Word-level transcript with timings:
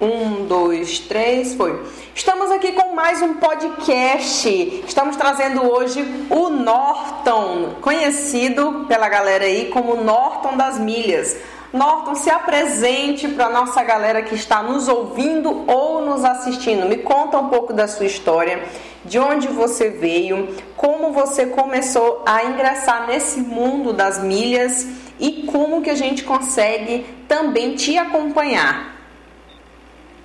Um, 0.00 0.46
dois, 0.46 0.98
três, 0.98 1.54
foi. 1.54 1.82
Estamos 2.14 2.50
aqui 2.50 2.72
com 2.72 2.94
mais 2.94 3.22
um 3.22 3.34
podcast. 3.34 4.48
Estamos 4.86 5.16
trazendo 5.16 5.62
hoje 5.62 6.04
o 6.30 6.50
Norton, 6.50 7.76
conhecido 7.80 8.84
pela 8.86 9.08
galera 9.08 9.44
aí 9.44 9.70
como 9.70 9.96
Norton 9.96 10.56
das 10.56 10.78
Milhas. 10.78 11.36
Norton, 11.72 12.14
se 12.14 12.30
apresente 12.30 13.26
para 13.28 13.46
a 13.46 13.50
nossa 13.50 13.82
galera 13.82 14.22
que 14.22 14.34
está 14.34 14.62
nos 14.62 14.88
ouvindo 14.88 15.64
ou 15.66 16.04
nos 16.04 16.24
assistindo. 16.24 16.86
Me 16.86 16.98
conta 16.98 17.38
um 17.38 17.48
pouco 17.48 17.72
da 17.72 17.88
sua 17.88 18.06
história, 18.06 18.62
de 19.04 19.18
onde 19.18 19.48
você 19.48 19.90
veio, 19.90 20.54
como 20.76 21.12
você 21.12 21.46
começou 21.46 22.22
a 22.24 22.44
ingressar 22.44 23.06
nesse 23.06 23.40
mundo 23.40 23.92
das 23.92 24.22
milhas 24.22 24.86
e 25.18 25.44
como 25.44 25.82
que 25.82 25.90
a 25.90 25.94
gente 25.94 26.24
consegue 26.24 27.06
também 27.28 27.74
te 27.74 27.96
acompanhar. 27.96 28.94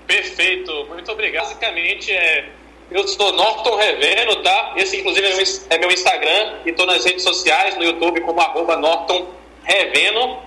Perfeito, 0.08 0.86
muito 0.90 1.12
obrigado. 1.12 1.44
Basicamente, 1.46 2.12
é, 2.12 2.50
eu 2.90 3.08
sou 3.08 3.32
Norton 3.34 3.76
Reveno, 3.76 4.38
tá? 4.38 4.74
Esse, 4.76 4.98
inclusive, 4.98 5.28
é 5.28 5.78
meu, 5.78 5.90
é 5.90 5.94
Instagram 5.94 6.54
e 6.66 6.70
estou 6.70 6.86
nas 6.86 7.06
redes 7.06 7.24
sociais, 7.24 7.76
no 7.78 7.84
YouTube, 7.84 8.22
como 8.22 8.42
arroba 8.42 8.76
Norton 8.78 9.28
Reveno. 9.64 10.40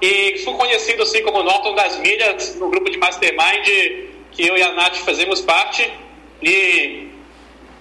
E 0.00 0.38
fui 0.38 0.54
conhecido 0.54 1.02
assim 1.02 1.22
como 1.22 1.42
Norton 1.42 1.74
das 1.74 1.98
Milhas 1.98 2.56
no 2.56 2.68
grupo 2.68 2.90
de 2.90 2.98
Mastermind 2.98 4.10
que 4.32 4.46
eu 4.46 4.56
e 4.56 4.62
a 4.62 4.72
Nath 4.72 4.96
fazemos 4.96 5.40
parte. 5.40 5.88
E 6.42 7.08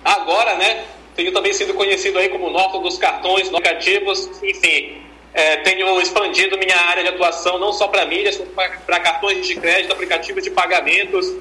agora, 0.04 0.56
né, 0.56 0.86
tenho 1.16 1.32
também 1.32 1.54
sido 1.54 1.74
conhecido 1.74 2.20
aí 2.20 2.30
como 2.30 2.50
Norton 2.50 2.82
dos 2.82 2.98
cartões 2.98 3.50
negativos, 3.50 4.30
enfim. 4.44 5.02
É, 5.34 5.58
tenho 5.58 6.00
expandido 6.02 6.58
minha 6.58 6.76
área 6.76 7.04
de 7.04 7.10
atuação 7.10 7.58
não 7.58 7.72
só 7.72 7.88
para 7.88 8.06
como 8.06 8.50
para 8.86 9.00
cartões 9.00 9.48
de 9.48 9.56
crédito, 9.56 9.94
aplicativos 9.94 10.44
de 10.44 10.52
pagamentos, 10.52 11.34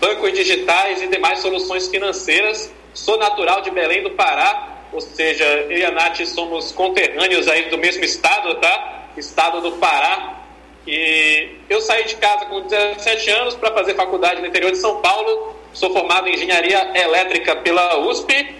bancos 0.00 0.32
digitais 0.32 1.02
e 1.02 1.06
demais 1.06 1.38
soluções 1.38 1.88
financeiras. 1.88 2.72
Sou 2.92 3.16
natural 3.18 3.60
de 3.60 3.70
Belém 3.70 4.02
do 4.02 4.10
Pará, 4.10 4.80
ou 4.92 5.00
seja, 5.00 5.44
eu 5.44 5.78
e 5.78 5.84
a 5.84 5.92
Nath 5.92 6.24
somos 6.26 6.72
conterrâneos 6.72 7.46
aí 7.46 7.70
do 7.70 7.78
mesmo 7.78 8.04
estado, 8.04 8.56
tá? 8.56 9.00
estado 9.16 9.60
do 9.60 9.72
Pará. 9.72 10.40
E 10.86 11.50
eu 11.68 11.80
saí 11.80 12.04
de 12.04 12.16
casa 12.16 12.46
com 12.46 12.62
17 12.62 13.30
anos 13.30 13.54
para 13.54 13.72
fazer 13.72 13.94
faculdade 13.94 14.40
no 14.40 14.46
interior 14.46 14.72
de 14.72 14.78
São 14.78 15.00
Paulo. 15.00 15.56
Sou 15.72 15.92
formado 15.92 16.26
em 16.26 16.34
engenharia 16.34 16.90
elétrica 16.94 17.54
pela 17.56 17.98
USP 18.00 18.56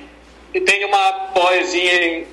e 0.54 0.60
tenho 0.60 0.88
uma 0.88 1.12
pós 1.34 1.74
em 1.74 2.26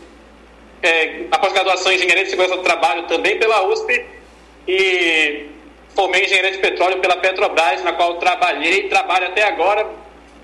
é, 0.82 1.26
a 1.32 1.38
pós-graduação 1.40 1.92
em 1.92 1.96
engenharia 1.96 2.24
de 2.24 2.30
segurança 2.30 2.56
do 2.56 2.64
trabalho 2.64 3.04
também 3.04 3.38
pela 3.38 3.68
USP 3.68 4.06
e 4.68 5.48
formei 5.96 6.26
engenharia 6.26 6.52
de 6.52 6.60
petróleo 6.60 7.00
pela 7.00 7.18
Petrobras, 7.18 7.84
na 7.84 7.94
qual 7.94 8.18
trabalhei 8.18 8.82
e 8.82 8.90
trabalho 8.90 9.28
até 9.28 9.44
agora, 9.44 9.88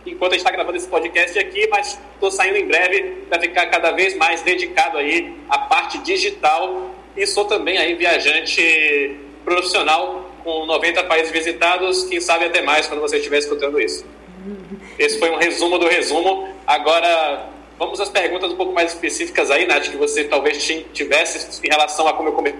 enquanto 0.06 0.31
a 0.31 0.36
gente 0.36 0.45
está 0.45 0.52
gravando 0.52 0.78
esse 0.78 0.88
podcast 0.88 1.38
aqui, 1.38 1.67
mas 1.70 2.00
estou 2.14 2.31
saindo 2.31 2.58
em 2.58 2.66
breve 2.66 3.26
para 3.30 3.39
ficar 3.39 3.67
cada 3.67 3.92
vez 3.92 4.16
mais 4.16 4.42
dedicado 4.42 4.98
aí 4.98 5.36
à 5.50 5.59
parte 5.59 6.00
digital 6.00 6.92
e 7.16 7.28
sou 7.28 7.45
também 7.45 7.78
aí 7.78 7.94
viajante 7.94 9.20
profissional 9.45 10.31
com 10.44 10.66
90 10.66 11.04
países 11.04 11.31
visitados, 11.31 12.04
quem 12.06 12.20
sabe 12.20 12.45
até 12.45 12.61
mais 12.61 12.88
quando 12.88 13.00
você 13.00 13.17
estiver 13.17 13.38
escutando 13.38 13.80
isso. 13.80 14.06
Esse 15.00 15.17
foi 15.17 15.31
um 15.31 15.38
resumo 15.38 15.78
do 15.80 15.88
resumo. 15.88 16.50
Agora, 16.67 17.50
vamos 17.77 17.99
às 17.99 18.09
perguntas 18.09 18.52
um 18.52 18.55
pouco 18.55 18.73
mais 18.73 18.93
específicas 18.93 19.49
aí, 19.52 19.66
Nath, 19.66 19.89
que 19.89 19.97
você 19.97 20.23
talvez 20.25 20.63
tivesse 20.93 21.66
em 21.66 21.69
relação 21.69 22.07
a 22.07 22.13
como 22.13 22.30
eu 22.30 22.33
comecei, 22.33 22.57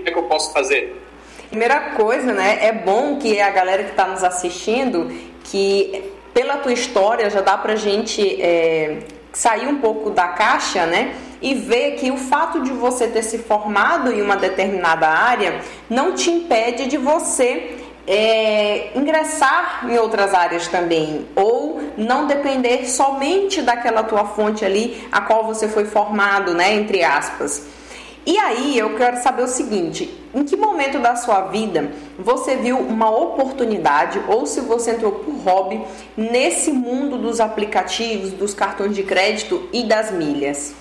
o 0.00 0.02
que, 0.02 0.10
é 0.10 0.12
que 0.12 0.18
eu 0.18 0.24
posso 0.24 0.52
fazer. 0.52 1.02
Primeira 1.48 1.92
coisa, 1.92 2.32
né, 2.32 2.58
é 2.60 2.72
bom 2.72 3.18
que 3.18 3.40
a 3.40 3.50
galera 3.50 3.84
que 3.84 3.90
está 3.90 4.06
nos 4.06 4.24
assistindo, 4.24 5.10
que 5.44 6.12
pela 6.34 6.58
tua 6.58 6.72
história 6.72 7.30
já 7.30 7.40
dá 7.40 7.56
pra 7.56 7.76
gente 7.76 8.42
é, 8.42 8.98
sair 9.32 9.66
um 9.66 9.78
pouco 9.78 10.10
da 10.10 10.28
caixa, 10.28 10.84
né? 10.86 11.14
E 11.40 11.54
ver 11.54 11.92
que 11.92 12.10
o 12.10 12.16
fato 12.16 12.62
de 12.62 12.72
você 12.72 13.06
ter 13.06 13.22
se 13.22 13.38
formado 13.38 14.10
em 14.10 14.22
uma 14.22 14.36
determinada 14.36 15.06
área 15.06 15.60
não 15.88 16.14
te 16.14 16.30
impede 16.30 16.86
de 16.86 16.96
você 16.96 17.76
é, 18.06 18.90
ingressar 18.94 19.86
em 19.88 19.98
outras 19.98 20.32
áreas 20.32 20.68
também, 20.68 21.26
ou 21.34 21.80
não 21.96 22.26
depender 22.26 22.86
somente 22.86 23.60
daquela 23.62 24.02
tua 24.02 24.24
fonte 24.24 24.64
ali 24.64 25.06
a 25.10 25.20
qual 25.20 25.44
você 25.44 25.68
foi 25.68 25.84
formado, 25.84 26.54
né? 26.54 26.74
Entre 26.74 27.02
aspas. 27.02 27.66
E 28.24 28.36
aí 28.38 28.76
eu 28.76 28.96
quero 28.96 29.22
saber 29.22 29.42
o 29.42 29.48
seguinte: 29.48 30.12
em 30.34 30.44
que 30.44 30.56
momento 30.56 30.98
da 30.98 31.14
sua 31.16 31.42
vida 31.42 31.90
você 32.18 32.56
viu 32.56 32.78
uma 32.78 33.10
oportunidade 33.10 34.20
ou 34.28 34.46
se 34.46 34.60
você 34.60 34.92
entrou 34.92 35.12
por 35.12 35.34
hobby 35.44 35.80
nesse 36.16 36.72
mundo 36.72 37.18
dos 37.18 37.40
aplicativos, 37.40 38.32
dos 38.32 38.52
cartões 38.52 38.94
de 38.94 39.02
crédito 39.02 39.68
e 39.72 39.84
das 39.84 40.10
milhas? 40.10 40.74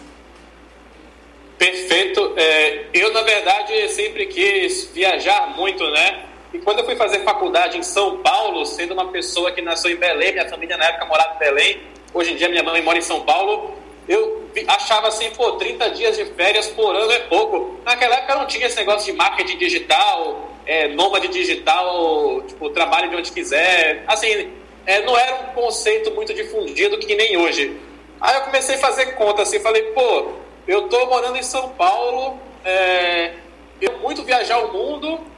Perfeito. 1.57 2.33
É, 2.35 2.85
eu, 2.93 3.13
na 3.13 3.21
verdade, 3.21 3.89
sempre 3.89 4.25
quis 4.25 4.89
viajar 4.93 5.55
muito, 5.55 5.83
né? 5.91 6.34
E 6.55 6.59
quando 6.59 6.79
eu 6.79 6.85
fui 6.85 6.95
fazer 6.95 7.19
faculdade 7.19 7.77
em 7.77 7.83
São 7.83 8.19
Paulo, 8.19 8.65
sendo 8.65 8.93
uma 8.93 9.11
pessoa 9.11 9.51
que 9.51 9.61
nasceu 9.61 9.91
em 9.91 9.97
Belém, 9.97 10.31
minha 10.31 10.47
família 10.47 10.77
na 10.77 10.85
época 10.85 11.05
morava 11.05 11.35
em 11.35 11.37
Belém, 11.37 11.81
hoje 12.13 12.31
em 12.31 12.37
dia 12.37 12.47
minha 12.47 12.63
mãe 12.63 12.81
mora 12.81 12.97
em 12.97 13.01
São 13.01 13.23
Paulo, 13.23 13.75
eu 14.07 14.49
achava 14.65 15.09
assim, 15.09 15.29
pô, 15.31 15.51
30 15.53 15.89
dias 15.89 16.15
de 16.15 16.23
férias 16.23 16.67
por 16.67 16.95
ano 16.95 17.11
é 17.11 17.19
pouco. 17.19 17.77
Naquela 17.83 18.15
época 18.15 18.35
não 18.35 18.47
tinha 18.47 18.67
esse 18.67 18.77
negócio 18.77 19.11
de 19.11 19.17
marketing 19.17 19.57
digital, 19.57 20.49
é, 20.65 20.87
nômade 20.87 21.27
digital, 21.27 22.41
tipo, 22.47 22.69
trabalho 22.69 23.09
de 23.09 23.17
onde 23.17 23.33
quiser. 23.33 24.05
Assim, 24.07 24.53
é, 24.85 25.01
não 25.01 25.17
era 25.17 25.35
um 25.35 25.61
conceito 25.61 26.11
muito 26.11 26.33
difundido 26.33 26.97
que 26.99 27.15
nem 27.15 27.35
hoje. 27.35 27.77
Aí 28.21 28.33
eu 28.33 28.43
comecei 28.43 28.75
a 28.75 28.79
fazer 28.79 29.07
conta, 29.15 29.41
assim, 29.41 29.59
falei, 29.59 29.81
pô, 29.91 30.31
eu 30.65 30.87
tô 30.87 31.05
morando 31.07 31.35
em 31.35 31.43
São 31.43 31.67
Paulo, 31.71 32.39
é, 32.63 33.33
eu 33.81 33.97
muito 33.97 34.23
viajar 34.23 34.59
o 34.59 34.71
mundo, 34.71 35.34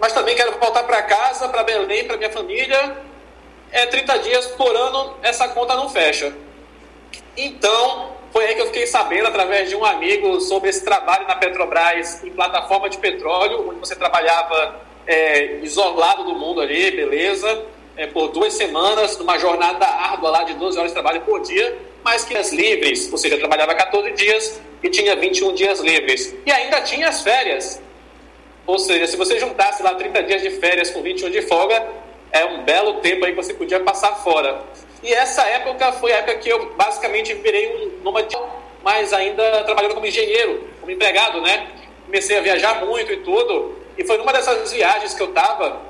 mas 0.00 0.12
também 0.12 0.34
quero 0.34 0.52
voltar 0.58 0.84
para 0.84 1.02
casa, 1.02 1.48
para 1.48 1.62
Belém, 1.62 2.04
para 2.04 2.16
minha 2.16 2.30
família. 2.30 2.96
É 3.70 3.86
30 3.86 4.18
dias 4.20 4.46
por 4.48 4.74
ano, 4.74 5.16
essa 5.22 5.48
conta 5.48 5.74
não 5.74 5.88
fecha. 5.88 6.34
Então, 7.36 8.16
foi 8.32 8.46
aí 8.46 8.54
que 8.54 8.60
eu 8.62 8.66
fiquei 8.66 8.86
sabendo, 8.86 9.28
através 9.28 9.68
de 9.68 9.76
um 9.76 9.84
amigo, 9.84 10.40
sobre 10.40 10.70
esse 10.70 10.84
trabalho 10.84 11.26
na 11.26 11.36
Petrobras 11.36 12.22
em 12.24 12.30
plataforma 12.30 12.88
de 12.88 12.98
petróleo, 12.98 13.68
onde 13.68 13.80
você 13.80 13.94
trabalhava 13.94 14.80
é, 15.06 15.58
isolado 15.62 16.24
do 16.24 16.34
mundo 16.34 16.60
ali, 16.60 16.90
beleza, 16.90 17.64
é, 17.96 18.06
por 18.06 18.28
duas 18.28 18.54
semanas, 18.54 19.18
numa 19.18 19.38
jornada 19.38 19.86
árdua 19.86 20.30
lá 20.30 20.44
de 20.44 20.54
12 20.54 20.78
horas 20.78 20.90
de 20.90 20.94
trabalho 20.94 21.20
por 21.22 21.40
dia, 21.40 21.76
mas 22.04 22.24
que 22.24 22.36
as 22.36 22.52
livres, 22.52 23.10
ou 23.10 23.18
seja, 23.18 23.38
trabalhava 23.38 23.74
14 23.74 24.12
dias 24.12 24.60
e 24.82 24.88
tinha 24.88 25.16
21 25.16 25.54
dias 25.54 25.80
livres. 25.80 26.34
E 26.46 26.52
ainda 26.52 26.80
tinha 26.82 27.08
as 27.08 27.22
férias. 27.22 27.82
Ou 28.68 28.78
seja, 28.78 29.06
se 29.06 29.16
você 29.16 29.38
juntasse 29.38 29.82
lá 29.82 29.94
30 29.94 30.24
dias 30.24 30.42
de 30.42 30.50
férias 30.50 30.90
com 30.90 31.00
21 31.00 31.30
de 31.30 31.40
folga, 31.40 31.88
é 32.30 32.44
um 32.44 32.64
belo 32.64 33.00
tempo 33.00 33.24
aí 33.24 33.32
que 33.32 33.42
você 33.42 33.54
podia 33.54 33.80
passar 33.80 34.16
fora. 34.16 34.62
E 35.02 35.10
essa 35.10 35.42
época 35.42 35.90
foi 35.92 36.12
a 36.12 36.16
época 36.16 36.36
que 36.36 36.50
eu 36.50 36.74
basicamente 36.74 37.32
virei 37.32 37.74
um 37.74 38.02
nômade, 38.02 38.36
mas 38.84 39.14
ainda 39.14 39.64
trabalhando 39.64 39.94
como 39.94 40.06
engenheiro, 40.06 40.68
como 40.80 40.92
empregado, 40.92 41.40
né? 41.40 41.66
Comecei 42.04 42.36
a 42.36 42.42
viajar 42.42 42.84
muito 42.84 43.10
e 43.10 43.16
tudo. 43.16 43.78
E 43.96 44.04
foi 44.04 44.18
numa 44.18 44.34
dessas 44.34 44.70
viagens 44.70 45.14
que 45.14 45.22
eu 45.22 45.28
tava 45.28 45.80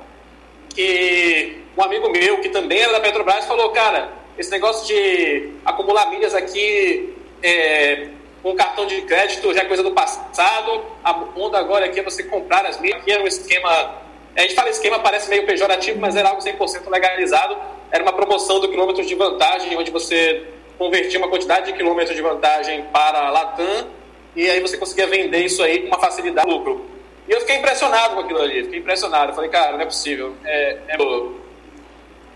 que 0.73 1.61
um 1.77 1.83
amigo 1.83 2.09
meu, 2.11 2.41
que 2.41 2.49
também 2.49 2.79
era 2.81 2.93
da 2.93 3.01
Petrobras, 3.01 3.45
falou: 3.45 3.71
Cara, 3.71 4.13
esse 4.39 4.53
negócio 4.53 4.87
de 4.87 5.51
acumular 5.65 6.11
milhas 6.11 6.33
aqui 6.33 7.13
é, 7.43 8.07
com 8.43 8.55
cartão 8.55 8.87
de 8.87 9.03
crédito 9.03 9.53
já 9.53 9.63
é 9.63 9.65
coisa 9.65 9.83
do 9.83 9.93
passado. 9.93 10.85
A 11.03 11.13
onda 11.37 11.59
agora 11.59 11.87
aqui 11.87 12.01
é 12.01 12.03
você 12.03 12.23
comprar 12.23 12.65
as 12.67 12.81
milhas. 12.81 13.01
Aqui 13.01 13.13
era 13.13 13.23
um 13.23 13.27
esquema. 13.27 13.97
A 14.37 14.41
gente 14.43 14.55
fala 14.55 14.71
esquema, 14.71 14.99
parece 15.01 15.29
meio 15.29 15.45
pejorativo, 15.47 15.99
mas 15.99 16.15
era 16.17 16.29
algo 16.29 16.41
100% 16.41 16.89
legalizado 16.89 17.57
era 17.91 18.03
uma 18.03 18.13
promoção 18.13 18.61
do 18.61 18.69
quilômetros 18.69 19.07
de 19.07 19.15
vantagem, 19.15 19.77
onde 19.77 19.91
você 19.91 20.47
convertia 20.77 21.19
uma 21.19 21.29
quantidade 21.29 21.67
de 21.67 21.73
quilômetros 21.73 22.15
de 22.15 22.23
vantagem 22.23 22.85
para 22.93 23.27
a 23.27 23.31
Latam 23.31 23.89
e 24.37 24.49
aí 24.49 24.61
você 24.61 24.77
conseguia 24.77 25.07
vender 25.07 25.45
isso 25.45 25.63
aí 25.63 25.81
com 25.81 25.89
uma 25.89 25.99
facilidade 25.99 26.49
lucro. 26.49 26.87
E 27.27 27.33
eu 27.33 27.41
fiquei 27.41 27.57
impressionado 27.57 28.15
com 28.15 28.21
aquilo 28.21 28.41
ali, 28.41 28.65
fiquei 28.65 28.79
impressionado. 28.79 29.35
falei, 29.35 29.51
cara, 29.51 29.73
não 29.73 29.81
é 29.81 29.85
possível. 29.85 30.35
É, 30.45 30.79
é, 30.89 30.97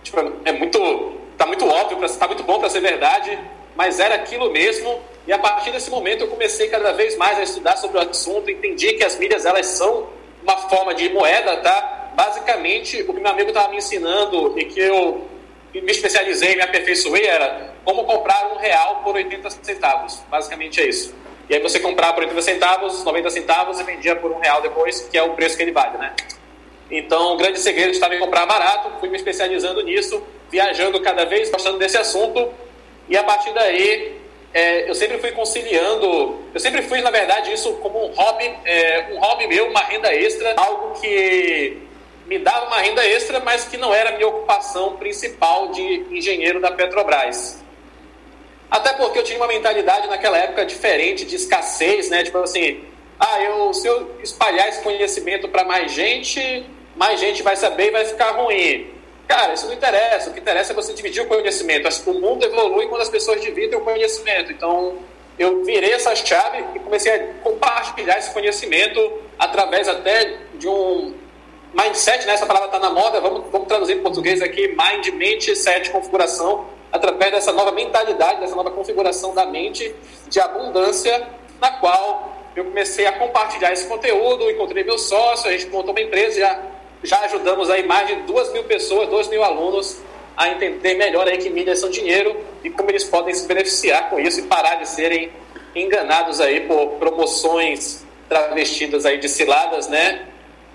tipo, 0.02 0.18
é 0.44 0.52
muito. 0.52 1.22
Tá 1.36 1.46
muito 1.46 1.66
óbvio, 1.66 1.98
tá 2.18 2.26
muito 2.26 2.42
bom 2.44 2.60
para 2.60 2.68
ser 2.68 2.80
verdade, 2.80 3.36
mas 3.74 4.00
era 4.00 4.14
aquilo 4.14 4.50
mesmo. 4.50 5.00
E 5.26 5.32
a 5.32 5.38
partir 5.38 5.70
desse 5.70 5.90
momento 5.90 6.22
eu 6.22 6.28
comecei 6.28 6.68
cada 6.68 6.92
vez 6.92 7.16
mais 7.16 7.38
a 7.38 7.42
estudar 7.42 7.76
sobre 7.76 7.98
o 7.98 8.00
assunto, 8.00 8.50
entendi 8.50 8.94
que 8.94 9.04
as 9.04 9.16
milhas 9.18 9.46
elas 9.46 9.66
são 9.66 10.08
uma 10.42 10.56
forma 10.68 10.94
de 10.94 11.08
moeda, 11.10 11.58
tá? 11.58 12.10
Basicamente, 12.14 13.02
o 13.02 13.14
que 13.14 13.20
meu 13.20 13.30
amigo 13.30 13.48
estava 13.50 13.68
me 13.68 13.76
ensinando 13.76 14.58
e 14.58 14.64
que 14.64 14.80
eu 14.80 15.26
me 15.72 15.90
especializei, 15.90 16.56
me 16.56 16.62
aperfeiçoei 16.62 17.24
era 17.26 17.72
como 17.84 18.04
comprar 18.04 18.52
um 18.52 18.56
real 18.56 18.96
por 19.02 19.14
80 19.14 19.48
centavos. 19.62 20.22
Basicamente 20.28 20.80
é 20.80 20.88
isso. 20.88 21.14
E 21.48 21.54
aí 21.54 21.62
você 21.62 21.80
comprava 21.80 22.14
por 22.14 22.22
80 22.24 22.42
centavos, 22.42 23.04
90 23.04 23.30
centavos 23.30 23.80
e 23.80 23.84
vendia 23.84 24.16
por 24.16 24.30
um 24.30 24.38
real 24.38 24.60
depois, 24.60 25.00
que 25.02 25.16
é 25.16 25.22
o 25.22 25.34
preço 25.34 25.56
que 25.56 25.62
ele 25.62 25.72
vale, 25.72 25.98
né? 25.98 26.14
Então, 26.90 27.34
o 27.34 27.36
grande 27.36 27.58
segredo 27.58 27.90
estava 27.90 28.14
em 28.14 28.18
comprar 28.18 28.44
barato, 28.44 29.00
fui 29.00 29.08
me 29.08 29.16
especializando 29.16 29.82
nisso, 29.82 30.22
viajando 30.50 31.00
cada 31.00 31.24
vez, 31.24 31.50
gostando 31.50 31.78
desse 31.78 31.96
assunto, 31.96 32.50
e 33.12 33.16
a 33.18 33.22
partir 33.22 33.52
daí 33.52 34.18
é, 34.54 34.88
eu 34.88 34.94
sempre 34.94 35.18
fui 35.18 35.32
conciliando, 35.32 36.40
eu 36.54 36.58
sempre 36.58 36.80
fui, 36.80 37.02
na 37.02 37.10
verdade, 37.10 37.52
isso 37.52 37.74
como 37.74 38.06
um 38.06 38.10
hobby, 38.12 38.50
é, 38.64 39.08
um 39.12 39.18
hobby 39.18 39.46
meu, 39.46 39.68
uma 39.68 39.80
renda 39.80 40.14
extra, 40.14 40.54
algo 40.56 40.98
que 40.98 41.76
me 42.24 42.38
dava 42.38 42.68
uma 42.68 42.78
renda 42.78 43.06
extra, 43.06 43.38
mas 43.40 43.68
que 43.68 43.76
não 43.76 43.92
era 43.92 44.08
a 44.08 44.12
minha 44.14 44.28
ocupação 44.28 44.96
principal 44.96 45.68
de 45.72 46.06
engenheiro 46.10 46.58
da 46.58 46.70
Petrobras. 46.70 47.62
Até 48.70 48.94
porque 48.94 49.18
eu 49.18 49.24
tinha 49.24 49.38
uma 49.38 49.46
mentalidade 49.46 50.08
naquela 50.08 50.38
época 50.38 50.64
diferente, 50.64 51.26
de 51.26 51.36
escassez, 51.36 52.08
né? 52.08 52.22
Tipo 52.22 52.38
assim, 52.38 52.82
ah, 53.20 53.42
eu, 53.42 53.74
se 53.74 53.86
eu 53.86 54.16
espalhar 54.22 54.70
esse 54.70 54.80
conhecimento 54.80 55.50
para 55.50 55.64
mais 55.64 55.92
gente, 55.92 56.64
mais 56.96 57.20
gente 57.20 57.42
vai 57.42 57.56
saber 57.56 57.88
e 57.88 57.90
vai 57.90 58.06
ficar 58.06 58.30
ruim. 58.30 58.90
Cara, 59.28 59.54
isso 59.54 59.66
não 59.66 59.72
interessa. 59.72 60.30
O 60.30 60.32
que 60.32 60.40
interessa 60.40 60.72
é 60.72 60.74
você 60.74 60.92
dividir 60.92 61.22
o 61.22 61.26
conhecimento. 61.26 61.88
O 62.06 62.14
mundo 62.14 62.44
evolui 62.44 62.86
quando 62.88 63.02
as 63.02 63.08
pessoas 63.08 63.40
dividem 63.40 63.78
o 63.78 63.82
conhecimento. 63.82 64.52
Então, 64.52 64.98
eu 65.38 65.64
virei 65.64 65.92
essa 65.92 66.14
chave 66.14 66.64
e 66.74 66.78
comecei 66.78 67.12
a 67.12 67.34
compartilhar 67.42 68.18
esse 68.18 68.30
conhecimento 68.30 69.00
através 69.38 69.88
até 69.88 70.38
de 70.54 70.68
um 70.68 71.14
mindset, 71.74 72.26
né? 72.26 72.34
essa 72.34 72.46
palavra 72.46 72.68
está 72.68 72.78
na 72.78 72.90
moda, 72.90 73.20
vamos, 73.20 73.50
vamos 73.50 73.66
traduzir 73.66 73.96
em 73.96 74.02
português 74.02 74.42
aqui, 74.42 74.68
mind, 74.68 75.08
mente, 75.14 75.56
set, 75.56 75.90
configuração, 75.90 76.66
através 76.92 77.32
dessa 77.32 77.52
nova 77.52 77.72
mentalidade, 77.72 78.40
dessa 78.40 78.54
nova 78.54 78.70
configuração 78.70 79.34
da 79.34 79.46
mente 79.46 79.94
de 80.28 80.38
abundância, 80.38 81.26
na 81.58 81.70
qual 81.70 82.36
eu 82.54 82.66
comecei 82.66 83.06
a 83.06 83.12
compartilhar 83.12 83.72
esse 83.72 83.86
conteúdo, 83.88 84.50
encontrei 84.50 84.84
meu 84.84 84.98
sócio, 84.98 85.48
a 85.48 85.52
gente 85.52 85.68
montou 85.68 85.92
uma 85.92 86.00
empresa, 86.00 86.40
já, 86.40 86.62
já 87.02 87.20
ajudamos 87.20 87.70
aí 87.70 87.86
mais 87.86 88.06
de 88.06 88.14
duas 88.22 88.52
mil 88.52 88.64
pessoas, 88.64 89.08
dois 89.08 89.28
mil 89.28 89.42
alunos 89.42 89.98
a 90.36 90.48
entender 90.48 90.94
melhor 90.94 91.28
aí 91.28 91.38
que 91.38 91.50
mídias 91.50 91.78
são 91.78 91.90
dinheiro 91.90 92.36
e 92.64 92.70
como 92.70 92.90
eles 92.90 93.04
podem 93.04 93.34
se 93.34 93.46
beneficiar 93.46 94.08
com 94.08 94.18
isso 94.18 94.40
e 94.40 94.42
parar 94.44 94.76
de 94.76 94.88
serem 94.88 95.30
enganados 95.74 96.40
aí 96.40 96.60
por 96.60 96.92
promoções 96.98 98.04
travestidas 98.28 99.04
aí 99.04 99.18
de 99.18 99.28
ciladas, 99.28 99.88
né? 99.88 100.26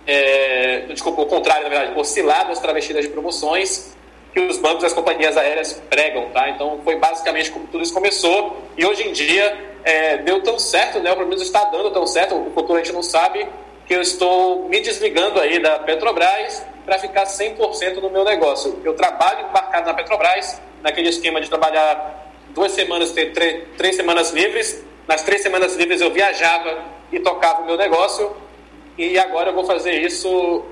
É, 0.05 0.85
desculpa, 0.87 1.21
o 1.21 1.25
contrário, 1.25 1.63
na 1.63 1.69
verdade, 1.69 1.93
por 1.93 2.05
ciladas 2.05 2.59
travestidas 2.59 3.03
de 3.03 3.09
promoções 3.09 3.95
que 4.33 4.39
os 4.39 4.57
bancos 4.57 4.83
e 4.83 4.85
as 4.85 4.93
companhias 4.93 5.35
aéreas 5.35 5.73
pregam, 5.89 6.29
tá? 6.29 6.49
Então 6.49 6.79
foi 6.83 6.97
basicamente 6.97 7.51
como 7.51 7.67
tudo 7.67 7.83
isso 7.83 7.93
começou 7.93 8.57
e 8.77 8.85
hoje 8.85 9.07
em 9.07 9.11
dia 9.11 9.57
é, 9.83 10.17
deu 10.17 10.41
tão 10.43 10.59
certo, 10.59 10.99
né? 10.99 11.11
O 11.11 11.15
pelo 11.15 11.27
menos 11.27 11.41
está 11.41 11.65
dando 11.65 11.89
tão 11.91 12.05
certo, 12.05 12.35
o 12.35 12.51
futuro 12.51 12.75
a 12.75 12.83
gente 12.83 12.93
não 12.93 13.01
sabe, 13.01 13.47
que 13.87 13.93
eu 13.93 14.01
estou 14.01 14.67
me 14.67 14.81
desligando 14.81 15.39
aí 15.39 15.59
da 15.59 15.79
Petrobras 15.79 16.63
para 16.85 16.99
ficar 16.99 17.23
100% 17.23 18.01
no 18.01 18.09
meu 18.09 18.23
negócio. 18.23 18.79
Eu 18.83 18.93
trabalho 18.93 19.47
embarcado 19.47 19.87
na 19.87 19.93
Petrobras, 19.93 20.61
naquele 20.83 21.09
esquema 21.09 21.39
de 21.39 21.49
trabalhar 21.49 22.31
duas 22.49 22.73
semanas, 22.73 23.11
ter 23.11 23.31
três, 23.31 23.63
três 23.77 23.95
semanas 23.95 24.31
livres. 24.31 24.83
Nas 25.07 25.23
três 25.23 25.41
semanas 25.41 25.75
livres 25.75 26.01
eu 26.01 26.11
viajava 26.11 26.83
e 27.11 27.19
tocava 27.19 27.61
o 27.61 27.65
meu 27.65 27.77
negócio. 27.77 28.35
E 28.97 29.17
agora 29.17 29.51
eu 29.51 29.53
vou 29.53 29.63
fazer 29.63 29.93
isso 30.01 30.65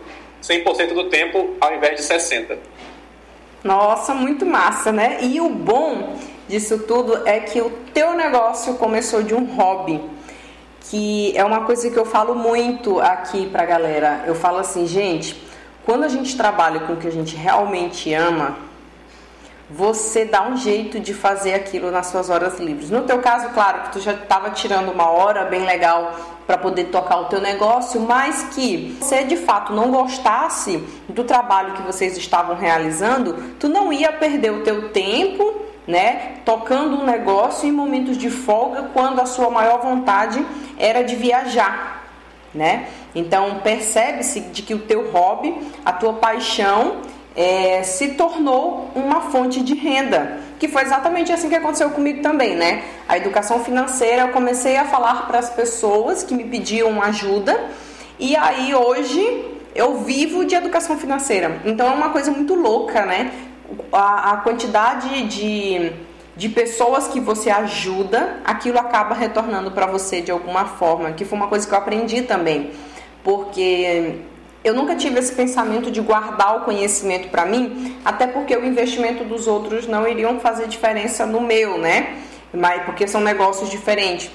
100% 0.44 0.94
do 0.94 1.10
tempo 1.10 1.56
ao 1.62 1.74
invés 1.74 1.96
de 1.96 2.04
60%. 2.04 2.58
Nossa, 3.64 4.14
muito 4.14 4.46
massa, 4.46 4.92
né? 4.92 5.18
E 5.22 5.42
o 5.42 5.50
bom 5.50 6.18
disso 6.48 6.80
tudo 6.80 7.28
é 7.28 7.40
que 7.40 7.60
o 7.60 7.70
teu 7.94 8.14
negócio 8.14 8.76
começou 8.76 9.24
de 9.24 9.34
um 9.34 9.46
hobby, 9.56 10.00
que 10.90 11.36
é 11.36 11.44
uma 11.44 11.62
coisa 11.62 11.90
que 11.90 11.98
eu 11.98 12.06
falo 12.06 12.36
muito 12.36 13.00
aqui 13.00 13.48
pra 13.50 13.66
galera. 13.66 14.24
Eu 14.26 14.36
falo 14.36 14.60
assim, 14.60 14.86
gente, 14.86 15.42
quando 15.86 16.04
a 16.04 16.08
gente 16.08 16.36
trabalha 16.36 16.82
com 16.82 16.94
o 16.94 16.98
que 16.98 17.08
a 17.08 17.12
gente 17.12 17.36
realmente 17.36 18.14
ama, 18.14 18.58
você 19.70 20.26
dá 20.26 20.48
um 20.48 20.56
jeito 20.56 21.00
de 21.00 21.14
fazer 21.14 21.56
aquilo 21.56 21.90
nas 21.90 22.08
suas 22.08 22.30
horas 22.30 22.60
livres. 22.60 22.92
No 22.92 23.02
teu 23.02 23.20
caso, 23.20 23.50
claro, 23.50 23.84
que 23.84 23.94
tu 23.94 24.00
já 24.00 24.14
estava 24.14 24.52
tirando 24.52 24.92
uma 24.92 25.10
hora 25.10 25.46
bem 25.46 25.66
legal 25.66 26.14
para 26.46 26.58
poder 26.58 26.86
tocar 26.86 27.18
o 27.18 27.26
teu 27.26 27.42
negócio, 27.42 28.00
mas 28.02 28.44
que 28.54 28.96
você 29.00 29.24
de 29.24 29.36
fato 29.36 29.74
não 29.74 29.90
gostasse 29.90 30.78
do 31.10 31.24
trabalho 31.24 31.74
que 31.74 31.82
vocês 31.82 32.16
estavam 32.16 32.56
realizando, 32.56 33.34
tu 33.60 33.68
não 33.68 33.92
ia 33.92 34.14
perder 34.14 34.52
o 34.52 34.64
teu 34.64 34.90
tempo, 34.90 35.65
né, 35.88 36.34
tocando 36.44 36.96
um 36.98 37.06
negócio 37.06 37.68
em 37.68 37.72
momentos 37.72 38.18
de 38.18 38.30
folga, 38.30 38.90
quando 38.94 39.22
a 39.22 39.26
sua 39.26 39.50
maior 39.50 39.82
vontade 39.82 40.44
era 40.78 41.04
de 41.04 41.16
viajar, 41.16 42.04
né? 42.54 42.88
Então 43.14 43.60
percebe-se 43.64 44.42
de 44.42 44.62
que 44.62 44.74
o 44.74 44.80
teu 44.80 45.12
hobby, 45.12 45.56
a 45.86 45.94
tua 45.94 46.14
paixão 46.14 46.98
é, 47.36 47.84
se 47.84 48.10
tornou 48.10 48.90
uma 48.96 49.22
fonte 49.22 49.62
de 49.62 49.76
renda, 49.76 50.40
que 50.58 50.68
foi 50.68 50.84
exatamente 50.84 51.32
assim 51.32 51.50
que 51.50 51.56
aconteceu 51.56 51.90
comigo 51.90 52.22
também, 52.22 52.56
né? 52.56 52.84
A 53.08 53.18
educação 53.18 53.64
financeira, 53.64 54.24
eu 54.24 54.30
comecei 54.30 54.78
a 54.78 54.86
falar 54.86 55.28
para 55.28 55.40
as 55.40 55.50
pessoas 55.50 56.24
que 56.24 56.34
me 56.34 56.46
pediam 56.46 57.02
ajuda, 57.02 57.62
e 58.18 58.36
aí 58.36 58.74
hoje 58.74 59.52
eu 59.76 59.98
vivo 59.98 60.46
de 60.46 60.56
educação 60.56 60.98
financeira. 60.98 61.60
Então 61.66 61.86
é 61.88 61.92
uma 61.92 62.10
coisa 62.10 62.32
muito 62.32 62.56
louca, 62.56 63.06
né? 63.06 63.32
A, 63.92 64.34
a 64.34 64.38
quantidade 64.38 65.24
de, 65.24 65.92
de 66.36 66.50
pessoas 66.50 67.08
que 67.08 67.20
você 67.20 67.50
ajuda, 67.50 68.38
aquilo 68.44 68.80
acaba 68.80 69.16
retornando 69.16 69.72
para 69.72 69.86
você 69.86 70.22
de 70.22 70.32
alguma 70.32 70.66
forma, 70.66 71.12
que 71.12 71.26
foi 71.26 71.38
uma 71.38 71.48
coisa 71.48 71.68
que 71.68 71.74
eu 71.74 71.78
aprendi 71.78 72.22
também, 72.22 72.72
porque 73.24 74.20
eu 74.64 74.74
nunca 74.74 74.96
tive 74.96 75.20
esse 75.20 75.34
pensamento 75.34 75.92
de 75.92 76.02
guardar 76.02 76.58
o 76.58 76.62
conhecimento 76.62 77.30
para 77.30 77.46
mim, 77.46 77.98
até 78.04 78.28
porque 78.28 78.56
o 78.56 78.66
investimento 78.66 79.24
dos 79.24 79.48
outros 79.48 79.88
não 79.88 80.08
iriam 80.08 80.40
fazer 80.40 80.68
diferença 80.68 81.26
no 81.26 81.40
meu, 81.40 81.78
né? 81.78 82.18
Mas 82.52 82.84
porque 82.84 83.08
são 83.08 83.22
negócios 83.22 83.70
diferentes. 83.70 84.32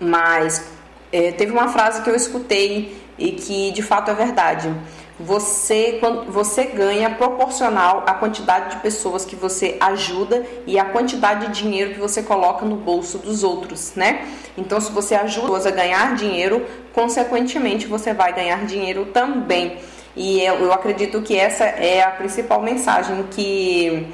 Mas 0.00 0.68
é, 1.12 1.32
teve 1.32 1.52
uma 1.52 1.68
frase 1.68 2.02
que 2.02 2.10
eu 2.10 2.14
escutei 2.14 3.00
e 3.18 3.32
que 3.32 3.70
de 3.70 3.82
fato 3.82 4.10
é 4.10 4.14
verdade 4.14 4.72
você, 5.18 5.98
você 6.28 6.64
ganha 6.64 7.10
proporcional 7.10 8.04
à 8.06 8.14
quantidade 8.14 8.76
de 8.76 8.82
pessoas 8.82 9.24
que 9.24 9.34
você 9.34 9.76
ajuda 9.80 10.44
e 10.66 10.78
à 10.78 10.84
quantidade 10.84 11.46
de 11.46 11.62
dinheiro 11.62 11.94
que 11.94 12.00
você 12.00 12.22
coloca 12.22 12.66
no 12.66 12.76
bolso 12.76 13.18
dos 13.18 13.42
outros, 13.42 13.94
né? 13.94 14.26
Então, 14.58 14.80
se 14.80 14.92
você 14.92 15.14
ajuda 15.14 15.46
pessoas 15.46 15.66
a 15.66 15.70
ganhar 15.70 16.14
dinheiro, 16.14 16.64
consequentemente 16.92 17.86
você 17.86 18.12
vai 18.12 18.34
ganhar 18.34 18.66
dinheiro 18.66 19.06
também. 19.06 19.78
E 20.14 20.40
eu, 20.40 20.56
eu 20.56 20.72
acredito 20.72 21.22
que 21.22 21.36
essa 21.36 21.64
é 21.64 22.02
a 22.02 22.10
principal 22.10 22.60
mensagem 22.62 23.22
que, 23.30 24.06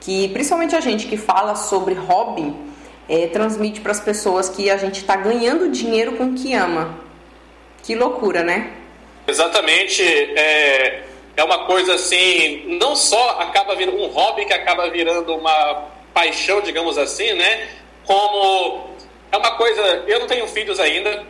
que 0.00 0.28
principalmente 0.28 0.74
a 0.74 0.80
gente 0.80 1.06
que 1.06 1.16
fala 1.16 1.54
sobre 1.54 1.94
hobby, 1.94 2.54
é, 3.08 3.26
transmite 3.26 3.80
para 3.80 3.92
as 3.92 4.00
pessoas 4.00 4.48
que 4.48 4.70
a 4.70 4.76
gente 4.76 5.00
está 5.00 5.16
ganhando 5.16 5.70
dinheiro 5.70 6.12
com 6.16 6.24
o 6.24 6.34
que 6.34 6.54
ama. 6.54 6.98
Que 7.82 7.94
loucura, 7.94 8.42
né? 8.42 8.72
Exatamente. 9.28 10.02
É, 10.02 11.02
é 11.36 11.44
uma 11.44 11.66
coisa 11.66 11.94
assim, 11.94 12.64
não 12.80 12.96
só 12.96 13.38
acaba 13.40 13.76
virando 13.76 13.98
um 13.98 14.08
hobby 14.08 14.46
que 14.46 14.54
acaba 14.54 14.88
virando 14.90 15.36
uma 15.36 15.88
paixão, 16.14 16.60
digamos 16.62 16.96
assim, 16.96 17.34
né? 17.34 17.68
Como 18.04 18.90
é 19.30 19.36
uma 19.36 19.52
coisa. 19.52 20.04
Eu 20.08 20.20
não 20.20 20.26
tenho 20.26 20.48
filhos 20.48 20.80
ainda, 20.80 21.24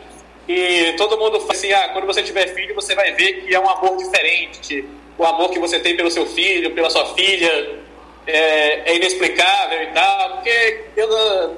e 0.47 0.93
todo 0.97 1.17
mundo 1.17 1.39
fala 1.41 1.53
assim: 1.53 1.71
ah, 1.73 1.89
quando 1.89 2.07
você 2.07 2.23
tiver 2.23 2.47
filho, 2.55 2.73
você 2.73 2.95
vai 2.95 3.11
ver 3.11 3.41
que 3.41 3.53
é 3.53 3.59
um 3.59 3.69
amor 3.69 3.97
diferente. 3.97 4.85
O 5.17 5.25
amor 5.25 5.49
que 5.49 5.59
você 5.59 5.79
tem 5.79 5.97
pelo 5.97 6.09
seu 6.09 6.25
filho, 6.25 6.71
pela 6.71 6.89
sua 6.89 7.13
filha, 7.13 7.79
é, 8.25 8.91
é 8.91 8.95
inexplicável 8.95 9.83
e 9.83 9.87
tal. 9.87 10.29
Porque 10.35 10.85
eu, 10.95 11.57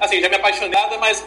assim, 0.00 0.20
já 0.20 0.28
me 0.28 0.34
apaixonada, 0.34 0.98
mas 0.98 1.24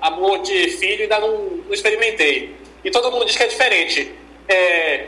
amor 0.00 0.38
de 0.38 0.70
filho 0.70 1.02
ainda 1.02 1.20
não, 1.20 1.38
não 1.38 1.74
experimentei 1.74 2.61
e 2.84 2.90
todo 2.90 3.10
mundo 3.10 3.24
diz 3.24 3.36
que 3.36 3.42
é 3.42 3.46
diferente. 3.46 4.14
É, 4.48 5.06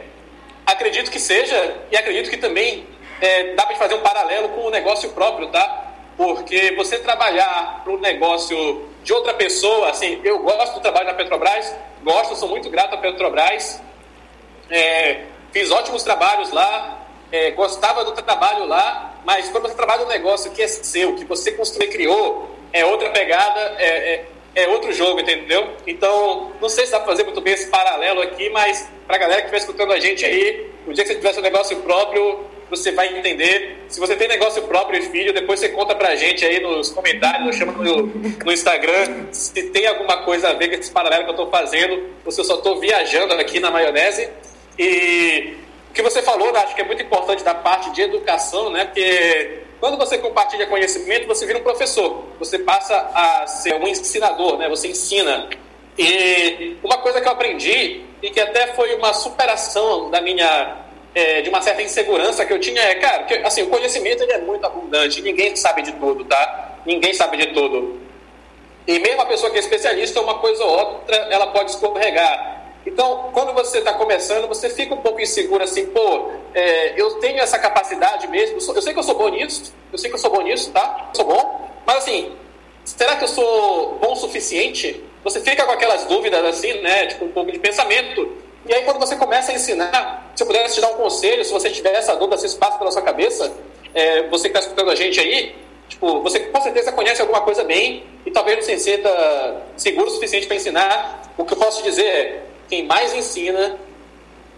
acredito 0.67 1.11
que 1.11 1.19
seja, 1.19 1.77
e 1.91 1.97
acredito 1.97 2.31
que 2.31 2.37
também 2.37 2.87
é, 3.21 3.55
dá 3.55 3.67
para 3.67 3.77
fazer 3.77 3.95
um 3.95 4.01
paralelo 4.01 4.51
com 4.51 4.63
o 4.67 4.71
negócio 4.71 5.11
próprio, 5.11 5.49
tá? 5.49 5.93
Porque 6.17 6.73
você 6.77 6.99
trabalhar 6.99 7.83
para 7.83 7.93
o 7.93 7.99
negócio 7.99 8.89
de 9.03 9.13
outra 9.13 9.35
pessoa, 9.35 9.91
assim, 9.91 10.21
eu 10.25 10.39
gosto 10.39 10.75
do 10.75 10.81
trabalho 10.81 11.07
na 11.07 11.15
Petrobras, 11.15 11.75
gosto, 12.03 12.37
sou 12.37 12.49
muito 12.49 12.71
grato 12.71 12.95
à 12.95 12.99
Petrobras, 12.99 13.83
é, 14.71 15.23
fiz 15.53 15.71
ótimos 15.71 16.03
trabalhos 16.03 16.53
lá, 16.53 17.07
é, 17.33 17.51
gostava 17.51 18.05
do 18.05 18.13
trabalho 18.13 18.65
lá, 18.67 19.15
mas 19.25 19.49
quando 19.49 19.65
você 19.65 19.75
trabalha 19.75 20.05
um 20.05 20.09
negócio 20.09 20.51
que 20.53 20.63
é 20.63 20.69
seu, 20.69 21.17
que 21.17 21.25
você 21.25 21.53
construiu 21.53 21.89
e 21.89 21.93
criou, 21.93 22.57
é 22.73 22.85
outra 22.85 23.11
pegada, 23.11 23.61
é, 23.79 24.25
é 24.55 24.69
outro 24.69 24.93
jogo, 24.93 25.21
entendeu? 25.21 25.69
Então, 25.87 26.53
não 26.61 26.69
sei 26.69 26.87
se 26.87 26.93
dá 26.93 26.99
para 26.99 27.09
fazer 27.09 27.25
muito 27.25 27.41
bem 27.41 27.55
esse 27.55 27.69
paralelo 27.69 28.23
aqui, 28.23 28.49
mas 28.51 28.89
para 29.07 29.17
a 29.17 29.19
galera 29.19 29.41
que 29.43 29.47
estiver 29.49 29.59
escutando 29.59 29.93
a 29.93 30.01
gente 30.01 30.25
aí, 30.25 30.71
o 30.87 30.93
dia 30.93 31.05
que 31.05 31.09
você 31.09 31.17
tiver 31.17 31.33
seu 31.33 31.43
negócio 31.43 31.77
próprio, 31.79 32.45
você 32.71 32.93
vai 32.93 33.19
entender. 33.19 33.85
Se 33.89 34.01
você 34.01 34.17
tem 34.17 34.29
negócio 34.29 34.63
próprio 34.63 35.03
filho, 35.03 35.33
depois 35.33 35.61
você 35.61 35.69
conta 35.69 35.95
pra 35.95 36.17
gente 36.17 36.45
aí 36.45 36.61
nos 36.61 36.91
comentários, 36.91 37.57
chama 37.57 37.73
no, 37.73 38.07
no 38.07 38.53
Instagram, 38.53 39.27
se 39.33 39.71
tem 39.71 39.87
alguma 39.87 40.19
coisa 40.25 40.51
a 40.51 40.53
ver 40.53 40.69
com 40.69 40.75
esse 40.75 40.91
paralelo 40.91 41.25
que 41.25 41.31
eu 41.31 41.35
estou 41.35 41.51
fazendo, 41.51 42.11
ou 42.25 42.31
se 42.31 42.41
eu 42.41 42.45
só 42.45 42.57
estou 42.57 42.79
viajando 42.79 43.35
aqui 43.35 43.61
na 43.61 43.71
maionese. 43.71 44.29
E 44.79 45.55
o 45.91 45.93
que 45.93 46.03
você 46.03 46.23
falou, 46.23 46.53
né, 46.53 46.61
acho 46.61 46.75
que 46.75 46.81
é 46.81 46.85
muito 46.85 47.03
importante 47.03 47.43
da 47.45 47.55
parte 47.55 47.91
de 47.91 48.03
educação, 48.03 48.71
né? 48.71 48.85
Porque 48.85 49.64
quando 49.85 49.99
você 49.99 50.17
compartilha 50.17 50.67
conhecimento, 50.67 51.27
você 51.27 51.45
vira 51.45 51.59
um 51.59 51.63
professor. 51.63 52.25
Você 52.39 52.59
passa 52.59 52.97
a 53.13 53.47
ser 53.47 53.75
um 53.75 53.87
ensinador, 53.87 54.57
né? 54.57 54.67
Você 54.67 54.89
ensina. 54.89 55.47
E 55.99 56.79
uma 56.83 56.97
coisa 56.97 57.21
que 57.21 57.29
eu 57.29 57.33
aprendi 57.33 58.01
e 58.23 58.31
que 58.31 58.41
até 58.41 58.69
foi 58.69 58.95
uma 58.95 59.13
superação 59.13 60.11
da 60.11 60.23
minha 60.23 60.79
é, 61.15 61.43
de 61.43 61.51
uma 61.51 61.61
certa 61.61 61.83
insegurança 61.83 62.47
que 62.47 62.53
eu 62.55 62.59
tinha 62.59 62.81
é, 62.81 62.95
cara, 62.95 63.25
que, 63.25 63.35
assim, 63.35 63.61
o 63.61 63.67
conhecimento 63.67 64.23
ele 64.23 64.33
é 64.33 64.39
muito 64.39 64.65
abundante, 64.65 65.21
ninguém 65.21 65.55
sabe 65.55 65.83
de 65.83 65.93
tudo, 65.93 66.25
tá? 66.25 66.79
Ninguém 66.87 67.13
sabe 67.13 67.37
de 67.37 67.49
tudo. 67.49 68.01
E 68.87 68.99
mesmo 68.99 69.21
a 69.21 69.27
pessoa 69.27 69.53
que 69.53 69.59
é 69.59 69.61
especialista, 69.61 70.19
uma 70.19 70.39
coisa 70.39 70.65
ou 70.65 70.79
outra, 70.79 71.15
ela 71.31 71.49
pode 71.49 71.73
escorregar. 71.73 72.54
Então, 72.87 73.31
quando 73.33 73.55
você 73.55 73.79
está 73.79 73.95
começando, 73.95 74.47
você 74.47 74.69
fica 74.69 74.95
um 74.95 74.99
pouco 74.99 75.21
inseguro 75.21 75.65
assim, 75.65 75.87
pô, 75.87 76.31
é, 76.55 77.01
eu 77.01 77.15
tenho 77.15 77.39
essa 77.39 77.59
capacidade 77.59 78.27
mesmo, 78.29 78.57
eu 78.57 78.83
sei 78.83 78.93
que 78.93 78.99
eu 78.99 79.03
sou 79.03 79.15
bom 79.15 79.29
nisso, 79.29 79.73
eu 79.91 79.99
sei 79.99 80.11
que 80.11 80.17
eu 80.17 80.21
sou 80.21 80.31
bom 80.31 80.43
nisso, 80.43 80.71
tá? 80.71 81.09
Eu 81.09 81.17
sou 81.17 81.25
bom, 81.25 81.71
mas 81.87 81.99
assim, 81.99 82.33
será 82.85 83.17
que 83.17 83.25
eu 83.25 83.29
sou 83.29 83.99
bom 84.01 84.13
o 84.13 84.17
suficiente? 84.17 85.03
Você 85.23 85.41
fica 85.41 85.65
com 85.65 85.73
aquelas 85.73 86.05
dúvidas 86.05 86.45
assim, 86.45 86.81
né? 86.83 87.07
Tipo, 87.07 87.25
um 87.25 87.33
pouco 87.33 87.51
de 87.51 87.59
pensamento. 87.59 88.31
E 88.67 88.75
aí, 88.75 88.83
quando 88.83 88.99
você 88.99 89.17
começa 89.17 89.53
a 89.53 89.55
ensinar, 89.55 90.33
se 90.37 90.43
eu 90.43 90.47
pudesse 90.47 90.75
te 90.75 90.81
dar 90.81 90.89
um 90.89 90.97
conselho, 90.97 91.45
se 91.45 91.53
você 91.53 91.71
tiver 91.71 91.95
essa 91.95 92.15
dúvida, 92.15 92.37
se 92.37 92.47
isso 92.47 92.59
passa 92.59 92.79
pela 92.79 92.91
sua 92.91 93.03
cabeça, 93.03 93.53
é, 93.95 94.27
você 94.29 94.49
que 94.49 94.57
está 94.57 94.61
escutando 94.61 94.91
a 94.91 94.95
gente 94.95 95.19
aí, 95.21 95.55
tipo, 95.89 96.21
você 96.21 96.41
com 96.41 96.61
certeza 96.61 96.93
conhece 96.93 97.21
alguma 97.23 97.41
coisa 97.41 97.65
bem 97.65 98.05
e 98.27 98.31
talvez 98.31 98.57
não 98.59 98.65
se 98.65 98.79
sinta 98.79 99.63
seguro 99.77 100.09
o 100.09 100.11
suficiente 100.11 100.47
para 100.47 100.57
ensinar. 100.57 101.23
O 101.39 101.45
que 101.45 101.55
eu 101.55 101.59
posso 101.59 101.83
dizer 101.83 102.05
é, 102.05 102.43
quem 102.69 102.85
mais 102.85 103.15
ensina, 103.15 103.79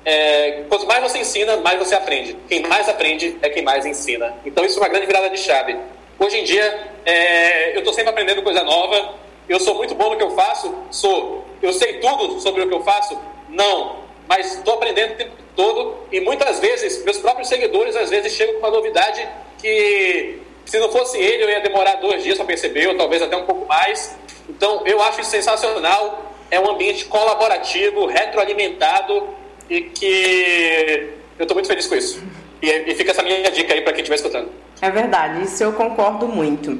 é, 0.04 0.62
quanto 0.68 0.86
mais 0.86 1.02
você 1.02 1.18
ensina, 1.18 1.56
mais 1.58 1.78
você 1.78 1.94
aprende. 1.94 2.36
Quem 2.48 2.62
mais 2.62 2.88
aprende 2.88 3.36
é 3.42 3.48
quem 3.48 3.62
mais 3.62 3.84
ensina. 3.84 4.34
Então, 4.44 4.64
isso 4.64 4.78
é 4.78 4.82
uma 4.82 4.88
grande 4.88 5.06
virada 5.06 5.30
de 5.30 5.38
chave. 5.38 5.76
Hoje 6.18 6.38
em 6.38 6.44
dia, 6.44 6.92
é, 7.04 7.75
eu 7.75 7.80
estou 7.80 7.92
sempre 7.92 8.10
aprendendo 8.10 8.42
coisa 8.42 8.62
nova, 8.62 9.14
eu 9.48 9.60
sou 9.60 9.75
muito 9.75 9.94
bom 9.94 10.10
no 10.10 10.16
que 10.16 10.22
eu 10.22 10.30
faço? 10.30 10.75
Sou. 10.90 11.44
Eu 11.62 11.72
sei 11.72 11.94
tudo 12.00 12.40
sobre 12.40 12.62
o 12.62 12.68
que 12.68 12.75
eu 12.75 12.82
faço? 12.82 13.18
Não. 13.48 14.04
Mas 14.28 14.54
estou 14.56 14.75
aprendendo 14.75 15.12
o 15.12 15.16
tempo 15.16 15.32
todo 15.54 15.98
e 16.10 16.20
muitas 16.20 16.58
vezes, 16.58 17.04
meus 17.04 17.18
próprios 17.18 17.48
seguidores 17.48 17.94
às 17.96 18.10
vezes 18.10 18.32
chegam 18.32 18.54
com 18.54 18.60
uma 18.60 18.70
novidade 18.70 19.26
que 19.58 20.40
se 20.64 20.78
não 20.80 20.90
fosse 20.90 21.16
ele 21.18 21.44
eu 21.44 21.48
ia 21.48 21.60
demorar 21.60 21.94
dois 21.94 22.22
dias 22.25 22.36
para 22.36 22.46
perceber, 22.46 22.88
ou 22.88 22.96
talvez 22.96 23.22
até 23.22 23.36
um 23.36 23.44
pouco 23.44 23.66
mais. 23.66 24.16
Então 24.48 24.82
eu 24.84 25.00
acho 25.02 25.20
isso 25.20 25.30
sensacional. 25.30 26.34
É 26.50 26.60
um 26.60 26.70
ambiente 26.70 27.04
colaborativo, 27.06 28.06
retroalimentado 28.06 29.28
e 29.68 29.82
que 29.82 31.14
eu 31.38 31.42
estou 31.42 31.54
muito 31.54 31.68
feliz 31.68 31.86
com 31.86 31.94
isso. 31.94 32.22
E, 32.62 32.68
e 32.68 32.94
fica 32.94 33.10
essa 33.10 33.22
minha 33.22 33.50
dica 33.50 33.74
aí 33.74 33.82
para 33.82 33.92
quem 33.92 34.02
estiver 34.02 34.16
escutando. 34.16 34.50
É 34.80 34.90
verdade, 34.90 35.44
isso 35.44 35.62
eu 35.62 35.72
concordo 35.72 36.28
muito. 36.28 36.78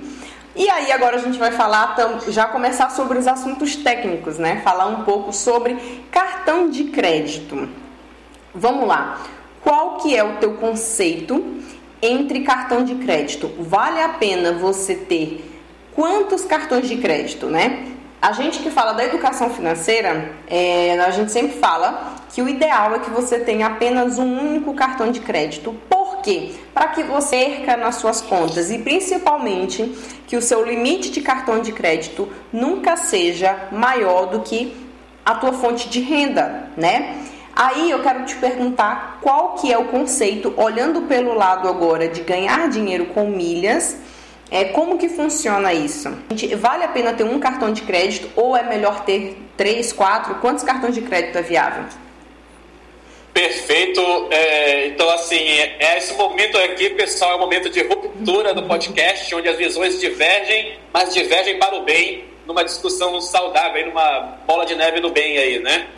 E 0.55 0.71
aí 0.71 0.91
agora 0.91 1.17
a 1.17 1.19
gente 1.19 1.39
vai 1.39 1.53
falar, 1.53 1.95
já 2.29 2.47
começar 2.47 2.91
sobre 2.91 3.19
os 3.19 3.27
assuntos 3.27 3.77
técnicos, 3.77 4.39
né? 4.39 4.63
Falar 4.65 4.87
um 4.87 5.05
pouco 5.05 5.33
sobre 5.33 5.77
cartão 6.11 6.71
de 6.71 6.85
crédito. 6.85 7.69
Vamos 8.55 8.89
lá. 8.89 9.21
Qual 9.61 9.99
que 9.99 10.17
é 10.17 10.25
o 10.25 10.37
teu 10.37 10.55
conceito 10.55 11.61
entre 12.01 12.41
cartão 12.41 12.85
de 12.85 12.95
crédito? 12.95 13.53
Vale 13.59 14.01
a 14.01 14.11
pena 14.11 14.53
você 14.53 14.95
ter 14.95 15.45
quantos 15.95 16.45
cartões 16.45 16.89
de 16.89 16.97
crédito, 16.97 17.47
né? 17.47 17.93
A 18.27 18.33
gente 18.33 18.59
que 18.59 18.73
fala 18.73 18.93
da 18.93 19.05
educação 19.05 19.49
financeira, 19.51 20.33
é, 20.49 20.99
a 20.99 21.11
gente 21.13 21.31
sempre 21.31 21.61
fala 21.61 22.17
que 22.35 22.43
o 22.43 22.49
ideal 22.49 22.97
é 22.97 22.99
que 22.99 23.09
você 23.09 23.39
tenha 23.39 23.69
apenas 23.69 24.19
um 24.19 24.49
único 24.49 24.75
cartão 24.75 25.13
de 25.13 25.21
crédito. 25.21 25.73
Por 25.89 26.23
quê? 26.23 26.51
Para 26.75 26.89
que 26.89 27.05
você 27.05 27.37
perca 27.37 27.77
nas 27.77 27.95
suas 27.95 28.21
contas 28.21 28.69
e 28.73 28.79
principalmente 28.79 29.97
que 30.27 30.37
o 30.37 30.43
seu 30.43 30.65
limite 30.65 31.13
de 31.13 31.21
cartão 31.21 31.61
de 31.61 31.71
crédito 31.71 32.29
nunca 32.53 32.97
seja 32.97 33.69
maior 33.71 34.27
do 34.27 34.41
que 34.41 34.77
a 35.25 35.37
tua 35.37 35.53
fonte 35.53 35.89
de 35.89 36.01
renda, 36.01 36.71
né? 36.77 37.21
Aí 37.55 37.93
eu 37.93 38.03
quero 38.03 38.25
te 38.25 38.35
perguntar 38.35 39.21
qual 39.23 39.55
que 39.55 39.73
é 39.73 39.79
o 39.79 39.85
conceito, 39.85 40.53
olhando 40.57 41.03
pelo 41.03 41.33
lado 41.33 41.69
agora 41.69 42.09
de 42.09 42.23
ganhar 42.23 42.69
dinheiro 42.69 43.07
com 43.07 43.29
milhas, 43.29 43.97
é, 44.51 44.65
como 44.67 44.99
que 44.99 45.09
funciona 45.09 45.73
isso? 45.73 46.09
Vale 46.57 46.85
a 46.85 46.89
pena 46.89 47.13
ter 47.13 47.25
um 47.25 47.39
cartão 47.41 47.73
de 47.73 47.83
crédito 47.83 48.31
ou 48.37 48.57
é 48.57 48.63
melhor 48.63 49.05
ter 49.05 49.37
três, 49.57 49.93
quatro? 49.93 50.37
Quantos 50.37 50.63
cartões 50.63 50.95
de 50.95 51.03
crédito 51.03 51.37
é 51.37 51.43
viável? 51.43 51.85
Perfeito. 53.35 54.01
É, 54.31 54.87
então, 54.87 55.11
assim, 55.11 55.37
é, 55.37 55.99
esse 55.99 56.15
momento 56.15 56.57
aqui, 56.59 56.91
pessoal, 56.91 57.33
é 57.33 57.37
um 57.37 57.41
momento 57.41 57.69
de 57.69 57.83
ruptura 57.83 58.55
do 58.55 58.63
podcast, 58.63 59.35
onde 59.35 59.49
as 59.49 59.59
visões 59.59 60.01
divergem, 60.01 60.79
mas 60.93 61.13
divergem 61.13 61.59
para 61.59 61.75
o 61.75 61.83
bem, 61.83 62.25
numa 62.47 62.65
discussão 62.65 63.21
saudável, 63.21 63.85
numa 63.87 64.39
bola 64.47 64.65
de 64.65 64.75
neve 64.77 65.01
do 65.01 65.11
bem 65.11 65.37
aí, 65.37 65.59
né? 65.59 65.89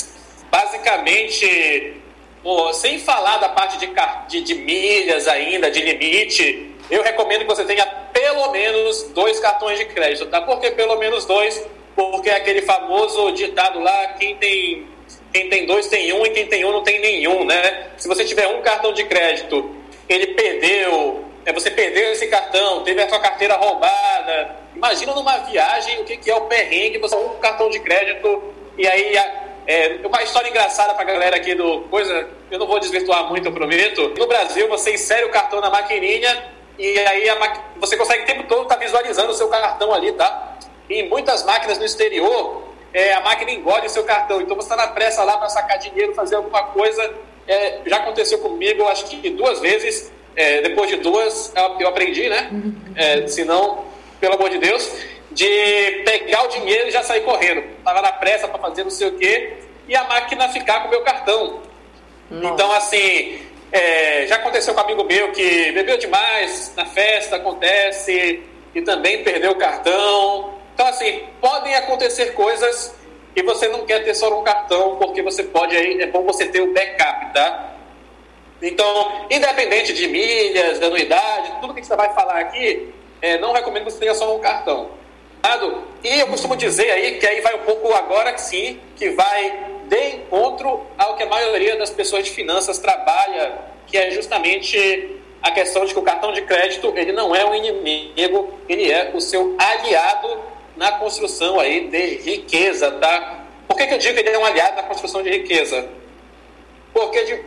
Basicamente, 0.50 1.94
pô, 2.42 2.72
sem 2.72 2.98
falar 2.98 3.36
da 3.36 3.50
parte 3.50 3.78
de, 3.78 3.88
de, 4.28 4.40
de 4.40 4.54
milhas 4.54 5.28
ainda, 5.28 5.70
de 5.70 5.82
limite, 5.82 6.74
eu 6.90 7.02
recomendo 7.02 7.40
que 7.40 7.46
você 7.46 7.64
tenha 7.64 7.86
pelo 8.18 8.50
menos 8.50 9.04
dois 9.14 9.38
cartões 9.38 9.78
de 9.78 9.84
crédito, 9.84 10.26
tá? 10.26 10.40
Por 10.40 10.58
que 10.58 10.72
pelo 10.72 10.96
menos 10.96 11.24
dois? 11.24 11.64
Porque 11.94 12.28
é 12.28 12.36
aquele 12.36 12.62
famoso 12.62 13.30
ditado 13.30 13.78
lá, 13.78 14.08
quem 14.18 14.34
tem, 14.36 14.88
quem 15.32 15.48
tem 15.48 15.66
dois 15.66 15.86
tem 15.86 16.12
um 16.12 16.26
e 16.26 16.30
quem 16.30 16.46
tem 16.46 16.64
um 16.64 16.72
não 16.72 16.82
tem 16.82 17.00
nenhum, 17.00 17.44
né? 17.44 17.90
Se 17.96 18.08
você 18.08 18.24
tiver 18.24 18.48
um 18.48 18.60
cartão 18.60 18.92
de 18.92 19.04
crédito, 19.04 19.70
ele 20.08 20.28
perdeu, 20.28 21.24
é, 21.46 21.52
você 21.52 21.70
perdeu 21.70 22.10
esse 22.10 22.26
cartão, 22.26 22.82
teve 22.82 23.00
a 23.00 23.08
sua 23.08 23.20
carteira 23.20 23.54
roubada. 23.54 24.56
Imagina 24.74 25.14
numa 25.14 25.38
viagem 25.38 26.00
o 26.00 26.04
que, 26.04 26.16
que 26.16 26.30
é 26.30 26.34
o 26.34 26.42
perrengue, 26.42 26.98
você 26.98 27.14
um 27.14 27.38
cartão 27.38 27.70
de 27.70 27.78
crédito 27.78 28.52
e 28.76 28.86
aí 28.86 29.16
é, 29.66 29.98
uma 30.04 30.22
história 30.24 30.48
engraçada 30.48 30.92
pra 30.94 31.04
galera 31.04 31.36
aqui 31.36 31.54
do 31.54 31.82
coisa, 31.82 32.28
eu 32.50 32.58
não 32.58 32.66
vou 32.66 32.80
desvirtuar 32.80 33.28
muito, 33.28 33.46
eu 33.46 33.52
prometo. 33.52 34.12
No 34.18 34.26
Brasil, 34.26 34.68
você 34.68 34.94
insere 34.94 35.24
o 35.24 35.30
cartão 35.30 35.60
na 35.60 35.70
maquininha 35.70 36.57
e 36.78 36.98
aí 36.98 37.28
você 37.76 37.96
consegue 37.96 38.22
o 38.22 38.26
tempo 38.26 38.44
todo 38.44 38.62
estar 38.62 38.76
tá 38.76 38.80
visualizando 38.80 39.30
o 39.30 39.34
seu 39.34 39.48
cartão 39.48 39.92
ali, 39.92 40.12
tá? 40.12 40.56
E 40.88 41.00
em 41.00 41.08
muitas 41.08 41.44
máquinas 41.44 41.78
no 41.78 41.84
exterior, 41.84 42.68
é, 42.92 43.12
a 43.14 43.20
máquina 43.20 43.50
engole 43.50 43.86
o 43.86 43.90
seu 43.90 44.04
cartão. 44.04 44.40
Então 44.40 44.56
você 44.56 44.72
está 44.72 44.76
na 44.76 44.92
pressa 44.92 45.24
lá 45.24 45.36
para 45.36 45.48
sacar 45.48 45.78
dinheiro, 45.78 46.14
fazer 46.14 46.36
alguma 46.36 46.62
coisa. 46.64 47.14
É, 47.46 47.80
já 47.86 47.96
aconteceu 47.96 48.38
comigo, 48.38 48.86
acho 48.86 49.06
que 49.06 49.30
duas 49.30 49.60
vezes. 49.60 50.12
É, 50.36 50.62
depois 50.62 50.88
de 50.88 50.96
duas, 50.96 51.52
eu 51.80 51.88
aprendi, 51.88 52.28
né? 52.28 52.48
É, 52.94 53.26
se 53.26 53.44
não, 53.44 53.84
pelo 54.20 54.34
amor 54.34 54.50
de 54.50 54.58
Deus, 54.58 54.88
de 55.32 56.02
pegar 56.04 56.44
o 56.44 56.48
dinheiro 56.48 56.88
e 56.88 56.90
já 56.92 57.02
sair 57.02 57.22
correndo. 57.22 57.64
Estava 57.78 58.00
na 58.00 58.12
pressa 58.12 58.46
para 58.46 58.58
fazer 58.58 58.84
não 58.84 58.90
sei 58.90 59.08
o 59.08 59.18
quê 59.18 59.58
e 59.88 59.96
a 59.96 60.04
máquina 60.04 60.48
ficar 60.50 60.82
com 60.82 60.88
o 60.88 60.90
meu 60.90 61.02
cartão. 61.02 61.60
Nossa. 62.30 62.54
Então, 62.54 62.72
assim, 62.72 63.40
é, 63.72 64.26
já 64.26 64.36
aconteceu 64.36 64.74
com 64.74 64.80
um 64.80 64.84
amigo 64.84 65.04
meu 65.04 65.32
que 65.32 65.72
bebeu 65.72 65.98
demais 65.98 66.72
na 66.76 66.86
festa, 66.86 67.36
acontece, 67.36 68.42
e 68.74 68.82
também 68.82 69.22
perdeu 69.22 69.52
o 69.52 69.56
cartão. 69.56 70.54
Então, 70.74 70.86
assim, 70.86 71.24
podem 71.40 71.74
acontecer 71.74 72.34
coisas 72.34 72.94
e 73.34 73.42
você 73.42 73.68
não 73.68 73.84
quer 73.84 74.04
ter 74.04 74.14
só 74.14 74.38
um 74.38 74.44
cartão, 74.44 74.96
porque 74.96 75.22
você 75.22 75.42
pode 75.44 75.76
aí, 75.76 76.00
é 76.00 76.06
bom 76.06 76.24
você 76.24 76.46
ter 76.46 76.60
o 76.60 76.72
backup, 76.72 77.32
tá? 77.32 77.74
Então, 78.60 79.26
independente 79.30 79.92
de 79.92 80.08
milhas, 80.08 80.78
de 80.78 80.84
anuidade, 80.84 81.60
tudo 81.60 81.74
que 81.74 81.84
você 81.84 81.94
vai 81.94 82.12
falar 82.14 82.40
aqui, 82.40 82.92
é, 83.22 83.38
não 83.38 83.52
recomendo 83.52 83.84
que 83.84 83.92
você 83.92 84.00
tenha 84.00 84.14
só 84.14 84.34
um 84.34 84.40
cartão. 84.40 84.98
E 86.02 86.20
eu 86.20 86.26
costumo 86.28 86.56
dizer 86.56 86.90
aí 86.90 87.18
que 87.18 87.26
aí 87.26 87.40
vai 87.40 87.54
um 87.54 87.64
pouco 87.64 87.92
agora 87.92 88.36
sim, 88.38 88.80
que 88.96 89.10
vai 89.10 89.77
de 89.88 90.16
encontro 90.16 90.86
ao 90.96 91.16
que 91.16 91.22
a 91.22 91.26
maioria 91.26 91.76
das 91.76 91.90
pessoas 91.90 92.24
de 92.24 92.30
finanças 92.30 92.78
trabalha, 92.78 93.58
que 93.86 93.96
é 93.96 94.10
justamente 94.10 95.16
a 95.42 95.50
questão 95.50 95.84
de 95.84 95.92
que 95.92 95.98
o 95.98 96.02
cartão 96.02 96.32
de 96.32 96.42
crédito 96.42 96.92
ele 96.96 97.12
não 97.12 97.34
é 97.34 97.44
um 97.44 97.54
inimigo, 97.54 98.58
ele 98.68 98.90
é 98.90 99.10
o 99.14 99.20
seu 99.20 99.56
aliado 99.58 100.40
na 100.76 100.92
construção 100.92 101.58
aí 101.58 101.88
de 101.88 102.16
riqueza, 102.16 102.90
tá? 102.92 103.44
Por 103.66 103.76
que, 103.76 103.86
que 103.86 103.94
eu 103.94 103.98
digo 103.98 104.14
que 104.14 104.20
ele 104.20 104.36
é 104.36 104.38
um 104.38 104.44
aliado 104.44 104.76
na 104.76 104.82
construção 104.82 105.22
de 105.22 105.30
riqueza? 105.30 105.88
Porque 106.92 107.24
de, 107.24 107.40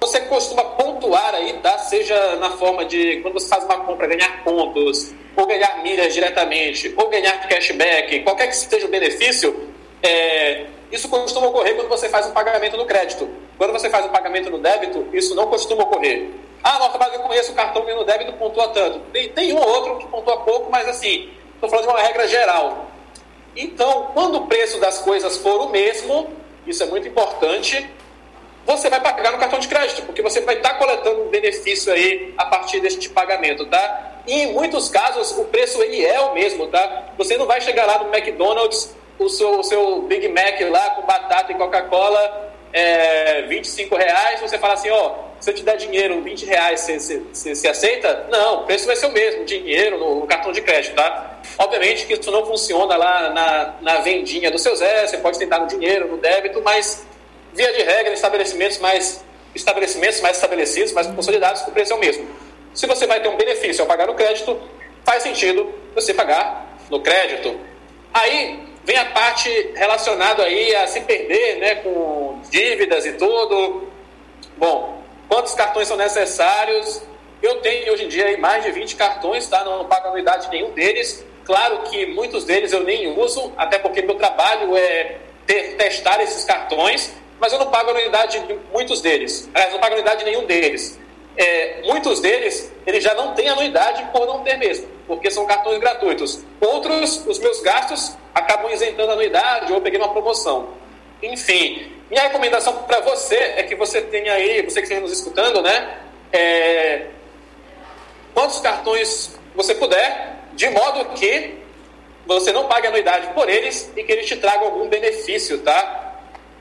você 0.00 0.20
costuma 0.20 0.64
pontuar 0.64 1.34
aí, 1.34 1.54
tá? 1.54 1.78
Seja 1.78 2.36
na 2.36 2.50
forma 2.50 2.84
de 2.84 3.20
quando 3.20 3.34
você 3.34 3.48
faz 3.48 3.64
uma 3.64 3.80
compra, 3.80 4.06
ganhar 4.06 4.42
pontos, 4.44 5.12
ou 5.36 5.46
ganhar 5.46 5.82
milhas 5.82 6.12
diretamente, 6.14 6.92
ou 6.96 7.08
ganhar 7.08 7.48
cashback, 7.48 8.20
qualquer 8.20 8.48
que 8.48 8.56
seja 8.56 8.86
o 8.86 8.90
benefício, 8.90 9.67
é, 10.02 10.66
isso 10.90 11.08
costuma 11.08 11.48
ocorrer 11.48 11.74
quando 11.76 11.88
você 11.88 12.08
faz 12.08 12.26
um 12.26 12.32
pagamento 12.32 12.76
no 12.76 12.86
crédito. 12.86 13.28
Quando 13.56 13.72
você 13.72 13.90
faz 13.90 14.06
um 14.06 14.10
pagamento 14.10 14.50
no 14.50 14.58
débito, 14.58 15.06
isso 15.12 15.34
não 15.34 15.46
costuma 15.48 15.82
ocorrer. 15.82 16.30
Ah, 16.62 16.78
nossa, 16.78 16.98
mas 16.98 17.12
eu 17.14 17.20
conheço 17.20 17.52
o 17.52 17.54
cartão 17.54 17.84
que 17.84 17.92
no 17.92 18.04
débito 18.04 18.32
pontua 18.34 18.68
tanto. 18.68 19.00
Tem, 19.12 19.28
tem 19.30 19.52
um 19.52 19.58
ou 19.58 19.68
outro 19.68 19.98
que 19.98 20.06
pontua 20.06 20.38
pouco, 20.38 20.70
mas 20.70 20.88
assim, 20.88 21.30
estou 21.54 21.68
falando 21.68 21.86
de 21.86 21.92
uma 21.92 22.00
regra 22.00 22.26
geral. 22.26 22.86
Então, 23.56 24.10
quando 24.14 24.36
o 24.36 24.46
preço 24.46 24.78
das 24.78 24.98
coisas 24.98 25.36
for 25.38 25.60
o 25.60 25.68
mesmo, 25.68 26.30
isso 26.66 26.82
é 26.82 26.86
muito 26.86 27.08
importante, 27.08 27.88
você 28.64 28.90
vai 28.90 29.00
pagar 29.00 29.32
no 29.32 29.38
cartão 29.38 29.58
de 29.58 29.66
crédito, 29.66 30.02
porque 30.02 30.22
você 30.22 30.40
vai 30.42 30.56
estar 30.56 30.70
tá 30.70 30.74
coletando 30.76 31.22
um 31.22 31.28
benefício 31.28 31.92
aí 31.92 32.34
a 32.36 32.46
partir 32.46 32.80
deste 32.80 33.08
pagamento, 33.08 33.66
tá? 33.66 34.20
E 34.26 34.42
em 34.42 34.52
muitos 34.52 34.88
casos 34.90 35.32
o 35.32 35.44
preço 35.44 35.82
ele 35.82 36.04
é 36.04 36.20
o 36.20 36.34
mesmo, 36.34 36.66
tá? 36.66 37.06
Você 37.16 37.36
não 37.36 37.46
vai 37.46 37.60
chegar 37.60 37.86
lá 37.86 38.04
no 38.04 38.14
McDonald's, 38.14 38.94
o 39.18 39.28
seu, 39.28 39.58
o 39.58 39.62
seu 39.62 40.02
Big 40.02 40.28
Mac 40.28 40.60
lá 40.70 40.90
com 40.90 41.02
batata 41.02 41.52
e 41.52 41.54
Coca-Cola 41.56 42.48
é, 42.72 43.42
25 43.42 43.96
reais, 43.96 44.40
você 44.40 44.58
fala 44.58 44.74
assim, 44.74 44.90
ó, 44.90 45.14
se 45.40 45.50
eu 45.50 45.54
te 45.54 45.62
der 45.62 45.76
dinheiro, 45.76 46.20
20 46.20 46.44
reais, 46.44 46.80
você, 46.80 46.98
você, 46.98 47.22
você, 47.32 47.54
você 47.54 47.68
aceita? 47.68 48.26
Não, 48.30 48.60
o 48.60 48.66
preço 48.66 48.86
vai 48.86 48.96
ser 48.96 49.06
o 49.06 49.12
mesmo, 49.12 49.44
dinheiro 49.44 49.98
no, 49.98 50.20
no, 50.20 50.26
cartão 50.26 50.52
de 50.52 50.60
crédito, 50.60 50.94
tá? 50.94 51.40
Obviamente 51.56 52.06
que 52.06 52.14
isso 52.14 52.30
não 52.30 52.44
funciona 52.44 52.96
lá 52.96 53.30
na, 53.30 53.74
na 53.80 54.00
vendinha 54.00 54.50
do 54.50 54.58
seu 54.58 54.74
Zé, 54.76 55.06
você 55.06 55.18
pode 55.18 55.38
tentar 55.38 55.60
no 55.60 55.66
dinheiro, 55.66 56.08
no 56.08 56.18
débito, 56.18 56.60
mas 56.62 57.06
via 57.54 57.72
de 57.72 57.82
regra, 57.82 58.12
estabelecimentos 58.12 58.78
mais, 58.78 59.24
estabelecimentos 59.54 60.20
mais 60.20 60.36
estabelecidos, 60.36 60.92
mais 60.92 61.06
consolidados, 61.06 61.62
o 61.62 61.70
preço 61.70 61.92
é 61.92 61.96
o 61.96 61.98
mesmo. 61.98 62.28
Se 62.74 62.86
você 62.86 63.06
vai 63.06 63.20
ter 63.20 63.28
um 63.28 63.36
benefício 63.36 63.82
ao 63.82 63.88
pagar 63.88 64.06
no 64.06 64.14
crédito, 64.14 64.60
faz 65.04 65.22
sentido 65.22 65.72
você 65.94 66.12
pagar 66.12 66.76
no 66.90 67.00
crédito. 67.00 67.58
Aí 68.12 68.68
vem 68.88 68.96
a 68.96 69.04
parte 69.04 69.50
relacionada 69.74 70.44
aí 70.44 70.74
a 70.74 70.86
se 70.86 71.02
perder, 71.02 71.56
né, 71.58 71.74
com 71.74 72.40
dívidas 72.50 73.04
e 73.04 73.12
tudo. 73.12 73.86
Bom, 74.56 75.02
quantos 75.28 75.52
cartões 75.52 75.86
são 75.86 75.96
necessários? 75.98 77.02
Eu 77.42 77.60
tenho 77.60 77.92
hoje 77.92 78.06
em 78.06 78.08
dia 78.08 78.38
mais 78.38 78.64
de 78.64 78.72
20 78.72 78.96
cartões, 78.96 79.46
tá? 79.46 79.62
Não 79.62 79.84
pago 79.84 80.08
anuidade 80.08 80.48
nenhum 80.48 80.70
deles. 80.70 81.22
Claro 81.44 81.82
que 81.82 82.06
muitos 82.06 82.44
deles 82.46 82.72
eu 82.72 82.82
nem 82.82 83.14
uso, 83.20 83.52
até 83.58 83.78
porque 83.78 84.00
meu 84.00 84.14
trabalho 84.14 84.74
é 84.74 85.18
ter, 85.46 85.76
testar 85.76 86.22
esses 86.22 86.46
cartões, 86.46 87.12
mas 87.38 87.52
eu 87.52 87.58
não 87.58 87.66
pago 87.66 87.90
anuidade 87.90 88.40
de 88.40 88.58
muitos 88.72 89.02
deles. 89.02 89.50
Aliás, 89.52 89.70
não 89.70 89.80
pago 89.80 89.92
anuidade 89.96 90.24
de 90.24 90.30
nenhum 90.30 90.46
deles. 90.46 90.98
É, 91.38 91.82
muitos 91.84 92.18
deles, 92.18 92.72
eles 92.84 93.02
já 93.02 93.14
não 93.14 93.32
têm 93.32 93.48
anuidade 93.48 94.04
por 94.12 94.26
não 94.26 94.42
ter 94.42 94.56
mesmo, 94.58 94.88
porque 95.06 95.30
são 95.30 95.46
cartões 95.46 95.78
gratuitos. 95.78 96.40
Outros, 96.60 97.24
os 97.28 97.38
meus 97.38 97.60
gastos 97.60 98.16
acabam 98.34 98.72
isentando 98.72 99.10
a 99.10 99.14
anuidade 99.14 99.72
ou 99.72 99.80
peguei 99.80 100.00
uma 100.00 100.10
promoção. 100.12 100.70
Enfim, 101.22 101.92
minha 102.10 102.22
recomendação 102.22 102.82
para 102.82 103.00
você 103.02 103.36
é 103.36 103.62
que 103.62 103.76
você 103.76 104.02
tenha 104.02 104.32
aí, 104.32 104.62
você 104.62 104.80
que 104.80 104.86
esteja 104.86 105.00
nos 105.00 105.12
escutando, 105.12 105.62
né? 105.62 105.98
É, 106.32 107.06
quantos 108.34 108.58
cartões 108.58 109.38
você 109.54 109.76
puder, 109.76 110.38
de 110.54 110.68
modo 110.70 111.04
que 111.14 111.56
você 112.26 112.50
não 112.50 112.66
pague 112.66 112.88
anuidade 112.88 113.28
por 113.32 113.48
eles 113.48 113.92
e 113.96 114.02
que 114.02 114.10
eles 114.10 114.26
te 114.26 114.36
tragam 114.36 114.64
algum 114.64 114.88
benefício, 114.88 115.58
tá? 115.60 116.07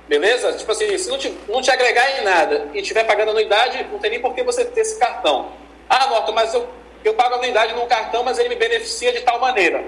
Beleza? 0.07 0.53
Tipo 0.53 0.71
assim, 0.71 0.97
se 0.97 1.09
não 1.09 1.17
te, 1.17 1.37
não 1.49 1.61
te 1.61 1.69
agregar 1.69 2.19
em 2.19 2.23
nada 2.23 2.69
e 2.73 2.79
estiver 2.79 3.03
pagando 3.03 3.31
anuidade, 3.31 3.85
não 3.91 3.99
tem 3.99 4.11
nem 4.11 4.21
por 4.21 4.33
que 4.33 4.41
você 4.41 4.63
ter 4.63 4.81
esse 4.81 4.97
cartão. 4.97 5.51
Ah, 5.89 6.07
Norton, 6.07 6.31
mas 6.31 6.53
eu, 6.53 6.67
eu 7.03 7.13
pago 7.13 7.35
anuidade 7.35 7.73
num 7.73 7.85
cartão, 7.87 8.23
mas 8.23 8.39
ele 8.39 8.49
me 8.49 8.55
beneficia 8.55 9.11
de 9.11 9.21
tal 9.21 9.39
maneira. 9.39 9.83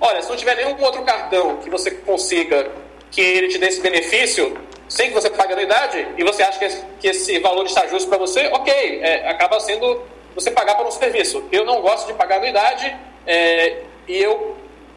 Olha, 0.00 0.20
se 0.20 0.28
não 0.28 0.36
tiver 0.36 0.56
nenhum 0.56 0.80
outro 0.82 1.02
cartão 1.02 1.56
que 1.58 1.70
você 1.70 1.90
consiga 1.90 2.70
que 3.10 3.20
ele 3.20 3.48
te 3.48 3.58
dê 3.58 3.68
esse 3.68 3.80
benefício, 3.80 4.58
sem 4.88 5.08
que 5.08 5.14
você 5.14 5.30
pague 5.30 5.52
anuidade, 5.52 6.06
e 6.18 6.24
você 6.24 6.42
acha 6.42 6.58
que 6.58 6.64
esse, 6.64 6.84
que 7.00 7.08
esse 7.08 7.38
valor 7.38 7.64
está 7.64 7.86
justo 7.86 8.08
para 8.08 8.18
você, 8.18 8.48
ok, 8.48 9.00
é, 9.02 9.28
acaba 9.28 9.58
sendo 9.60 10.02
você 10.34 10.50
pagar 10.50 10.74
por 10.76 10.86
um 10.86 10.90
serviço. 10.90 11.44
Eu 11.50 11.64
não 11.64 11.80
gosto 11.80 12.08
de 12.08 12.14
pagar 12.14 12.36
anuidade 12.36 12.94
é, 13.26 13.82
e 14.06 14.18
eu 14.18 14.56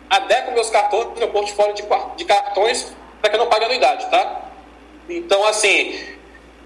adequo 0.10 0.52
meus 0.52 0.70
cartões, 0.70 1.18
meu 1.18 1.30
portfólio 1.30 1.74
de, 1.74 1.84
de 2.18 2.26
cartões, 2.26 2.94
para 3.22 3.30
que 3.30 3.36
eu 3.36 3.40
não 3.40 3.48
pague 3.48 3.66
anuidade, 3.66 4.10
tá? 4.10 4.45
Então, 5.10 5.46
assim, 5.46 6.00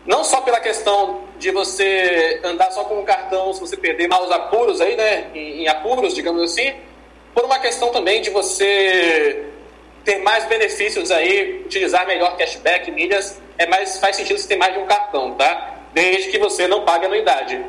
não 0.05 0.23
só 0.23 0.41
pela 0.41 0.59
questão 0.59 1.21
de 1.37 1.51
você 1.51 2.39
andar 2.43 2.71
só 2.71 2.83
com 2.83 2.99
um 2.99 3.05
cartão, 3.05 3.53
se 3.53 3.59
você 3.59 3.77
perder 3.77 4.07
maus 4.07 4.31
apuros 4.31 4.81
aí, 4.81 4.95
né, 4.95 5.29
em, 5.33 5.63
em 5.63 5.67
apuros, 5.67 6.13
digamos 6.13 6.41
assim, 6.41 6.73
por 7.33 7.45
uma 7.45 7.59
questão 7.59 7.89
também 7.89 8.21
de 8.21 8.29
você 8.29 9.45
ter 10.03 10.19
mais 10.19 10.45
benefícios 10.45 11.11
aí, 11.11 11.61
utilizar 11.65 12.07
melhor 12.07 12.35
cashback, 12.37 12.91
milhas, 12.91 13.41
é 13.57 13.67
mais, 13.67 13.99
faz 13.99 14.15
sentido 14.15 14.37
você 14.37 14.47
ter 14.47 14.57
mais 14.57 14.73
de 14.73 14.79
um 14.79 14.85
cartão, 14.85 15.33
tá? 15.35 15.75
Desde 15.93 16.29
que 16.29 16.39
você 16.39 16.67
não 16.67 16.85
pague 16.85 17.05
anuidade. 17.05 17.63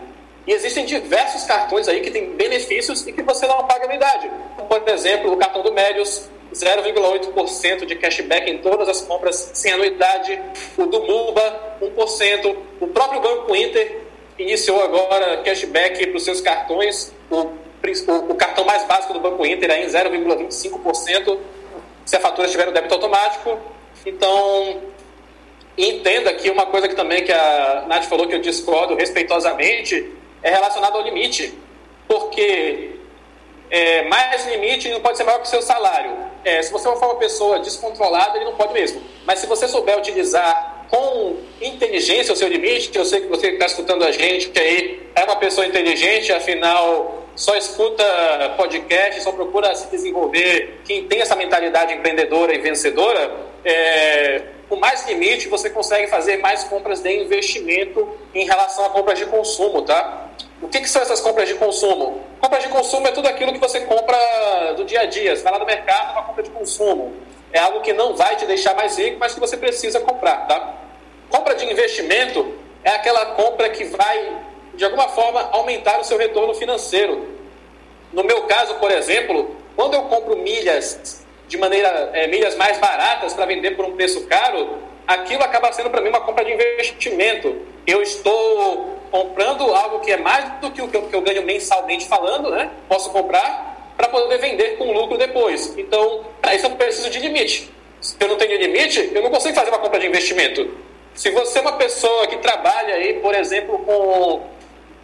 E 0.47 0.53
existem 0.53 0.85
diversos 0.87 1.45
cartões 1.45 1.87
aí 1.89 2.01
que 2.01 2.11
têm 2.11 2.31
benefícios 2.31 3.07
e 3.07 3.13
que 3.13 3.23
você 3.23 3.47
não 3.47 3.67
paga 3.67 3.85
anuidade. 3.85 4.31
Por 4.69 4.89
exemplo, 4.89 5.33
o 5.33 5.37
cartão 5.37 5.63
do 5.63 5.73
Médios, 5.73 6.31
0,8% 6.53 7.87
de 7.87 7.97
cashback 7.97 8.51
em 8.51 8.59
todas 8.59 8.89
as 8.89 9.01
compras 9.03 9.51
sem 9.55 9.73
anuidade. 9.73 10.41
O 10.77 10.87
do 10.87 11.03
Muba, 11.03 11.77
1%. 11.81 12.57
O 12.81 12.89
próprio 12.89 13.21
Banco 13.21 13.55
Inter 13.55 14.01
iniciou 14.39 14.83
agora 14.83 15.39
cashback 15.39 16.07
para 16.07 16.17
os 16.17 16.25
seus 16.25 16.41
cartões. 16.41 17.13
O, 17.31 17.53
o, 18.29 18.35
cartão 18.35 18.65
mais 18.65 18.85
básico 18.85 19.13
do 19.13 19.21
Banco 19.21 19.45
Inter 19.47 19.71
é 19.71 19.85
em 19.85 19.87
0,25% 19.87 21.39
se 22.05 22.17
a 22.17 22.21
fatura 22.21 22.47
estiver 22.47 22.67
no 22.67 22.73
débito 22.73 22.95
automático. 22.95 23.59
Então, 24.05 24.83
entenda 25.79 26.33
que 26.35 26.51
uma 26.51 26.67
coisa 26.67 26.89
que 26.89 26.95
também 26.95 27.23
que 27.23 27.33
a 27.33 27.85
Nath 27.87 28.05
falou 28.05 28.27
que 28.27 28.35
eu 28.35 28.41
discordo 28.41 28.95
respeitosamente 28.97 30.13
é 30.43 30.51
relacionado 30.51 30.97
ao 30.97 31.03
limite. 31.03 31.55
Porque 32.09 32.97
é, 33.71 34.03
mais 34.09 34.47
limite 34.47 34.89
não 34.89 35.01
pode 35.01 35.17
ser 35.17 35.25
maior 35.25 35.39
que 35.39 35.47
o 35.47 35.51
seu 35.51 35.63
salário. 35.63 36.30
É, 36.45 36.63
se 36.63 36.73
você 36.73 36.85
for 36.85 37.05
uma 37.05 37.17
pessoa 37.17 37.59
descontrolada, 37.61 38.37
ele 38.37 38.47
não 38.47 38.55
pode 38.55 38.73
mesmo. 38.73 39.03
Mas 39.27 39.41
se 39.41 39.47
você 39.47 39.69
souber 39.69 39.99
utilizar 39.99 40.87
com 40.89 41.37
inteligência 41.61 42.33
o 42.33 42.37
seu 42.37 42.49
limite, 42.49 42.91
eu 42.97 43.05
sei 43.05 43.21
que 43.21 43.29
você 43.29 43.49
está 43.49 43.67
escutando 43.67 44.05
a 44.05 44.11
gente, 44.11 44.49
que 44.49 44.59
aí 44.59 45.03
é 45.15 45.25
uma 45.25 45.37
pessoa 45.37 45.67
inteligente, 45.67 46.33
afinal 46.33 47.21
só 47.37 47.57
escuta 47.57 48.05
podcast, 48.57 49.23
só 49.23 49.33
procura 49.33 49.75
se 49.75 49.89
desenvolver, 49.91 50.81
quem 50.85 51.07
tem 51.07 51.21
essa 51.21 51.35
mentalidade 51.35 51.95
empreendedora 51.95 52.55
e 52.55 52.59
vencedora, 52.59 53.31
é, 53.65 54.43
com 54.69 54.77
mais 54.77 55.07
limite 55.07 55.49
você 55.49 55.71
consegue 55.71 56.09
fazer 56.09 56.37
mais 56.39 56.65
compras 56.65 57.01
de 57.01 57.11
investimento 57.11 58.07
em 58.35 58.45
relação 58.45 58.85
a 58.85 58.91
compras 58.91 59.19
de 59.19 59.27
consumo, 59.27 59.83
tá? 59.83 60.29
O 60.61 60.69
que, 60.69 60.81
que, 60.81 60.89
são 60.89 61.01
essas 61.01 61.21
compras 61.21 61.49
de 61.49 61.55
consumo? 61.55 62.23
Compras 62.41 62.63
de 62.63 62.69
consumo 62.71 63.07
é 63.07 63.13
tudo 63.13 63.29
aquilo 63.29 63.53
que 63.53 63.59
você 63.59 63.81
compra 63.81 64.17
do 64.77 64.85
dia 64.85 65.03
a 65.03 65.07
dia. 65.07 65.37
Você 65.37 65.43
vai 65.43 65.53
lá 65.53 65.59
no 65.59 65.67
mercado, 65.67 66.13
uma 66.13 66.23
compra 66.23 66.43
de 66.43 66.51
consumo. 66.51 67.13
É 67.53 67.59
algo 67.59 67.81
que 67.83 67.93
não 67.93 68.17
vai 68.17 68.37
te 68.37 68.47
deixar 68.47 68.75
mais 68.75 68.99
rico, 68.99 69.19
mas 69.19 69.35
que 69.35 69.41
você 69.41 69.57
precisa 69.57 70.01
comprar, 70.01 70.47
tá? 70.47 70.75
Compra 71.29 71.55
de 71.55 71.71
investimento 71.71 72.55
é 72.83 72.91
aquela 72.91 73.27
compra 73.35 73.69
que 73.69 73.85
vai, 73.85 74.39
de 74.75 74.85
alguma 74.85 75.09
forma, 75.09 75.51
aumentar 75.53 76.01
o 76.01 76.05
seu 76.05 76.17
retorno 76.17 76.55
financeiro. 76.55 77.29
No 78.13 78.25
meu 78.25 78.45
caso, 78.45 78.75
por 78.77 78.91
exemplo, 78.91 79.55
quando 79.77 79.95
eu 79.95 80.03
compro 80.05 80.37
milhas 80.37 81.25
de 81.47 81.59
maneira 81.59 82.11
é, 82.15 82.27
milhas 82.27 82.57
mais 82.57 82.79
baratas 82.79 83.35
para 83.35 83.45
vender 83.45 83.73
por 83.73 83.85
um 83.85 83.97
preço 83.97 84.27
caro, 84.27 84.79
aquilo 85.07 85.43
acaba 85.43 85.73
sendo 85.73 85.91
para 85.91 86.01
mim 86.01 86.09
uma 86.09 86.21
compra 86.21 86.45
de 86.45 86.53
investimento. 86.53 87.61
Eu 87.87 88.03
estou 88.03 89.00
comprando 89.11 89.63
algo 89.75 90.01
que 90.01 90.13
é 90.13 90.17
mais 90.17 90.61
do 90.61 90.71
que 90.71 90.81
o 90.81 90.89
que 90.89 90.97
eu, 90.97 91.03
que 91.03 91.15
eu 91.15 91.21
ganho 91.21 91.43
mensalmente 91.43 92.07
falando, 92.07 92.51
né? 92.51 92.71
Posso 92.89 93.11
comprar 93.11 93.95
para 93.97 94.09
poder 94.09 94.39
vender 94.39 94.79
com 94.79 94.93
lucro 94.93 95.19
depois. 95.19 95.77
Então, 95.77 96.25
para 96.41 96.55
isso 96.55 96.67
eu 96.67 96.71
preciso 96.71 97.11
de 97.11 97.19
limite. 97.19 97.71
Se 98.01 98.17
eu 98.19 98.29
não 98.29 98.37
tenho 98.37 98.59
limite, 98.59 99.11
eu 99.15 99.23
não 99.23 99.31
consigo 99.31 99.55
fazer 99.55 99.69
uma 99.69 99.79
compra 99.79 100.01
de 100.01 100.07
investimento. 100.07 100.71
Se 101.15 101.31
você 101.31 101.59
é 101.59 101.63
uma 101.63 101.73
pessoa 101.73 102.27
que 102.29 102.39
trabalha 102.39 102.95
aí, 102.95 103.15
por 103.15 103.35
exemplo, 103.35 103.79
com 103.81 104.47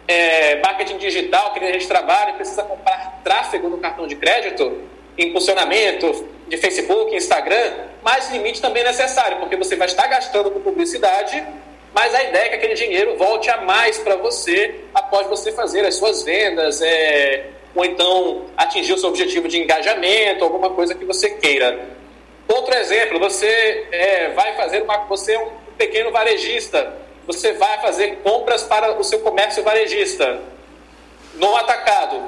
é, 0.07 0.55
marketing 0.61 0.97
digital, 0.97 1.53
que 1.53 1.59
a 1.59 1.71
gente 1.71 1.87
trabalha 1.87 2.33
precisa 2.33 2.63
comprar 2.63 3.19
tráfego 3.23 3.69
no 3.69 3.77
cartão 3.77 4.07
de 4.07 4.15
crédito, 4.15 4.81
impulsionamento 5.17 6.27
de 6.47 6.57
Facebook, 6.57 7.15
Instagram, 7.15 7.73
mais 8.03 8.31
limite 8.31 8.61
também 8.61 8.83
é 8.83 8.87
necessário, 8.87 9.37
porque 9.37 9.57
você 9.57 9.75
vai 9.75 9.87
estar 9.87 10.07
gastando 10.07 10.49
com 10.49 10.59
publicidade 10.61 11.43
mas 11.97 12.13
a 12.13 12.23
ideia 12.25 12.43
é 12.45 12.49
que 12.49 12.55
aquele 12.57 12.75
dinheiro 12.75 13.17
volte 13.17 13.49
a 13.49 13.61
mais 13.61 13.97
para 13.97 14.15
você 14.17 14.81
após 14.93 15.25
você 15.25 15.51
fazer 15.51 15.83
as 15.83 15.95
suas 15.95 16.21
vendas, 16.21 16.79
é, 16.79 17.47
ou 17.73 17.83
então 17.83 18.45
atingir 18.55 18.93
o 18.93 18.99
seu 18.99 19.09
objetivo 19.09 19.47
de 19.47 19.59
engajamento, 19.59 20.43
alguma 20.43 20.69
coisa 20.69 20.93
que 20.93 21.03
você 21.03 21.31
queira. 21.31 21.87
Outro 22.47 22.77
exemplo, 22.77 23.17
você 23.17 23.87
é, 23.91 24.29
vai 24.29 24.55
fazer 24.55 24.83
uma. 24.83 25.05
Você 25.05 25.33
é 25.33 25.39
um 25.39 25.49
pequeno 25.75 26.11
varejista, 26.11 26.93
você 27.25 27.53
vai 27.53 27.81
fazer 27.81 28.17
compras 28.17 28.61
para 28.61 28.91
o 28.91 29.03
seu 29.03 29.21
comércio 29.21 29.63
varejista 29.63 30.39
no 31.33 31.55
atacado. 31.55 32.21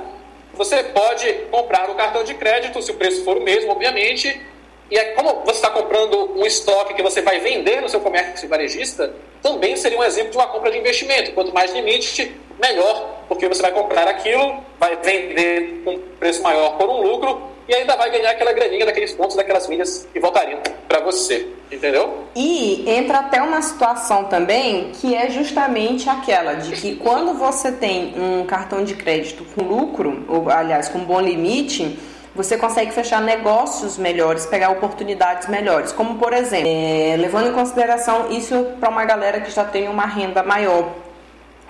Você 0.55 0.81
pode 0.85 1.31
comprar 1.51 1.87
no 1.87 1.93
cartão 1.93 2.23
de 2.23 2.33
crédito, 2.33 2.81
se 2.81 2.89
o 2.89 2.95
preço 2.95 3.23
for 3.23 3.37
o 3.37 3.41
mesmo, 3.41 3.71
obviamente, 3.71 4.41
e 4.89 4.97
é 4.97 5.11
como 5.11 5.41
você 5.41 5.57
está 5.57 5.69
comprando 5.69 6.31
um 6.35 6.43
estoque 6.43 6.95
que 6.95 7.03
você 7.03 7.21
vai 7.21 7.39
vender 7.39 7.83
no 7.83 7.87
seu 7.87 7.99
comércio 7.99 8.49
varejista, 8.49 9.13
também 9.41 9.75
seria 9.75 9.97
um 9.97 10.03
exemplo 10.03 10.31
de 10.31 10.37
uma 10.37 10.47
compra 10.47 10.71
de 10.71 10.77
investimento. 10.77 11.31
Quanto 11.33 11.53
mais 11.53 11.73
limite, 11.73 12.35
melhor, 12.61 13.23
porque 13.27 13.47
você 13.47 13.61
vai 13.61 13.71
comprar 13.71 14.07
aquilo, 14.07 14.57
vai 14.79 14.95
vender 14.97 15.81
com 15.83 15.91
um 15.91 15.99
preço 16.19 16.43
maior 16.43 16.77
por 16.77 16.89
um 16.89 17.01
lucro 17.01 17.49
e 17.67 17.75
ainda 17.75 17.95
vai 17.95 18.09
ganhar 18.09 18.31
aquela 18.31 18.51
graninha 18.51 18.85
daqueles 18.85 19.13
pontos, 19.13 19.35
daquelas 19.35 19.67
milhas 19.67 20.07
que 20.11 20.19
voltariam 20.19 20.59
para 20.87 21.01
você, 21.01 21.47
entendeu? 21.71 22.25
E 22.35 22.83
entra 22.89 23.19
até 23.19 23.39
uma 23.41 23.61
situação 23.61 24.25
também 24.25 24.91
que 24.99 25.15
é 25.15 25.29
justamente 25.29 26.09
aquela 26.09 26.55
de 26.55 26.71
que 26.71 26.95
quando 26.95 27.35
você 27.35 27.71
tem 27.71 28.15
um 28.17 28.43
cartão 28.45 28.83
de 28.83 28.95
crédito 28.95 29.45
com 29.53 29.63
lucro, 29.63 30.25
ou 30.27 30.49
aliás, 30.49 30.89
com 30.89 30.99
bom 30.99 31.21
limite, 31.21 31.97
você 32.39 32.57
consegue 32.57 32.91
fechar 32.91 33.21
negócios 33.21 33.97
melhores, 33.97 34.45
pegar 34.45 34.69
oportunidades 34.69 35.49
melhores. 35.49 35.91
Como, 35.91 36.15
por 36.15 36.31
exemplo, 36.31 36.69
é, 36.69 37.17
levando 37.17 37.49
em 37.49 37.51
consideração 37.51 38.31
isso 38.31 38.75
para 38.79 38.87
uma 38.87 39.03
galera 39.03 39.41
que 39.41 39.51
já 39.51 39.65
tem 39.65 39.89
uma 39.89 40.05
renda 40.05 40.41
maior 40.41 40.89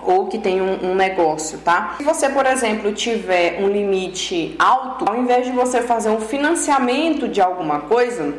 ou 0.00 0.28
que 0.28 0.38
tem 0.38 0.62
um, 0.62 0.92
um, 0.92 0.94
negócio, 0.94 1.58
tá? 1.58 1.96
Se 1.98 2.04
você, 2.04 2.28
por 2.28 2.46
exemplo, 2.46 2.92
tiver 2.92 3.60
um 3.60 3.66
limite 3.66 4.54
alto, 4.60 5.04
ao 5.10 5.16
invés 5.16 5.44
de 5.44 5.50
você 5.50 5.82
fazer 5.82 6.08
um 6.08 6.20
financiamento 6.20 7.26
de 7.26 7.40
alguma 7.40 7.80
coisa, 7.80 8.32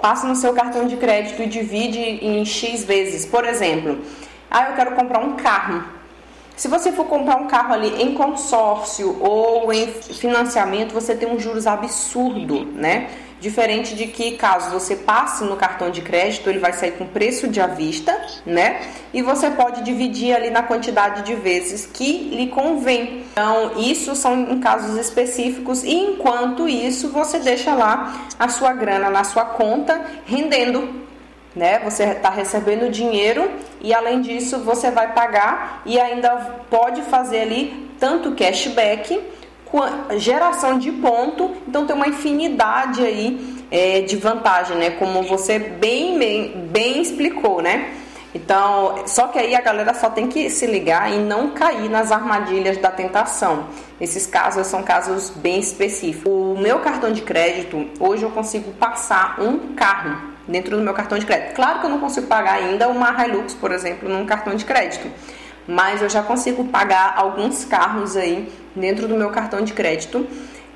passa 0.00 0.26
no 0.26 0.36
seu 0.36 0.52
cartão 0.52 0.86
de 0.86 0.96
crédito 0.98 1.42
e 1.42 1.46
divide 1.46 1.98
em 1.98 2.44
X 2.44 2.84
vezes. 2.84 3.24
Por 3.24 3.46
exemplo, 3.46 3.98
ah, 4.50 4.68
eu 4.68 4.76
quero 4.76 4.90
comprar 4.94 5.20
um 5.20 5.36
carro. 5.36 5.84
Se 6.56 6.68
você 6.68 6.90
for 6.90 7.04
comprar 7.04 7.36
um 7.36 7.46
carro 7.46 7.74
ali 7.74 8.02
em 8.02 8.14
consórcio 8.14 9.18
ou 9.20 9.70
em 9.70 9.88
financiamento, 9.88 10.94
você 10.94 11.14
tem 11.14 11.28
um 11.30 11.38
juros 11.38 11.66
absurdo, 11.66 12.64
né? 12.64 13.10
Diferente 13.38 13.94
de 13.94 14.06
que 14.06 14.38
caso 14.38 14.70
você 14.70 14.96
passe 14.96 15.44
no 15.44 15.54
cartão 15.54 15.90
de 15.90 16.00
crédito, 16.00 16.48
ele 16.48 16.58
vai 16.58 16.72
sair 16.72 16.92
com 16.92 17.06
preço 17.06 17.46
de 17.46 17.60
à 17.60 17.66
vista, 17.66 18.18
né? 18.46 18.80
E 19.12 19.20
você 19.20 19.50
pode 19.50 19.82
dividir 19.82 20.34
ali 20.34 20.48
na 20.48 20.62
quantidade 20.62 21.22
de 21.24 21.34
vezes 21.34 21.84
que 21.84 22.30
lhe 22.30 22.46
convém. 22.46 23.24
Então, 23.32 23.72
isso 23.76 24.16
são 24.16 24.50
em 24.50 24.58
casos 24.58 24.96
específicos 24.96 25.84
e 25.84 25.92
enquanto 25.92 26.66
isso, 26.66 27.10
você 27.10 27.38
deixa 27.38 27.74
lá 27.74 28.28
a 28.38 28.48
sua 28.48 28.72
grana 28.72 29.10
na 29.10 29.24
sua 29.24 29.44
conta 29.44 30.00
rendendo 30.24 31.04
né? 31.56 31.78
Você 31.78 32.04
está 32.04 32.28
recebendo 32.28 32.90
dinheiro 32.90 33.50
e 33.86 33.94
além 33.94 34.20
disso 34.20 34.58
você 34.58 34.90
vai 34.90 35.12
pagar 35.12 35.82
e 35.86 35.96
ainda 35.96 36.30
pode 36.68 37.02
fazer 37.02 37.42
ali 37.42 37.88
tanto 38.00 38.32
cashback, 38.32 39.22
geração 40.16 40.76
de 40.76 40.90
ponto, 40.90 41.54
então 41.68 41.86
tem 41.86 41.94
uma 41.94 42.08
infinidade 42.08 43.04
aí 43.04 43.64
é, 43.70 44.00
de 44.00 44.16
vantagem, 44.16 44.76
né? 44.76 44.90
Como 44.90 45.22
você 45.22 45.60
bem, 45.60 46.18
bem, 46.18 46.66
bem 46.68 47.00
explicou, 47.00 47.62
né? 47.62 47.92
Então, 48.34 49.06
só 49.06 49.28
que 49.28 49.38
aí 49.38 49.54
a 49.54 49.60
galera 49.60 49.94
só 49.94 50.10
tem 50.10 50.26
que 50.26 50.50
se 50.50 50.66
ligar 50.66 51.12
e 51.12 51.18
não 51.20 51.50
cair 51.50 51.88
nas 51.88 52.10
armadilhas 52.10 52.78
da 52.78 52.90
tentação. 52.90 53.68
Esses 54.00 54.26
casos 54.26 54.66
são 54.66 54.82
casos 54.82 55.30
bem 55.30 55.60
específicos. 55.60 56.26
O 56.26 56.56
meu 56.58 56.80
cartão 56.80 57.12
de 57.12 57.22
crédito, 57.22 57.86
hoje 58.00 58.24
eu 58.24 58.30
consigo 58.30 58.72
passar 58.72 59.40
um 59.40 59.74
carro 59.74 60.35
dentro 60.46 60.76
do 60.76 60.82
meu 60.82 60.94
cartão 60.94 61.18
de 61.18 61.26
crédito. 61.26 61.54
Claro 61.54 61.80
que 61.80 61.86
eu 61.86 61.90
não 61.90 62.00
consigo 62.00 62.26
pagar 62.26 62.54
ainda 62.54 62.88
uma 62.88 63.10
Hilux, 63.24 63.54
por 63.54 63.72
exemplo, 63.72 64.08
num 64.08 64.24
cartão 64.26 64.54
de 64.54 64.64
crédito, 64.64 65.10
mas 65.66 66.02
eu 66.02 66.08
já 66.08 66.22
consigo 66.22 66.64
pagar 66.64 67.14
alguns 67.16 67.64
carros 67.64 68.16
aí 68.16 68.52
dentro 68.74 69.08
do 69.08 69.16
meu 69.16 69.30
cartão 69.30 69.62
de 69.62 69.72
crédito. 69.72 70.26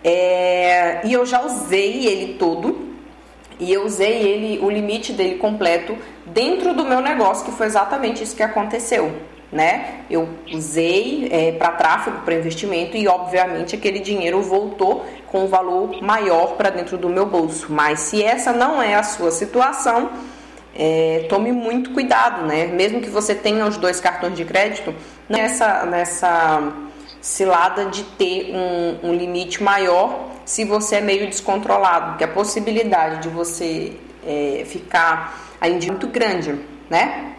É, 0.03 1.01
e 1.05 1.13
eu 1.13 1.27
já 1.27 1.43
usei 1.43 2.07
ele 2.07 2.35
todo 2.35 2.91
e 3.59 3.71
eu 3.73 3.85
usei 3.85 4.23
ele, 4.23 4.59
o 4.65 4.71
limite 4.71 5.13
dele 5.13 5.37
completo 5.37 5.97
dentro 6.25 6.73
do 6.73 6.85
meu 6.85 7.01
negócio, 7.01 7.45
que 7.45 7.53
foi 7.53 7.67
exatamente 7.67 8.23
isso 8.23 8.35
que 8.35 8.43
aconteceu 8.43 9.30
né? 9.53 10.03
Eu 10.09 10.29
usei 10.53 11.29
é, 11.31 11.53
para 11.53 11.73
tráfego, 11.73 12.19
para 12.25 12.35
investimento 12.35 12.97
e, 12.97 13.09
obviamente, 13.09 13.75
aquele 13.75 13.99
dinheiro 13.99 14.41
voltou 14.43 15.05
com 15.27 15.45
um 15.45 15.47
valor 15.47 16.01
maior 16.03 16.57
para 16.57 16.71
dentro 16.71 16.97
do 16.97 17.09
meu 17.09 17.27
bolso. 17.27 17.67
Mas 17.69 18.01
se 18.01 18.23
essa 18.23 18.53
não 18.53 18.83
é 18.83 18.95
a 18.95 19.03
sua 19.03 19.31
situação, 19.31 20.11
é, 20.75 21.27
tome 21.29 21.51
muito 21.53 21.91
cuidado, 21.91 22.47
né? 22.47 22.67
Mesmo 22.67 23.01
que 23.01 23.11
você 23.11 23.35
tenha 23.35 23.67
os 23.67 23.77
dois 23.77 24.01
cartões 24.01 24.37
de 24.37 24.45
crédito, 24.45 24.95
nessa, 25.29 25.85
nessa 25.85 26.73
cilada 27.21 27.87
de 27.87 28.05
ter 28.05 28.55
um, 28.55 29.11
um 29.11 29.15
limite 29.15 29.63
maior 29.63 30.31
se 30.45 30.65
você 30.65 30.97
é 30.97 31.01
meio 31.01 31.27
descontrolado, 31.27 32.19
que 32.19 32.25
a 32.25 32.29
possibilidade 32.29 33.23
de 33.23 33.29
você 33.29 33.93
é, 34.27 34.65
ficar 34.67 35.39
ainda 35.61 35.87
muito 35.87 36.09
grande, 36.09 36.59
né? 36.89 37.35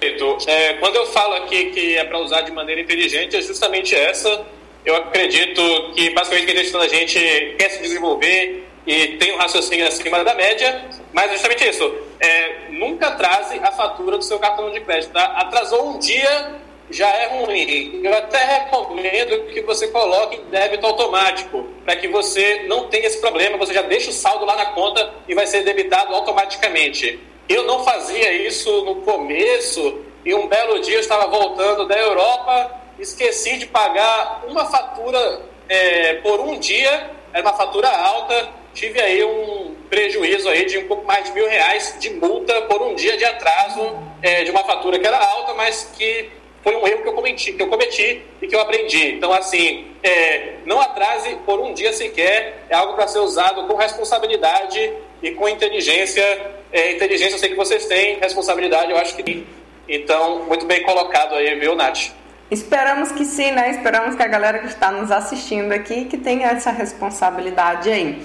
É, 0.00 0.74
quando 0.74 0.96
eu 0.96 1.06
falo 1.06 1.34
aqui 1.34 1.66
que 1.66 1.96
é 1.96 2.04
para 2.04 2.18
usar 2.18 2.42
de 2.42 2.52
maneira 2.52 2.80
inteligente, 2.80 3.36
é 3.36 3.40
justamente 3.40 3.94
essa. 3.94 4.46
Eu 4.84 4.94
acredito 4.94 5.62
que 5.94 6.10
basicamente 6.10 6.46
quem 6.46 6.62
está 6.62 6.78
a 6.80 6.88
gente 6.88 7.18
quer 7.58 7.70
se 7.70 7.82
desenvolver 7.82 8.66
e 8.86 9.16
tem 9.16 9.32
um 9.34 9.36
raciocínio 9.36 9.86
acima 9.86 10.22
da 10.22 10.34
média, 10.34 10.84
mas 11.12 11.30
é 11.30 11.32
justamente 11.32 11.68
isso. 11.68 11.94
É, 12.20 12.70
nunca 12.70 13.08
atrase 13.08 13.58
a 13.58 13.72
fatura 13.72 14.16
do 14.16 14.22
seu 14.22 14.38
cartão 14.38 14.70
de 14.70 14.80
crédito. 14.80 15.12
Tá? 15.12 15.24
Atrasou 15.24 15.90
um 15.90 15.98
dia, 15.98 16.54
já 16.88 17.08
é 17.08 17.38
ruim. 17.38 18.00
Eu 18.04 18.14
até 18.14 18.38
recomendo 18.38 19.46
que 19.52 19.60
você 19.62 19.88
coloque 19.88 20.40
débito 20.50 20.86
automático, 20.86 21.66
para 21.84 21.96
que 21.96 22.06
você 22.06 22.64
não 22.68 22.88
tenha 22.88 23.06
esse 23.06 23.20
problema, 23.20 23.58
você 23.58 23.74
já 23.74 23.82
deixa 23.82 24.10
o 24.10 24.12
saldo 24.12 24.44
lá 24.44 24.54
na 24.54 24.66
conta 24.66 25.12
e 25.26 25.34
vai 25.34 25.46
ser 25.46 25.64
debitado 25.64 26.14
automaticamente. 26.14 27.18
Eu 27.48 27.64
não 27.64 27.84
fazia 27.84 28.32
isso 28.32 28.84
no 28.84 28.96
começo 29.02 30.00
e 30.24 30.34
um 30.34 30.48
belo 30.48 30.80
dia 30.80 30.96
eu 30.96 31.00
estava 31.00 31.28
voltando 31.28 31.86
da 31.86 31.96
Europa, 31.96 32.80
esqueci 32.98 33.58
de 33.58 33.66
pagar 33.66 34.42
uma 34.48 34.66
fatura 34.66 35.42
é, 35.68 36.14
por 36.14 36.40
um 36.40 36.58
dia, 36.58 37.10
era 37.32 37.42
uma 37.42 37.56
fatura 37.56 37.88
alta, 37.88 38.48
tive 38.74 39.00
aí 39.00 39.22
um 39.22 39.76
prejuízo 39.88 40.48
aí 40.48 40.64
de 40.64 40.78
um 40.78 40.88
pouco 40.88 41.06
mais 41.06 41.26
de 41.26 41.32
mil 41.32 41.48
reais 41.48 41.96
de 42.00 42.10
multa 42.10 42.62
por 42.62 42.82
um 42.82 42.96
dia 42.96 43.16
de 43.16 43.24
atraso 43.24 43.96
é, 44.20 44.42
de 44.42 44.50
uma 44.50 44.64
fatura 44.64 44.98
que 44.98 45.06
era 45.06 45.18
alta, 45.18 45.54
mas 45.54 45.92
que 45.96 46.28
foi 46.64 46.74
um 46.74 46.84
erro 46.84 47.02
que 47.02 47.08
eu 47.08 47.12
cometi, 47.12 47.52
que 47.52 47.62
eu 47.62 47.68
cometi 47.68 48.22
e 48.42 48.48
que 48.48 48.56
eu 48.56 48.60
aprendi. 48.60 49.12
Então, 49.12 49.32
assim, 49.32 49.86
é, 50.02 50.54
não 50.64 50.80
atrase 50.80 51.36
por 51.46 51.60
um 51.60 51.72
dia 51.72 51.92
sequer, 51.92 52.64
é 52.68 52.74
algo 52.74 52.94
para 52.94 53.06
ser 53.06 53.20
usado 53.20 53.68
com 53.68 53.76
responsabilidade 53.76 54.92
e 55.22 55.30
com 55.30 55.48
inteligência 55.48 56.56
é, 56.72 56.92
inteligência 56.92 57.34
eu 57.34 57.38
sei 57.38 57.50
que 57.50 57.56
vocês 57.56 57.86
têm, 57.86 58.18
responsabilidade 58.18 58.90
eu 58.90 58.96
acho 58.96 59.14
que 59.16 59.22
tem. 59.22 59.46
Então, 59.88 60.44
muito 60.46 60.66
bem 60.66 60.82
colocado 60.82 61.34
aí, 61.34 61.58
viu, 61.58 61.74
Nath? 61.74 62.10
Esperamos 62.50 63.10
que 63.12 63.24
sim, 63.24 63.50
né? 63.52 63.70
Esperamos 63.70 64.14
que 64.14 64.22
a 64.22 64.28
galera 64.28 64.58
que 64.58 64.66
está 64.66 64.90
nos 64.90 65.10
assistindo 65.10 65.72
aqui 65.72 66.04
que 66.04 66.16
tenha 66.16 66.48
essa 66.48 66.70
responsabilidade 66.70 67.90
aí. 67.90 68.22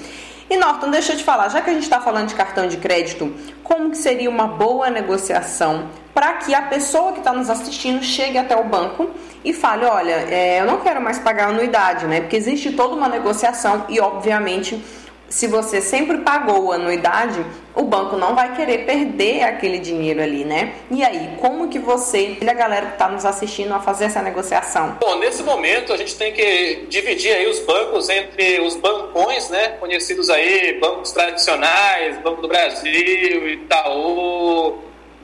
E 0.49 0.57
Norton, 0.57 0.91
deixa 0.91 1.13
eu 1.13 1.17
te 1.17 1.23
falar, 1.23 1.47
já 1.49 1.61
que 1.61 1.69
a 1.69 1.73
gente 1.73 1.83
está 1.83 2.01
falando 2.01 2.27
de 2.27 2.35
cartão 2.35 2.67
de 2.67 2.77
crédito, 2.77 3.33
como 3.63 3.89
que 3.89 3.97
seria 3.97 4.29
uma 4.29 4.47
boa 4.47 4.89
negociação 4.89 5.89
para 6.13 6.33
que 6.33 6.53
a 6.53 6.63
pessoa 6.63 7.13
que 7.13 7.19
está 7.19 7.31
nos 7.31 7.49
assistindo 7.49 8.03
chegue 8.03 8.37
até 8.37 8.55
o 8.55 8.63
banco 8.65 9.09
e 9.45 9.53
fale, 9.53 9.85
olha, 9.85 10.11
é, 10.29 10.59
eu 10.59 10.65
não 10.65 10.81
quero 10.81 10.99
mais 10.99 11.17
pagar 11.19 11.47
anuidade, 11.47 12.05
né? 12.05 12.19
Porque 12.21 12.35
existe 12.35 12.73
toda 12.73 12.95
uma 12.95 13.07
negociação 13.07 13.85
e, 13.87 13.99
obviamente, 13.99 14.83
se 15.31 15.47
você 15.47 15.81
sempre 15.81 16.17
pagou 16.19 16.73
anuidade, 16.73 17.43
o 17.73 17.83
banco 17.83 18.17
não 18.17 18.35
vai 18.35 18.53
querer 18.53 18.85
perder 18.85 19.43
aquele 19.43 19.79
dinheiro 19.79 20.21
ali, 20.21 20.43
né? 20.43 20.75
E 20.91 21.01
aí, 21.03 21.37
como 21.39 21.69
que 21.69 21.79
você 21.79 22.37
e 22.41 22.49
a 22.49 22.53
galera 22.53 22.87
que 22.87 22.93
está 22.93 23.07
nos 23.07 23.25
assistindo 23.25 23.73
a 23.73 23.79
fazer 23.79 24.05
essa 24.05 24.21
negociação? 24.21 24.97
Bom, 24.99 25.15
nesse 25.19 25.41
momento 25.41 25.93
a 25.93 25.97
gente 25.97 26.15
tem 26.15 26.33
que 26.33 26.85
dividir 26.89 27.33
aí 27.33 27.47
os 27.47 27.59
bancos 27.59 28.09
entre 28.09 28.59
os 28.59 28.75
bancões, 28.75 29.49
né? 29.49 29.69
Conhecidos 29.79 30.29
aí, 30.29 30.77
bancos 30.81 31.11
tradicionais, 31.11 32.21
Banco 32.21 32.41
do 32.41 32.49
Brasil, 32.49 33.47
Itaú, 33.47 34.79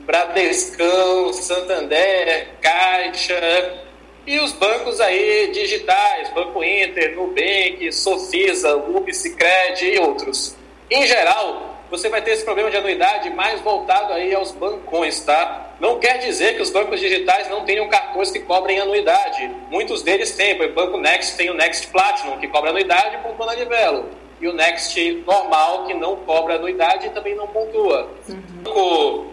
Bradescão, 0.06 1.34
Santander, 1.34 2.48
Caixa, 2.62 3.87
e 4.28 4.38
os 4.40 4.52
bancos 4.52 5.00
aí 5.00 5.50
digitais, 5.54 6.28
Banco 6.34 6.62
Inter, 6.62 7.16
Nubank, 7.16 7.90
Sofisa, 7.90 8.76
Ubicicred 8.76 9.82
e 9.82 9.98
outros. 9.98 10.54
Em 10.90 11.06
geral, 11.06 11.78
você 11.90 12.10
vai 12.10 12.20
ter 12.20 12.32
esse 12.32 12.44
problema 12.44 12.70
de 12.70 12.76
anuidade 12.76 13.30
mais 13.30 13.58
voltado 13.62 14.12
aí 14.12 14.34
aos 14.34 14.52
bancões, 14.52 15.20
tá? 15.20 15.72
Não 15.80 15.98
quer 15.98 16.18
dizer 16.18 16.56
que 16.56 16.60
os 16.60 16.68
bancos 16.68 17.00
digitais 17.00 17.48
não 17.48 17.64
tenham 17.64 17.88
cartões 17.88 18.30
que 18.30 18.40
cobrem 18.40 18.78
anuidade. 18.78 19.50
Muitos 19.70 20.02
deles 20.02 20.36
têm. 20.36 20.60
O 20.60 20.74
Banco 20.74 20.98
Next 20.98 21.34
tem 21.38 21.48
o 21.48 21.54
Next 21.54 21.86
Platinum, 21.86 22.36
que 22.38 22.48
cobra 22.48 22.68
anuidade 22.68 23.16
e 23.16 23.18
pontua 23.20 23.46
na 23.46 23.54
Livelo. 23.54 24.10
E 24.42 24.46
o 24.46 24.52
Next 24.52 25.24
normal, 25.26 25.86
que 25.86 25.94
não 25.94 26.16
cobra 26.16 26.56
anuidade 26.56 27.06
e 27.06 27.10
também 27.10 27.34
não 27.34 27.46
pontua. 27.46 28.10
Uhum. 28.28 29.30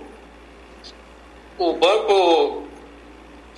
O 1.57 1.73
banco 1.73 2.64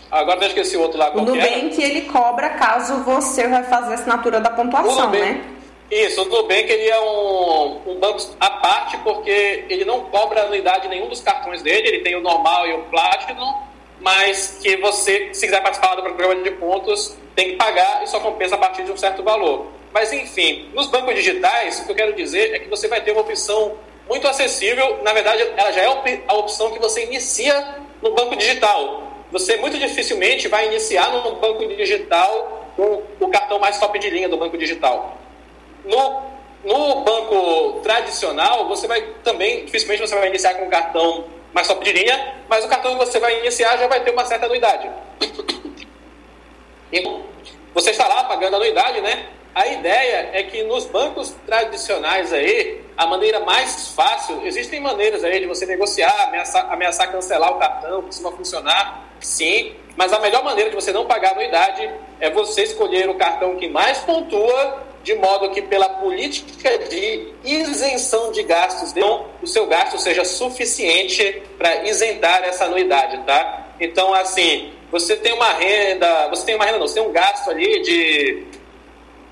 Agora 0.10 0.40
eu 0.42 0.48
esqueci 0.48 0.78
o 0.78 0.82
outro 0.82 0.98
lá. 0.98 1.12
O 1.12 1.22
Nubank 1.22 1.82
ele 1.82 2.02
cobra 2.02 2.50
caso 2.52 3.04
você 3.04 3.48
vai 3.48 3.64
fazer 3.64 3.92
a 3.92 3.96
assinatura 3.96 4.40
da 4.40 4.50
pontuação, 4.50 5.12
né? 5.12 5.42
Isso, 5.90 6.22
o 6.22 6.26
Nubank 6.26 6.70
ele 6.70 6.90
é 6.90 7.00
um, 7.00 7.92
um 7.92 8.00
banco 8.00 8.20
à 8.40 8.50
parte 8.50 8.98
porque 8.98 9.66
ele 9.70 9.86
não 9.86 10.02
cobra 10.06 10.44
anuidade 10.44 10.88
nenhum 10.88 11.08
dos 11.08 11.22
cartões 11.22 11.62
dele, 11.62 11.88
ele 11.88 12.00
tem 12.00 12.16
o 12.16 12.22
normal 12.22 12.68
e 12.68 12.74
o 12.74 12.80
Platinum, 12.84 13.54
mas 14.00 14.60
que 14.62 14.76
você, 14.78 15.34
se 15.34 15.46
quiser 15.46 15.62
participar 15.62 15.96
do 15.96 16.04
programa 16.04 16.36
de 16.36 16.52
pontos, 16.52 17.18
tem 17.36 17.52
que 17.52 17.56
pagar 17.56 18.04
e 18.04 18.08
só 18.08 18.20
compensa 18.20 18.56
a 18.56 18.58
partir 18.58 18.84
de 18.84 18.92
um 18.92 18.98
certo 18.98 19.24
valor. 19.24 19.68
Mas, 19.94 20.12
enfim, 20.14 20.70
nos 20.74 20.88
bancos 20.88 21.16
digitais, 21.16 21.80
o 21.80 21.86
que 21.86 21.92
eu 21.92 21.96
quero 21.96 22.14
dizer 22.14 22.54
é 22.54 22.60
que 22.60 22.70
você 22.70 22.88
vai 22.88 23.02
ter 23.02 23.12
uma 23.12 23.22
opção 23.22 23.78
muito 24.08 24.28
acessível. 24.28 25.00
Na 25.04 25.14
verdade, 25.14 25.42
ela 25.56 25.72
já 25.72 25.82
é 25.82 26.24
a 26.28 26.34
opção 26.36 26.72
que 26.72 26.80
você 26.80 27.06
inicia 27.06 27.76
no 28.02 28.14
banco 28.14 28.36
digital. 28.36 29.07
Você 29.32 29.58
muito 29.58 29.78
dificilmente 29.78 30.48
vai 30.48 30.68
iniciar 30.68 31.12
no 31.12 31.36
banco 31.36 31.66
digital 31.68 32.72
com 32.76 33.04
o 33.20 33.30
cartão 33.30 33.60
mais 33.60 33.80
top 33.80 33.98
de 34.00 34.10
linha 34.10 34.30
do 34.30 34.38
banco 34.38 34.58
digital. 34.58 35.18
No, 35.84 36.22
no 36.64 37.02
banco 37.02 37.82
tradicional, 37.82 38.68
você 38.68 38.88
vai 38.88 39.02
também, 39.24 39.66
dificilmente 39.66 40.02
você 40.02 40.16
vai 40.16 40.30
iniciar 40.30 40.56
com 40.56 40.66
o 40.66 40.70
cartão 40.70 41.26
mais 41.54 41.68
top 41.68 41.84
de 41.84 41.92
linha, 41.92 42.36
mas 42.48 42.64
o 42.64 42.68
cartão 42.68 42.98
que 42.98 43.06
você 43.06 43.20
vai 43.20 43.40
iniciar 43.40 43.78
já 43.78 43.88
vai 43.88 44.04
ter 44.04 44.12
uma 44.12 44.26
certa 44.26 44.46
anuidade. 44.46 44.90
E 46.92 47.04
você 47.74 47.92
está 47.92 48.08
lá 48.08 48.24
pagando 48.26 48.56
anuidade, 48.56 49.02
né? 49.02 49.28
A 49.54 49.66
ideia 49.68 50.30
é 50.34 50.44
que 50.44 50.62
nos 50.64 50.86
bancos 50.86 51.36
tradicionais 51.46 52.32
aí, 52.32 52.82
a 52.96 53.08
maneira 53.08 53.40
mais 53.40 53.90
fácil, 53.90 54.46
existem 54.46 54.80
maneiras 54.80 55.24
aí 55.24 55.40
de 55.40 55.48
você 55.48 55.66
negociar, 55.66 56.26
ameaçar, 56.28 56.72
ameaçar 56.72 57.12
cancelar 57.12 57.52
o 57.52 57.60
cartão, 57.60 58.04
costuma 58.04 58.32
funcionar, 58.32 59.07
sim, 59.20 59.76
mas 59.96 60.14
a 60.14 60.20
melhor 60.20 60.44
maneira 60.44 60.70
de 60.70 60.76
você 60.76 60.92
não 60.92 61.06
pagar 61.06 61.32
anuidade 61.32 61.90
é 62.20 62.30
você 62.30 62.64
escolher 62.64 63.10
o 63.10 63.16
cartão 63.16 63.56
que 63.56 63.68
mais 63.68 63.98
pontua, 64.00 64.86
de 65.04 65.16
modo 65.16 65.50
que 65.52 65.62
pela 65.62 65.88
política 65.90 66.78
de 66.90 67.34
isenção 67.44 68.32
de 68.32 68.44
gastos, 68.44 68.94
não, 68.94 69.26
o 69.42 69.48
seu 69.48 69.66
gasto 69.66 69.98
seja 69.98 70.26
suficiente 70.26 71.42
para 71.58 71.84
isentar 71.86 72.44
essa 72.44 72.66
anuidade, 72.66 73.18
tá? 73.26 73.68
Então, 73.80 74.14
assim, 74.14 74.74
você 74.92 75.16
tem 75.16 75.34
uma 75.34 75.54
renda, 75.54 76.28
você 76.30 76.46
tem 76.46 76.56
uma 76.56 76.66
renda 76.66 76.78
não, 76.80 76.88
você 76.88 76.96
tem 76.96 77.10
um 77.10 77.12
gasto 77.12 77.50
ali 77.50 77.82
de 77.82 78.44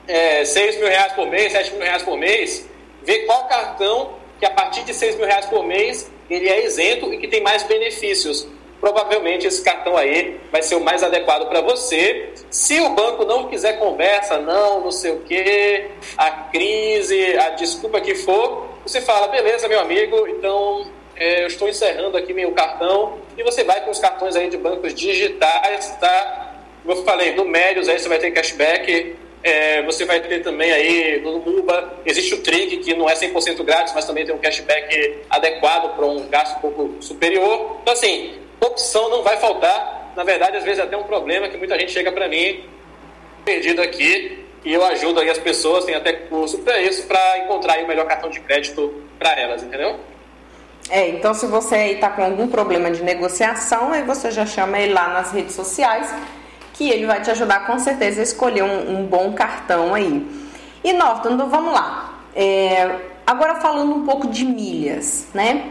é, 0.08 0.46
6 0.46 0.78
mil 0.78 0.88
reais 0.88 1.14
por 1.14 1.28
mês, 1.28 1.52
7 1.52 1.72
mil 1.74 1.82
reais 1.82 2.04
por 2.04 2.18
mês, 2.18 2.68
vê 3.04 3.20
qual 3.20 3.48
cartão 3.48 4.14
que 4.40 4.46
a 4.46 4.52
partir 4.52 4.84
de 4.84 4.94
6 4.94 5.16
mil 5.16 5.26
reais 5.26 5.46
por 5.46 5.64
mês 5.64 6.10
ele 6.30 6.50
é 6.50 6.66
isento 6.66 7.14
e 7.14 7.18
que 7.18 7.28
tem 7.28 7.42
mais 7.42 7.64
benefícios. 7.64 8.48
Provavelmente 8.86 9.48
esse 9.48 9.64
cartão 9.64 9.98
aí 9.98 10.40
vai 10.52 10.62
ser 10.62 10.76
o 10.76 10.80
mais 10.80 11.02
adequado 11.02 11.50
para 11.50 11.60
você. 11.60 12.30
Se 12.52 12.80
o 12.82 12.90
banco 12.90 13.26
não 13.26 13.48
quiser 13.48 13.80
conversa, 13.80 14.38
não, 14.38 14.82
não 14.82 14.92
sei 14.92 15.10
o 15.10 15.22
que, 15.22 15.88
a 16.16 16.30
crise, 16.30 17.36
a 17.36 17.50
desculpa 17.50 18.00
que 18.00 18.14
for, 18.14 18.68
você 18.86 19.02
fala, 19.02 19.28
beleza, 19.28 19.68
meu 19.68 19.80
amigo, 19.80 20.28
então 20.28 20.86
é, 21.16 21.42
eu 21.42 21.48
estou 21.48 21.68
encerrando 21.68 22.16
aqui 22.16 22.32
meu 22.32 22.52
cartão 22.52 23.18
e 23.36 23.42
você 23.42 23.64
vai 23.64 23.84
com 23.84 23.90
os 23.90 23.98
cartões 23.98 24.36
aí 24.36 24.52
de 24.52 24.58
bancos 24.58 24.94
digitais, 24.94 25.98
tá? 26.00 26.54
Como 26.84 27.00
eu 27.00 27.04
falei, 27.04 27.34
no 27.34 27.44
Médios 27.44 27.90
aí 27.90 27.98
você 27.98 28.08
vai 28.08 28.20
ter 28.20 28.30
cashback 28.30 29.16
é, 29.42 29.84
você 29.84 30.06
vai 30.06 30.20
ter 30.22 30.42
também 30.42 30.72
aí 30.72 31.22
no 31.22 31.40
Muba, 31.40 32.02
existe 32.04 32.34
o 32.34 32.42
Trig, 32.42 32.78
que 32.78 32.96
não 32.96 33.08
é 33.08 33.14
100% 33.14 33.64
grátis, 33.64 33.94
mas 33.94 34.06
também 34.06 34.26
tem 34.26 34.34
um 34.34 34.40
cashback 34.40 35.22
adequado 35.30 35.96
para 35.96 36.06
um 36.06 36.28
gasto 36.30 36.58
um 36.58 36.62
pouco 36.62 36.96
superior. 37.00 37.78
Então, 37.84 37.94
assim, 37.94 38.45
opção 38.66 39.10
não 39.10 39.24
vai 39.24 39.38
faltar. 39.38 40.14
Na 40.16 40.24
verdade, 40.24 40.58
às 40.58 40.64
vezes 40.64 40.80
é 40.80 40.84
até 40.84 40.98
um 40.98 41.04
problema 41.04 41.48
que 41.50 41.58
muita 41.58 41.78
gente 41.80 41.92
chega 41.92 42.12
para 42.12 42.28
mim 42.28 42.64
perdido 43.44 43.82
aqui 43.82 44.46
e 44.64 44.74
eu 44.74 44.84
ajudo 44.84 45.20
aí 45.20 45.30
as 45.30 45.38
pessoas, 45.38 45.86
tem 45.86 45.94
até 45.94 46.12
curso 46.14 46.58
para 46.60 46.82
isso, 46.82 47.06
para 47.06 47.40
encontrar 47.40 47.78
o 47.84 47.88
melhor 47.88 48.08
cartão 48.08 48.30
de 48.30 48.40
crédito 48.40 49.04
para 49.20 49.40
elas, 49.40 49.62
entendeu? 49.62 50.00
É, 50.90 51.10
então 51.10 51.34
se 51.34 51.46
você 51.46 51.94
está 51.94 52.10
com 52.10 52.24
algum 52.24 52.48
problema 52.48 52.90
de 52.90 53.04
negociação, 53.04 53.92
aí 53.92 54.02
você 54.02 54.32
já 54.32 54.46
chama 54.46 54.80
ele 54.80 54.94
lá 54.94 55.10
nas 55.10 55.32
redes 55.32 55.54
sociais 55.54 56.12
que 56.74 56.90
ele 56.90 57.06
vai 57.06 57.22
te 57.22 57.32
ajudar 57.32 57.66
com 57.66 57.80
certeza 57.80 58.20
a 58.20 58.24
escolher 58.24 58.64
um, 58.64 59.00
um 59.00 59.06
bom 59.06 59.34
cartão 59.34 59.94
aí. 59.94 60.26
E 60.84 60.94
Norton, 60.94 61.32
então 61.32 61.50
vamos 61.50 61.74
lá. 61.74 62.20
É, 62.36 63.00
agora 63.26 63.56
falando 63.56 63.94
um 63.96 64.06
pouco 64.06 64.28
de 64.28 64.46
milhas, 64.46 65.28
né? 65.34 65.64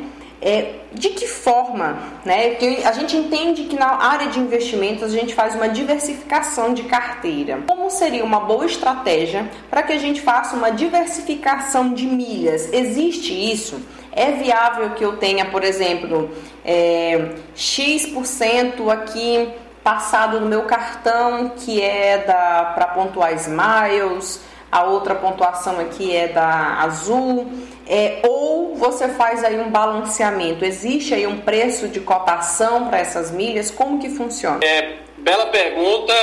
É, 0.46 0.74
de 0.92 1.09
que 1.09 1.26
forma, 1.26 1.96
né? 2.22 2.50
Porque 2.50 2.83
a 2.85 2.92
gente 2.92 3.16
entende 3.16 3.62
que 3.64 3.76
na 3.76 3.94
área 3.94 4.28
de 4.28 4.38
investimentos 4.38 5.04
a 5.04 5.09
gente 5.09 5.35
faz 5.35 5.54
uma 5.54 5.70
diversificação 5.70 6.74
de 6.74 6.83
carteira. 6.83 7.62
Como 7.66 7.90
seria 7.90 8.22
uma 8.22 8.40
boa 8.40 8.66
estratégia 8.66 9.48
para 9.70 9.83
que 9.83 9.94
a 9.94 9.98
gente 9.98 10.20
faça 10.20 10.54
uma 10.54 10.70
diversificação 10.70 11.94
de 11.94 12.07
milhas? 12.07 12.70
Existe 12.74 13.33
isso? 13.33 13.80
É 14.12 14.33
viável 14.33 14.90
que 14.90 15.02
eu 15.02 15.16
tenha, 15.16 15.46
por 15.46 15.64
exemplo, 15.64 16.30
é, 16.62 17.30
X% 17.54 18.90
aqui 18.90 19.48
passado 19.83 20.40
no 20.40 20.46
meu 20.46 20.64
cartão, 20.64 21.52
que 21.57 21.80
é 21.80 22.18
da 22.18 22.72
para 22.74 22.88
pontuar 22.88 23.33
Smiles, 23.35 24.40
a 24.74 24.83
outra 24.83 25.14
pontuação 25.14 25.78
aqui 25.78 26.16
é 26.16 26.26
da 26.26 26.80
Azul, 26.80 27.48
é, 27.87 28.20
ou 28.25 28.75
você 28.75 29.09
faz 29.09 29.44
aí 29.44 29.59
um 29.59 29.70
balanceamento. 29.70 30.64
Existe 30.64 31.14
aí 31.14 31.27
um 31.27 31.40
preço 31.40 31.88
de 31.88 32.01
cotação 32.01 32.88
para 32.88 32.99
essas 32.99 33.31
milhas? 33.31 33.70
Como 33.70 33.99
que 33.99 34.09
funciona? 34.09 34.61
É, 34.64 34.97
bela 35.18 35.47
pergunta. 35.47 36.14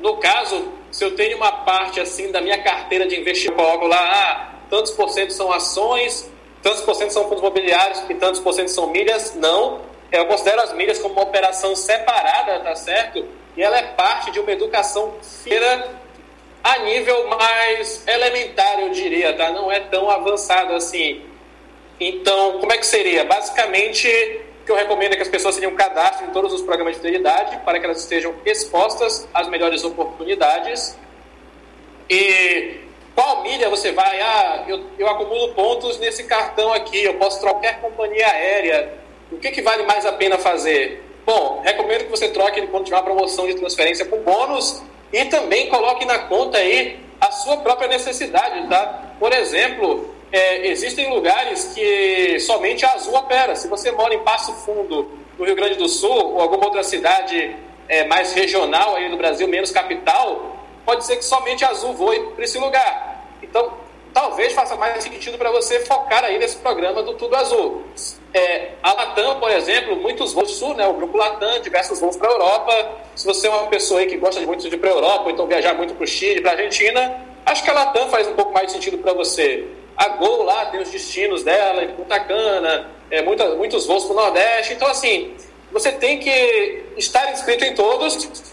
No 0.00 0.16
caso, 0.18 0.68
se 0.90 1.04
eu 1.04 1.14
tenho 1.14 1.36
uma 1.36 1.52
parte 1.52 2.00
assim 2.00 2.30
da 2.30 2.40
minha 2.40 2.62
carteira 2.62 3.06
de 3.06 3.18
investimento, 3.18 3.62
coloco 3.62 3.86
lá, 3.86 3.98
ah, 3.98 4.54
tantos 4.68 4.92
por 4.92 5.08
cento 5.08 5.32
são 5.32 5.52
ações, 5.52 6.30
tantos 6.62 6.82
por 6.82 6.94
cento 6.94 7.12
são 7.12 7.24
fundos 7.24 7.40
imobiliários 7.40 8.02
e 8.08 8.14
tantos 8.14 8.40
por 8.40 8.52
cento 8.52 8.68
são 8.68 8.88
milhas, 8.88 9.34
não 9.34 9.94
eu 10.14 10.26
considero 10.26 10.60
as 10.62 10.72
milhas 10.72 10.98
como 11.00 11.14
uma 11.14 11.24
operação 11.24 11.74
separada, 11.74 12.60
tá 12.60 12.76
certo? 12.76 13.24
E 13.56 13.62
ela 13.62 13.76
é 13.76 13.82
parte 13.82 14.30
de 14.30 14.38
uma 14.38 14.52
educação 14.52 15.14
financeira 15.42 15.90
a 16.64 16.78
nível 16.78 17.28
mais 17.28 18.02
elementar, 18.08 18.80
eu 18.80 18.88
diria, 18.88 19.32
tá? 19.34 19.52
Não 19.52 19.70
é 19.70 19.80
tão 19.80 20.10
avançado 20.10 20.72
assim. 20.74 21.22
Então, 22.00 22.58
como 22.58 22.72
é 22.72 22.78
que 22.78 22.86
seria? 22.86 23.24
Basicamente, 23.24 24.08
o 24.08 24.64
que 24.64 24.72
eu 24.72 24.76
recomendo 24.76 25.12
é 25.12 25.16
que 25.16 25.22
as 25.22 25.28
pessoas 25.28 25.56
tenham 25.56 25.70
um 25.70 25.76
cadastro 25.76 26.26
em 26.26 26.30
todos 26.30 26.52
os 26.52 26.62
programas 26.62 26.94
de 26.94 27.02
fidelidade 27.02 27.58
para 27.64 27.78
que 27.78 27.84
elas 27.84 28.00
estejam 28.00 28.34
expostas 28.46 29.28
às 29.32 29.46
melhores 29.48 29.84
oportunidades. 29.84 30.98
E 32.08 32.80
qual 33.14 33.42
milha 33.42 33.68
você 33.68 33.92
vai? 33.92 34.20
Ah, 34.20 34.64
eu, 34.66 34.84
eu 34.98 35.08
acumulo 35.08 35.54
pontos 35.54 35.98
nesse 35.98 36.24
cartão 36.24 36.72
aqui, 36.72 37.04
eu 37.04 37.14
posso 37.14 37.40
trocar 37.40 37.80
companhia 37.80 38.26
aérea 38.26 39.04
o 39.34 39.38
que, 39.38 39.50
que 39.50 39.62
vale 39.62 39.82
mais 39.84 40.06
a 40.06 40.12
pena 40.12 40.38
fazer? 40.38 41.02
Bom, 41.26 41.60
recomendo 41.64 42.04
que 42.04 42.10
você 42.10 42.28
troque 42.28 42.64
quando 42.68 42.84
tiver 42.84 42.96
uma 42.96 43.02
promoção 43.02 43.46
de 43.46 43.54
transferência 43.54 44.04
com 44.04 44.18
bônus 44.18 44.82
e 45.14 45.26
também 45.26 45.68
coloque 45.68 46.04
na 46.04 46.18
conta 46.18 46.58
aí 46.58 46.98
a 47.20 47.30
sua 47.30 47.58
própria 47.58 47.86
necessidade, 47.86 48.68
tá? 48.68 49.14
Por 49.20 49.32
exemplo, 49.32 50.12
é, 50.32 50.66
existem 50.66 51.08
lugares 51.08 51.72
que 51.72 52.40
somente 52.40 52.84
a 52.84 52.94
Azul 52.94 53.14
opera. 53.14 53.54
Se 53.54 53.68
você 53.68 53.92
mora 53.92 54.12
em 54.12 54.18
Passo 54.24 54.52
Fundo, 54.52 55.08
no 55.38 55.44
Rio 55.44 55.54
Grande 55.54 55.76
do 55.76 55.88
Sul, 55.88 56.10
ou 56.10 56.40
alguma 56.40 56.64
outra 56.64 56.82
cidade 56.82 57.54
é, 57.88 58.04
mais 58.08 58.32
regional 58.32 58.96
aí 58.96 59.08
do 59.08 59.16
Brasil, 59.16 59.46
menos 59.46 59.70
capital, 59.70 60.56
pode 60.84 61.04
ser 61.04 61.14
que 61.14 61.24
somente 61.24 61.64
a 61.64 61.68
Azul 61.68 61.92
voe 61.92 62.18
para 62.34 62.42
esse 62.42 62.58
lugar. 62.58 63.24
Então, 63.40 63.72
talvez 64.12 64.52
faça 64.52 64.74
mais 64.74 65.00
sentido 65.00 65.38
para 65.38 65.52
você 65.52 65.78
focar 65.86 66.24
aí 66.24 66.40
nesse 66.40 66.56
programa 66.56 67.04
do 67.04 67.14
Tudo 67.14 67.36
Azul. 67.36 67.84
É, 68.34 68.72
a 68.82 68.92
Latam, 68.92 69.38
por 69.38 69.48
exemplo, 69.48 69.94
muitos 69.94 70.32
voos 70.32 70.50
do 70.50 70.54
Sul, 70.54 70.74
né, 70.74 70.84
o 70.88 70.94
grupo 70.94 71.16
Latam, 71.16 71.60
diversos 71.60 72.00
voos 72.00 72.16
para 72.16 72.28
a 72.28 72.32
Europa. 72.32 72.90
Se 73.14 73.24
você 73.24 73.46
é 73.46 73.50
uma 73.50 73.68
pessoa 73.68 74.00
aí 74.00 74.06
que 74.06 74.16
gosta 74.16 74.40
de 74.40 74.46
muito 74.46 74.68
de 74.68 74.74
ir 74.74 74.78
para 74.78 74.90
a 74.90 74.92
Europa, 74.92 75.24
ou 75.26 75.30
então 75.30 75.46
viajar 75.46 75.72
muito 75.74 75.94
para 75.94 76.02
o 76.02 76.06
Chile, 76.06 76.40
para 76.40 76.50
a 76.50 76.54
Argentina, 76.54 77.24
acho 77.46 77.62
que 77.62 77.70
a 77.70 77.72
Latam 77.72 78.08
faz 78.08 78.26
um 78.26 78.34
pouco 78.34 78.52
mais 78.52 78.66
de 78.66 78.72
sentido 78.72 78.98
para 78.98 79.12
você. 79.12 79.64
A 79.96 80.08
Gol 80.08 80.42
lá 80.42 80.66
tem 80.66 80.80
os 80.80 80.90
destinos 80.90 81.44
dela, 81.44 81.84
em 81.84 81.94
Punta 81.94 82.18
Cana, 82.18 82.90
é, 83.08 83.22
muita, 83.22 83.54
muitos 83.54 83.86
voos 83.86 84.04
para 84.04 84.12
o 84.12 84.16
Nordeste. 84.16 84.72
Então, 84.72 84.88
assim, 84.88 85.36
você 85.70 85.92
tem 85.92 86.18
que 86.18 86.84
estar 86.96 87.30
inscrito 87.30 87.64
em 87.64 87.74
todos 87.74 88.52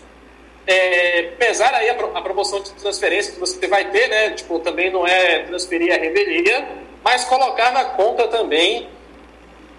é, 0.67 1.23
pesar 1.39 1.73
aí 1.73 1.89
a, 1.89 1.93
a, 1.93 2.21
proporção 2.21 2.61
de 2.61 2.71
transferência 2.73 3.33
que 3.33 3.39
você 3.39 3.65
vai 3.65 3.89
ter, 3.89 4.07
né? 4.07 4.29
Tipo, 4.31 4.59
também 4.59 4.91
não 4.91 5.07
é 5.07 5.39
transferir 5.39 5.91
a 5.91 5.97
revelia, 5.97 6.67
mas 7.03 7.23
colocar 7.25 7.71
na 7.71 7.83
conta 7.85 8.27
também 8.27 8.87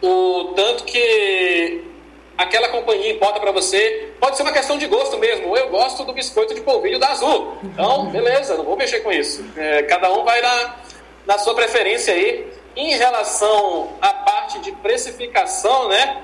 o 0.02 0.52
tanto 0.56 0.84
que 0.84 1.84
aquela 2.36 2.68
companhia 2.68 3.12
importa 3.12 3.40
para 3.40 3.52
você. 3.52 4.10
Pode 4.18 4.36
ser 4.36 4.42
uma 4.42 4.52
questão 4.52 4.76
de 4.76 4.86
gosto 4.86 5.16
mesmo. 5.18 5.56
Eu 5.56 5.68
gosto 5.68 6.04
do 6.04 6.12
biscoito 6.12 6.54
de 6.54 6.60
polvilho 6.60 6.98
da 6.98 7.08
Azul. 7.08 7.56
Então, 7.62 8.06
beleza, 8.06 8.56
não 8.56 8.64
vou 8.64 8.76
mexer 8.76 9.00
com 9.00 9.12
isso. 9.12 9.44
É, 9.56 9.82
cada 9.84 10.12
um 10.12 10.24
vai 10.24 10.40
na, 10.40 10.76
na 11.26 11.38
sua 11.38 11.54
preferência 11.54 12.12
aí. 12.12 12.46
Em 12.74 12.96
relação 12.96 13.92
à 14.00 14.12
parte 14.12 14.58
de 14.60 14.72
precificação, 14.72 15.88
né? 15.88 16.22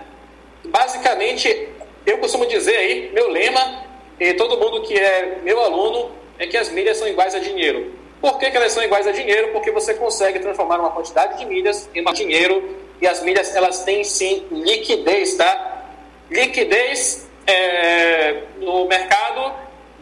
Basicamente, 0.64 1.68
eu 2.06 2.18
costumo 2.18 2.46
dizer 2.46 2.76
aí, 2.76 3.10
meu 3.12 3.30
lema 3.30 3.84
e 4.18 4.34
todo 4.34 4.58
mundo 4.58 4.82
que 4.82 4.94
é 4.94 5.38
meu 5.42 5.62
aluno 5.62 6.10
é 6.38 6.46
que 6.46 6.56
as 6.56 6.70
milhas 6.70 6.96
são 6.96 7.06
iguais 7.06 7.34
a 7.34 7.38
dinheiro. 7.38 7.92
Por 8.20 8.38
que, 8.38 8.50
que 8.50 8.56
elas 8.56 8.72
são 8.72 8.82
iguais 8.82 9.06
a 9.06 9.12
dinheiro? 9.12 9.48
Porque 9.52 9.70
você 9.70 9.94
consegue 9.94 10.40
transformar 10.40 10.80
uma 10.80 10.90
quantidade 10.90 11.38
de 11.38 11.44
milhas 11.44 11.88
em 11.94 12.02
dinheiro 12.12 12.87
e 13.00 13.06
as 13.06 13.22
milhas 13.22 13.54
elas 13.54 13.84
têm 13.84 14.04
sim 14.04 14.46
liquidez, 14.50 15.36
tá? 15.36 15.84
Liquidez 16.30 17.28
é, 17.46 18.42
no 18.58 18.86
mercado 18.86 19.52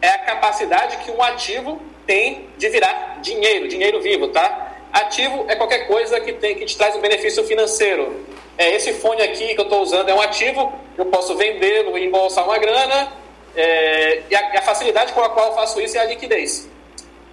é 0.01 0.09
a 0.09 0.19
capacidade 0.19 0.97
que 0.97 1.11
um 1.11 1.21
ativo 1.21 1.81
tem 2.05 2.49
de 2.57 2.69
virar 2.69 3.19
dinheiro, 3.21 3.67
dinheiro 3.67 4.01
vivo, 4.01 4.29
tá? 4.29 4.75
Ativo 4.91 5.45
é 5.47 5.55
qualquer 5.55 5.87
coisa 5.87 6.19
que, 6.19 6.33
tem, 6.33 6.55
que 6.55 6.65
te 6.65 6.77
traz 6.77 6.95
um 6.95 7.01
benefício 7.01 7.43
financeiro. 7.43 8.25
É, 8.57 8.75
esse 8.75 8.93
fone 8.93 9.21
aqui 9.21 9.53
que 9.53 9.59
eu 9.59 9.65
estou 9.65 9.81
usando 9.81 10.09
é 10.09 10.13
um 10.13 10.21
ativo, 10.21 10.73
eu 10.97 11.05
posso 11.05 11.35
vendê-lo 11.35 11.97
e 11.97 12.05
embolsar 12.05 12.43
uma 12.45 12.57
grana, 12.57 13.13
é, 13.55 14.23
e 14.29 14.35
a, 14.35 14.59
a, 14.59 14.61
facilidade 14.61 15.13
com 15.13 15.21
a 15.21 15.29
qual 15.29 15.47
eu 15.47 15.53
faço 15.53 15.79
isso 15.79 15.97
é 15.97 16.01
a 16.01 16.05
liquidez. 16.05 16.67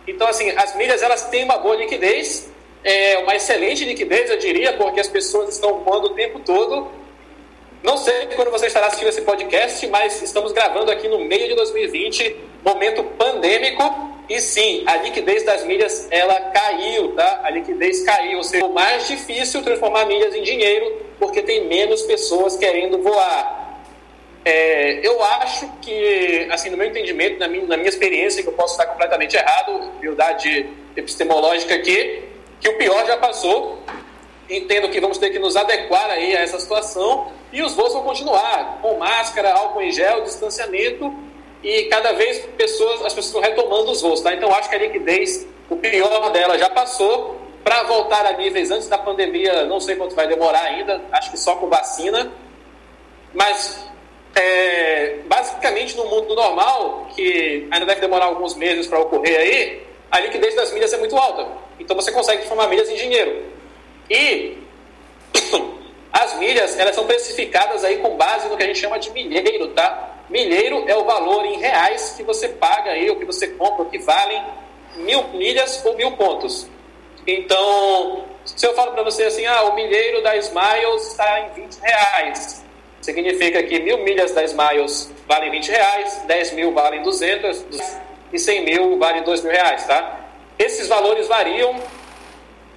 Então, 0.07 0.27
assim, 0.27 0.51
as 0.51 0.75
milhas 0.77 1.03
elas 1.03 1.29
têm 1.29 1.45
uma 1.45 1.59
boa 1.59 1.77
liquidez, 1.77 2.51
é, 2.85 3.19
uma 3.19 3.35
excelente 3.35 3.85
liquidez, 3.85 4.31
eu 4.31 4.37
diria, 4.37 4.75
porque 4.75 5.01
as 5.01 5.09
pessoas 5.09 5.49
estão 5.49 5.79
voando 5.83 6.09
o 6.09 6.11
tempo 6.11 6.39
todo. 6.41 6.89
Não 7.83 7.97
sei 7.97 8.27
quando 8.37 8.51
você 8.51 8.67
estará 8.67 8.87
assistindo 8.87 9.09
esse 9.09 9.23
podcast, 9.23 9.87
mas 9.89 10.23
estamos 10.23 10.53
gravando 10.53 10.91
aqui 10.91 11.09
no 11.09 11.19
meio 11.19 11.49
de 11.49 11.55
2020, 11.55 12.37
momento 12.65 13.03
pandêmico, 13.19 13.83
e 14.29 14.41
sim, 14.41 14.85
a 14.87 14.97
liquidez 14.97 15.45
das 15.45 15.65
milhas 15.65 16.09
ela 16.11 16.35
caiu, 16.51 17.13
tá? 17.13 17.41
A 17.45 17.51
liquidez 17.51 18.03
caiu, 18.03 18.39
ou 18.39 18.45
seja, 18.45 18.65
é 18.65 18.69
mais 18.69 19.07
difícil 19.07 19.63
transformar 19.63 20.07
milhas 20.07 20.35
em 20.35 20.43
dinheiro 20.43 21.03
porque 21.19 21.43
tem 21.43 21.67
menos 21.67 22.03
pessoas 22.03 22.57
querendo 22.57 22.99
voar. 23.03 23.81
É, 24.45 25.07
eu 25.07 25.23
acho 25.23 25.71
que, 25.81 26.47
assim, 26.51 26.69
no 26.69 26.77
meu 26.77 26.87
entendimento, 26.87 27.39
na 27.39 27.49
minha, 27.49 27.67
na 27.67 27.77
minha 27.77 27.89
experiência, 27.89 28.43
que 28.43 28.49
eu 28.49 28.53
posso 28.53 28.75
estar 28.75 28.87
completamente 28.87 29.37
errado, 29.37 29.93
humildade 29.99 30.67
epistemológica 30.97 31.75
aqui, 31.75 32.34
que 32.65 32.71
o 32.71 32.79
pior 32.79 33.07
já 33.07 33.19
passou. 33.19 33.79
Entendo 34.49 34.89
que 34.89 35.01
vamos 35.01 35.19
ter 35.19 35.31
que 35.31 35.39
nos 35.39 35.55
adequar 35.55 36.11
aí 36.11 36.35
a 36.35 36.41
essa 36.41 36.59
situação 36.59 37.31
e 37.53 37.63
os 37.63 37.75
voos 37.75 37.93
vão 37.93 38.03
continuar 38.03 38.79
com 38.81 38.97
máscara, 38.99 39.53
álcool 39.53 39.83
em 39.83 39.93
gel, 39.93 40.23
distanciamento 40.23 41.15
e 41.63 41.85
cada 41.85 42.13
vez 42.13 42.39
pessoas, 42.57 43.05
as 43.05 43.15
pessoas 43.15 43.27
estão 43.27 43.41
retomando 43.41 43.91
os 43.91 44.03
voos, 44.03 44.21
tá? 44.21 44.35
Então 44.35 44.53
acho 44.55 44.69
que 44.69 44.77
a 44.77 44.79
liquidez, 44.79 45.47
o 45.69 45.77
pior 45.77 46.31
dela 46.31 46.59
já 46.59 46.71
passou. 46.71 47.43
Para 47.63 47.83
voltar 47.85 48.27
a 48.27 48.33
níveis 48.33 48.71
antes 48.71 48.89
da 48.89 48.99
pandemia, 48.99 49.65
não 49.65 49.81
sei 49.81 49.97
quanto 49.97 50.15
vai 50.15 50.29
demorar 50.29 50.65
ainda, 50.65 51.01
acho 51.13 51.31
que 51.31 51.39
só 51.39 51.57
com 51.57 51.67
vacina. 51.67 52.31
Mas 53.33 53.89
é, 54.35 55.21
basicamente 55.27 55.97
no 55.97 56.05
mundo 56.05 56.35
normal, 56.35 57.09
que 57.15 57.67
ainda 57.71 57.87
deve 57.87 58.03
demorar 58.03 58.27
alguns 58.27 58.55
meses 58.55 58.87
para 58.87 59.01
ocorrer 59.01 59.41
aí, 59.41 59.83
a 60.15 60.21
liquidez 60.21 60.55
das 60.55 60.71
milhas 60.71 60.93
é 60.93 60.97
muito 60.97 61.17
alta. 61.17 61.45
Então 61.81 61.97
você 61.97 62.13
consegue 62.13 62.39
transformar 62.39 62.69
milhas 62.69 62.89
em 62.89 62.95
dinheiro. 62.95 63.47
E 64.09 64.59
as 66.13 66.39
milhas, 66.39 66.79
elas 66.79 66.95
são 66.95 67.05
precificadas 67.05 67.83
aí 67.83 67.99
com 67.99 68.17
base 68.17 68.49
no 68.49 68.57
que 68.57 68.63
a 68.63 68.67
gente 68.67 68.79
chama 68.79 68.97
de 69.01 69.11
milheiro, 69.11 69.69
tá? 69.71 70.15
Milheiro 70.31 70.85
é 70.87 70.97
o 70.97 71.05
valor 71.05 71.45
em 71.45 71.59
reais 71.59 72.15
que 72.17 72.23
você 72.23 72.49
paga 72.49 72.93
aí, 72.93 73.11
ou 73.11 73.17
que 73.17 73.25
você 73.25 73.49
compra, 73.49 73.87
que 73.87 73.99
valem 73.99 74.41
mil 74.95 75.25
milhas 75.33 75.85
ou 75.85 75.97
mil 75.97 76.13
pontos. 76.13 76.69
Então, 77.27 78.25
se 78.45 78.65
eu 78.65 78.73
falo 78.75 78.93
para 78.93 79.03
você 79.03 79.25
assim, 79.25 79.45
ah, 79.47 79.65
o 79.65 79.75
milheiro 79.75 80.23
da 80.23 80.37
Smiles 80.37 81.09
está 81.09 81.41
em 81.41 81.61
20 81.61 81.79
reais, 81.81 82.65
significa 83.01 83.61
que 83.65 83.81
mil 83.81 83.99
milhas 83.99 84.31
da 84.31 84.45
Smiles 84.45 85.13
valem 85.27 85.51
20 85.51 85.69
reais, 85.73 86.23
10 86.29 86.53
mil 86.53 86.73
valem 86.73 87.03
200 87.03 87.65
e 88.35 88.39
100 88.39 88.65
mil 88.65 88.99
valem 88.99 89.23
2 89.23 89.43
mil 89.43 89.53
reais, 89.53 89.87
tá? 89.87 90.21
Esses 90.59 90.89
valores 90.89 91.29
variam 91.29 91.77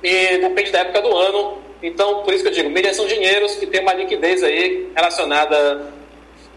e 0.03 0.37
depende 0.37 0.71
da 0.71 0.79
época 0.79 1.01
do 1.01 1.15
ano. 1.15 1.57
Então, 1.81 2.23
por 2.23 2.33
isso 2.33 2.43
que 2.43 2.49
eu 2.49 2.53
digo, 2.53 2.69
milhas 2.69 2.95
são 2.95 3.07
dinheiros 3.07 3.55
que 3.55 3.65
tem 3.65 3.81
uma 3.81 3.93
liquidez 3.93 4.43
aí 4.43 4.91
relacionada 4.95 5.93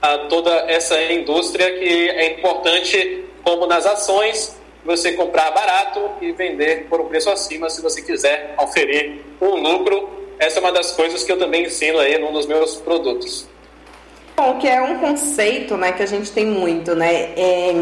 a 0.00 0.18
toda 0.28 0.50
essa 0.68 1.00
indústria 1.02 1.78
que 1.78 2.10
é 2.10 2.32
importante, 2.32 3.24
como 3.42 3.66
nas 3.66 3.86
ações, 3.86 4.58
você 4.84 5.12
comprar 5.12 5.50
barato 5.50 6.10
e 6.20 6.32
vender 6.32 6.86
por 6.88 7.00
um 7.00 7.06
preço 7.06 7.30
acima 7.30 7.68
se 7.68 7.82
você 7.82 8.00
quiser 8.00 8.54
oferir 8.58 9.20
um 9.40 9.56
lucro. 9.56 10.08
Essa 10.38 10.58
é 10.58 10.60
uma 10.60 10.72
das 10.72 10.92
coisas 10.92 11.22
que 11.22 11.30
eu 11.32 11.38
também 11.38 11.64
ensino 11.64 11.98
aí 11.98 12.18
num 12.18 12.32
dos 12.32 12.46
meus 12.46 12.76
produtos. 12.76 13.46
Bom, 14.38 14.58
que 14.58 14.66
é 14.66 14.80
um 14.80 14.98
conceito, 14.98 15.76
né, 15.76 15.92
que 15.92 16.02
a 16.02 16.06
gente 16.06 16.30
tem 16.32 16.46
muito, 16.46 16.94
né? 16.94 17.34
É, 17.36 17.74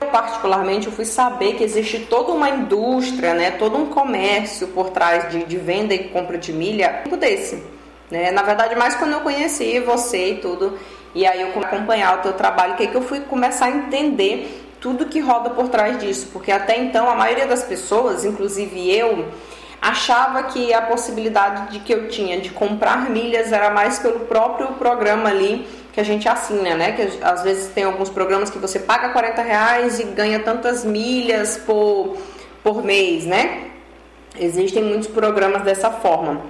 eu 0.00 0.08
particularmente 0.08 0.86
eu 0.86 0.92
fui 0.92 1.04
saber 1.04 1.54
que 1.54 1.64
existe 1.64 2.00
toda 2.00 2.32
uma 2.32 2.50
indústria, 2.50 3.34
né, 3.34 3.52
todo 3.52 3.76
um 3.76 3.86
comércio 3.86 4.68
por 4.68 4.90
trás 4.90 5.30
de, 5.30 5.44
de 5.44 5.56
venda 5.56 5.94
e 5.94 6.08
compra 6.08 6.36
de 6.36 6.52
milha 6.52 7.02
desse. 7.18 7.62
Né? 8.10 8.30
Na 8.30 8.42
verdade, 8.42 8.74
mais 8.76 8.94
quando 8.94 9.12
eu 9.12 9.20
conheci 9.20 9.80
você 9.80 10.32
e 10.32 10.36
tudo, 10.36 10.78
e 11.14 11.26
aí 11.26 11.40
eu 11.40 11.48
acompanhar 11.48 12.18
o 12.18 12.22
teu 12.22 12.34
trabalho, 12.34 12.76
que 12.76 12.82
é 12.82 12.86
que 12.86 12.94
eu 12.94 13.02
fui 13.02 13.20
começar 13.20 13.66
a 13.66 13.70
entender 13.70 14.64
tudo 14.80 15.06
que 15.06 15.18
roda 15.18 15.50
por 15.50 15.68
trás 15.68 15.98
disso, 15.98 16.28
porque 16.32 16.52
até 16.52 16.78
então 16.78 17.08
a 17.08 17.14
maioria 17.14 17.46
das 17.46 17.64
pessoas, 17.64 18.24
inclusive 18.24 18.94
eu, 18.94 19.26
achava 19.80 20.42
que 20.44 20.72
a 20.74 20.82
possibilidade 20.82 21.72
de 21.72 21.80
que 21.80 21.92
eu 21.92 22.08
tinha 22.08 22.38
de 22.38 22.50
comprar 22.50 23.08
milhas 23.08 23.50
era 23.50 23.70
mais 23.70 23.98
pelo 23.98 24.20
próprio 24.20 24.68
programa 24.74 25.30
ali 25.30 25.66
que 25.96 26.00
a 26.02 26.04
gente 26.04 26.28
assina, 26.28 26.74
né? 26.74 26.92
Que 26.92 27.24
às 27.24 27.42
vezes 27.42 27.68
tem 27.68 27.84
alguns 27.84 28.10
programas 28.10 28.50
que 28.50 28.58
você 28.58 28.78
paga 28.78 29.08
40 29.08 29.40
reais 29.40 29.98
e 29.98 30.04
ganha 30.04 30.38
tantas 30.40 30.84
milhas 30.84 31.56
por, 31.56 32.18
por 32.62 32.84
mês, 32.84 33.24
né? 33.24 33.68
Existem 34.38 34.84
muitos 34.84 35.08
programas 35.08 35.62
dessa 35.62 35.90
forma. 35.90 36.42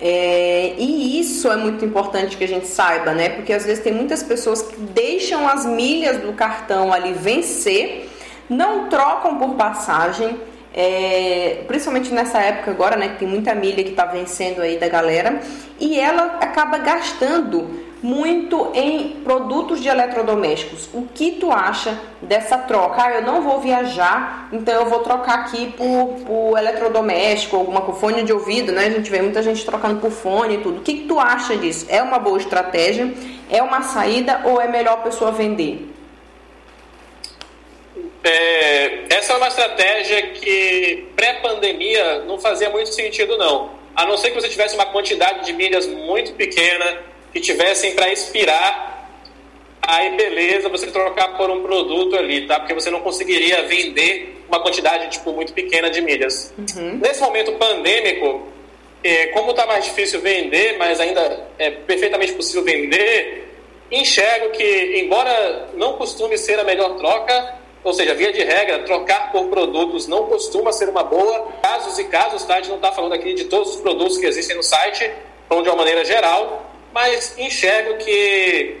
É, 0.00 0.74
e 0.78 1.18
isso 1.18 1.50
é 1.50 1.56
muito 1.56 1.84
importante 1.84 2.36
que 2.36 2.44
a 2.44 2.46
gente 2.46 2.68
saiba, 2.68 3.12
né? 3.12 3.30
Porque 3.30 3.52
às 3.52 3.66
vezes 3.66 3.82
tem 3.82 3.92
muitas 3.92 4.22
pessoas 4.22 4.62
que 4.62 4.76
deixam 4.76 5.48
as 5.48 5.66
milhas 5.66 6.18
do 6.18 6.32
cartão 6.32 6.92
ali 6.92 7.14
vencer, 7.14 8.08
não 8.48 8.88
trocam 8.88 9.38
por 9.38 9.56
passagem, 9.56 10.38
é, 10.72 11.64
principalmente 11.66 12.14
nessa 12.14 12.38
época 12.38 12.70
agora, 12.70 12.94
né? 12.96 13.08
Que 13.08 13.16
tem 13.16 13.28
muita 13.28 13.56
milha 13.56 13.82
que 13.82 13.90
está 13.90 14.04
vencendo 14.04 14.62
aí 14.62 14.78
da 14.78 14.86
galera, 14.86 15.40
e 15.80 15.98
ela 15.98 16.38
acaba 16.40 16.78
gastando 16.78 17.83
muito 18.04 18.70
em 18.74 19.22
produtos 19.24 19.80
de 19.80 19.88
eletrodomésticos. 19.88 20.90
O 20.92 21.08
que 21.14 21.30
tu 21.32 21.50
acha 21.50 21.98
dessa 22.20 22.58
troca? 22.58 23.02
Ah, 23.02 23.14
eu 23.14 23.22
não 23.22 23.40
vou 23.40 23.60
viajar, 23.60 24.50
então 24.52 24.74
eu 24.74 24.84
vou 24.84 24.98
trocar 24.98 25.38
aqui 25.38 25.72
por, 25.72 26.18
por 26.26 26.58
eletrodoméstico, 26.58 27.56
alguma 27.56 27.80
com 27.80 27.94
fone 27.94 28.22
de 28.22 28.30
ouvido, 28.30 28.72
né? 28.72 28.88
A 28.88 28.90
gente 28.90 29.10
vê 29.10 29.22
muita 29.22 29.42
gente 29.42 29.64
trocando 29.64 30.02
por 30.02 30.10
fone 30.10 30.56
e 30.56 30.58
tudo. 30.58 30.80
O 30.80 30.82
que, 30.82 30.92
que 30.98 31.08
tu 31.08 31.18
acha 31.18 31.56
disso? 31.56 31.86
É 31.88 32.02
uma 32.02 32.18
boa 32.18 32.36
estratégia? 32.36 33.10
É 33.50 33.62
uma 33.62 33.80
saída 33.80 34.42
ou 34.44 34.60
é 34.60 34.68
melhor 34.68 34.98
a 34.98 34.98
pessoa 34.98 35.32
vender? 35.32 35.88
É, 38.22 39.14
essa 39.14 39.32
é 39.32 39.36
uma 39.36 39.48
estratégia 39.48 40.26
que 40.32 41.08
pré-pandemia 41.16 42.18
não 42.26 42.38
fazia 42.38 42.68
muito 42.68 42.92
sentido, 42.92 43.38
não. 43.38 43.70
A 43.96 44.04
não 44.04 44.18
ser 44.18 44.28
que 44.28 44.38
você 44.38 44.50
tivesse 44.50 44.74
uma 44.74 44.86
quantidade 44.86 45.46
de 45.46 45.54
milhas 45.54 45.86
muito 45.86 46.34
pequena 46.34 47.13
que 47.34 47.40
tivessem 47.40 47.96
para 47.96 48.12
expirar, 48.12 49.10
aí 49.82 50.16
beleza, 50.16 50.68
você 50.68 50.86
trocar 50.86 51.36
por 51.36 51.50
um 51.50 51.62
produto 51.62 52.16
ali, 52.16 52.46
tá? 52.46 52.60
Porque 52.60 52.72
você 52.72 52.90
não 52.90 53.00
conseguiria 53.00 53.64
vender 53.64 54.44
uma 54.48 54.60
quantidade 54.60 55.10
tipo 55.10 55.32
muito 55.32 55.52
pequena 55.52 55.90
de 55.90 56.00
milhas. 56.00 56.54
Uhum. 56.56 57.00
Nesse 57.02 57.20
momento 57.20 57.52
pandêmico, 57.54 58.46
é, 59.02 59.26
como 59.26 59.50
está 59.50 59.66
mais 59.66 59.84
difícil 59.84 60.20
vender, 60.20 60.78
mas 60.78 61.00
ainda 61.00 61.48
é 61.58 61.70
perfeitamente 61.72 62.32
possível 62.34 62.62
vender, 62.62 63.52
enxergo 63.90 64.50
que, 64.50 65.00
embora 65.00 65.70
não 65.74 65.94
costume 65.94 66.38
ser 66.38 66.60
a 66.60 66.64
melhor 66.64 66.96
troca, 66.96 67.54
ou 67.82 67.92
seja, 67.92 68.14
via 68.14 68.32
de 68.32 68.44
regra, 68.44 68.84
trocar 68.84 69.32
por 69.32 69.48
produtos 69.48 70.06
não 70.06 70.26
costuma 70.26 70.72
ser 70.72 70.88
uma 70.88 71.02
boa. 71.02 71.48
Casos 71.60 71.98
e 71.98 72.04
casos, 72.04 72.44
tá? 72.44 72.54
A 72.54 72.56
gente 72.58 72.68
não 72.68 72.76
está 72.76 72.92
falando 72.92 73.12
aqui 73.12 73.34
de 73.34 73.44
todos 73.46 73.74
os 73.74 73.80
produtos 73.80 74.18
que 74.18 74.24
existem 74.24 74.56
no 74.56 74.62
site, 74.62 75.10
falando 75.48 75.64
de 75.64 75.70
uma 75.70 75.78
maneira 75.78 76.04
geral 76.04 76.70
mas 76.94 77.36
enxergo 77.36 77.96
que 77.96 78.76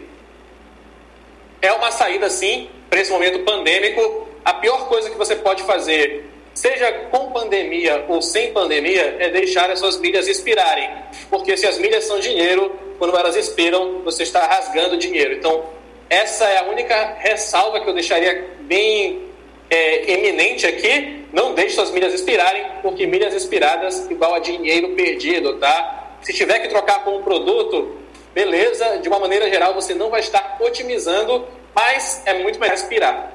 é 1.60 1.72
uma 1.72 1.90
saída 1.90 2.30
sim 2.30 2.70
para 2.88 3.00
esse 3.00 3.10
momento 3.10 3.40
pandêmico. 3.40 4.28
A 4.44 4.54
pior 4.54 4.86
coisa 4.86 5.10
que 5.10 5.18
você 5.18 5.34
pode 5.34 5.64
fazer, 5.64 6.24
seja 6.54 6.92
com 7.10 7.32
pandemia 7.32 8.04
ou 8.06 8.22
sem 8.22 8.52
pandemia, 8.52 9.16
é 9.18 9.30
deixar 9.30 9.68
as 9.68 9.80
suas 9.80 9.98
milhas 9.98 10.28
expirarem. 10.28 10.88
Porque 11.28 11.56
se 11.56 11.66
as 11.66 11.76
milhas 11.78 12.04
são 12.04 12.20
dinheiro, 12.20 12.78
quando 12.98 13.16
elas 13.18 13.34
expiram, 13.34 14.02
você 14.04 14.22
está 14.22 14.46
rasgando 14.46 14.96
dinheiro. 14.96 15.34
Então, 15.34 15.64
essa 16.08 16.44
é 16.44 16.58
a 16.58 16.64
única 16.64 17.16
ressalva 17.18 17.80
que 17.80 17.88
eu 17.88 17.94
deixaria 17.94 18.48
bem 18.60 19.24
é, 19.68 20.12
eminente 20.12 20.66
aqui. 20.66 21.26
Não 21.32 21.52
deixe 21.52 21.74
suas 21.74 21.90
milhas 21.90 22.14
expirarem, 22.14 22.64
porque 22.80 23.08
milhas 23.08 23.34
expiradas 23.34 24.08
igual 24.08 24.34
a 24.34 24.38
dinheiro 24.38 24.90
perdido, 24.90 25.58
tá? 25.58 26.18
Se 26.20 26.32
tiver 26.32 26.60
que 26.60 26.68
trocar 26.68 27.02
por 27.02 27.12
um 27.12 27.22
produto, 27.22 28.03
beleza, 28.34 28.98
de 28.98 29.08
uma 29.08 29.20
maneira 29.20 29.48
geral 29.48 29.72
você 29.72 29.94
não 29.94 30.10
vai 30.10 30.20
estar 30.20 30.56
otimizando, 30.60 31.46
mas 31.74 32.22
é 32.26 32.42
muito 32.42 32.58
melhor 32.58 32.72
respirar. 32.72 33.32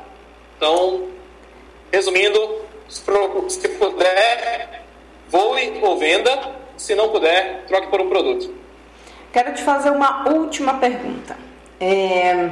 Então, 0.57 1.07
resumindo, 1.91 2.61
se 2.87 3.01
puder, 3.69 4.83
voe 5.29 5.79
ou 5.81 5.97
venda, 5.97 6.37
se 6.77 6.93
não 6.95 7.09
puder, 7.09 7.65
troque 7.65 7.87
por 7.87 8.01
um 8.01 8.09
produto. 8.09 8.53
Quero 9.31 9.53
te 9.53 9.63
fazer 9.63 9.89
uma 9.91 10.27
última 10.29 10.75
pergunta. 10.75 11.37
É, 11.79 12.49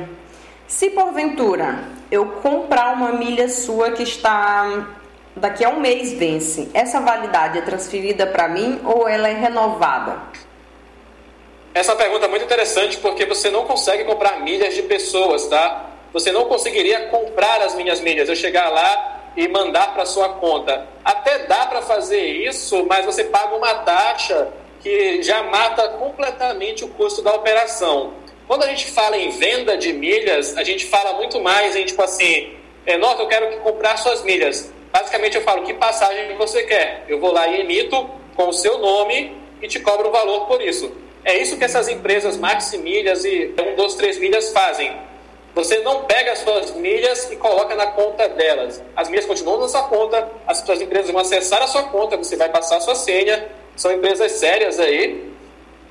se 0.67 0.89
porventura 0.91 1.79
eu 2.09 2.25
comprar 2.25 2.93
uma 2.93 3.11
milha 3.11 3.49
sua 3.49 3.91
que 3.91 4.03
está 4.03 4.87
daqui 5.35 5.65
a 5.65 5.69
um 5.69 5.79
mês 5.79 6.13
vence, 6.13 6.69
essa 6.73 6.99
validade 6.99 7.57
é 7.57 7.61
transferida 7.61 8.25
para 8.25 8.47
mim 8.47 8.79
ou 8.83 9.07
ela 9.07 9.27
é 9.27 9.33
renovada? 9.33 10.21
Essa 11.77 11.95
pergunta 11.95 12.25
é 12.25 12.27
muito 12.27 12.43
interessante 12.43 12.97
porque 12.97 13.23
você 13.23 13.51
não 13.51 13.65
consegue 13.65 14.03
comprar 14.03 14.39
milhas 14.39 14.73
de 14.73 14.81
pessoas, 14.81 15.45
tá? 15.45 15.91
Você 16.11 16.31
não 16.31 16.45
conseguiria 16.45 17.01
comprar 17.09 17.61
as 17.61 17.75
minhas 17.75 18.01
milhas. 18.01 18.27
Eu 18.27 18.35
chegar 18.35 18.69
lá 18.69 19.31
e 19.37 19.47
mandar 19.47 19.93
para 19.93 20.03
sua 20.03 20.27
conta. 20.29 20.87
Até 21.05 21.45
dá 21.45 21.67
para 21.67 21.83
fazer 21.83 22.25
isso, 22.25 22.83
mas 22.87 23.05
você 23.05 23.25
paga 23.25 23.55
uma 23.55 23.75
taxa 23.75 24.47
que 24.81 25.21
já 25.21 25.43
mata 25.43 25.87
completamente 25.89 26.83
o 26.83 26.87
custo 26.87 27.21
da 27.21 27.35
operação. 27.35 28.13
Quando 28.47 28.63
a 28.63 28.67
gente 28.69 28.89
fala 28.89 29.15
em 29.15 29.29
venda 29.29 29.77
de 29.77 29.93
milhas, 29.93 30.57
a 30.57 30.63
gente 30.63 30.87
fala 30.87 31.13
muito 31.13 31.39
mais 31.39 31.75
em 31.75 31.85
tipo 31.85 32.01
assim, 32.01 32.57
é, 32.87 32.97
Norton, 32.97 33.21
eu 33.21 33.27
quero 33.27 33.57
comprar 33.57 33.97
suas 33.97 34.23
milhas. 34.23 34.73
Basicamente 34.91 35.37
eu 35.37 35.43
falo 35.43 35.61
que 35.61 35.75
passagem 35.75 36.35
você 36.37 36.63
quer. 36.63 37.05
Eu 37.07 37.19
vou 37.19 37.31
lá 37.31 37.47
e 37.47 37.61
emito 37.61 38.09
com 38.35 38.47
o 38.47 38.53
seu 38.53 38.79
nome 38.79 39.37
e 39.61 39.67
te 39.67 39.79
cobro 39.79 40.09
um 40.09 40.11
valor 40.11 40.47
por 40.47 40.59
isso. 40.59 41.05
É 41.27 41.37
isso 41.37 41.57
que 41.57 41.65
essas 41.65 41.89
empresas 41.89 42.37
Maximilhas 42.37 43.25
e 43.25 43.53
1, 43.59 43.75
2, 43.75 43.95
3 43.95 44.17
milhas 44.17 44.53
fazem. 44.53 44.95
Você 45.53 45.79
não 45.79 46.05
pega 46.05 46.31
as 46.31 46.39
suas 46.39 46.71
milhas 46.71 47.29
e 47.29 47.35
coloca 47.35 47.75
na 47.75 47.87
conta 47.87 48.29
delas. 48.29 48.81
As 48.95 49.09
milhas 49.09 49.25
continuam 49.25 49.59
na 49.59 49.67
sua 49.67 49.83
conta, 49.89 50.25
as 50.47 50.59
suas 50.59 50.79
empresas 50.79 51.11
vão 51.11 51.19
acessar 51.19 51.61
a 51.61 51.67
sua 51.67 51.83
conta, 51.83 52.15
você 52.15 52.37
vai 52.37 52.47
passar 52.47 52.77
a 52.77 52.79
sua 52.79 52.95
senha. 52.95 53.45
São 53.75 53.91
empresas 53.91 54.31
sérias 54.31 54.79
aí. 54.79 55.29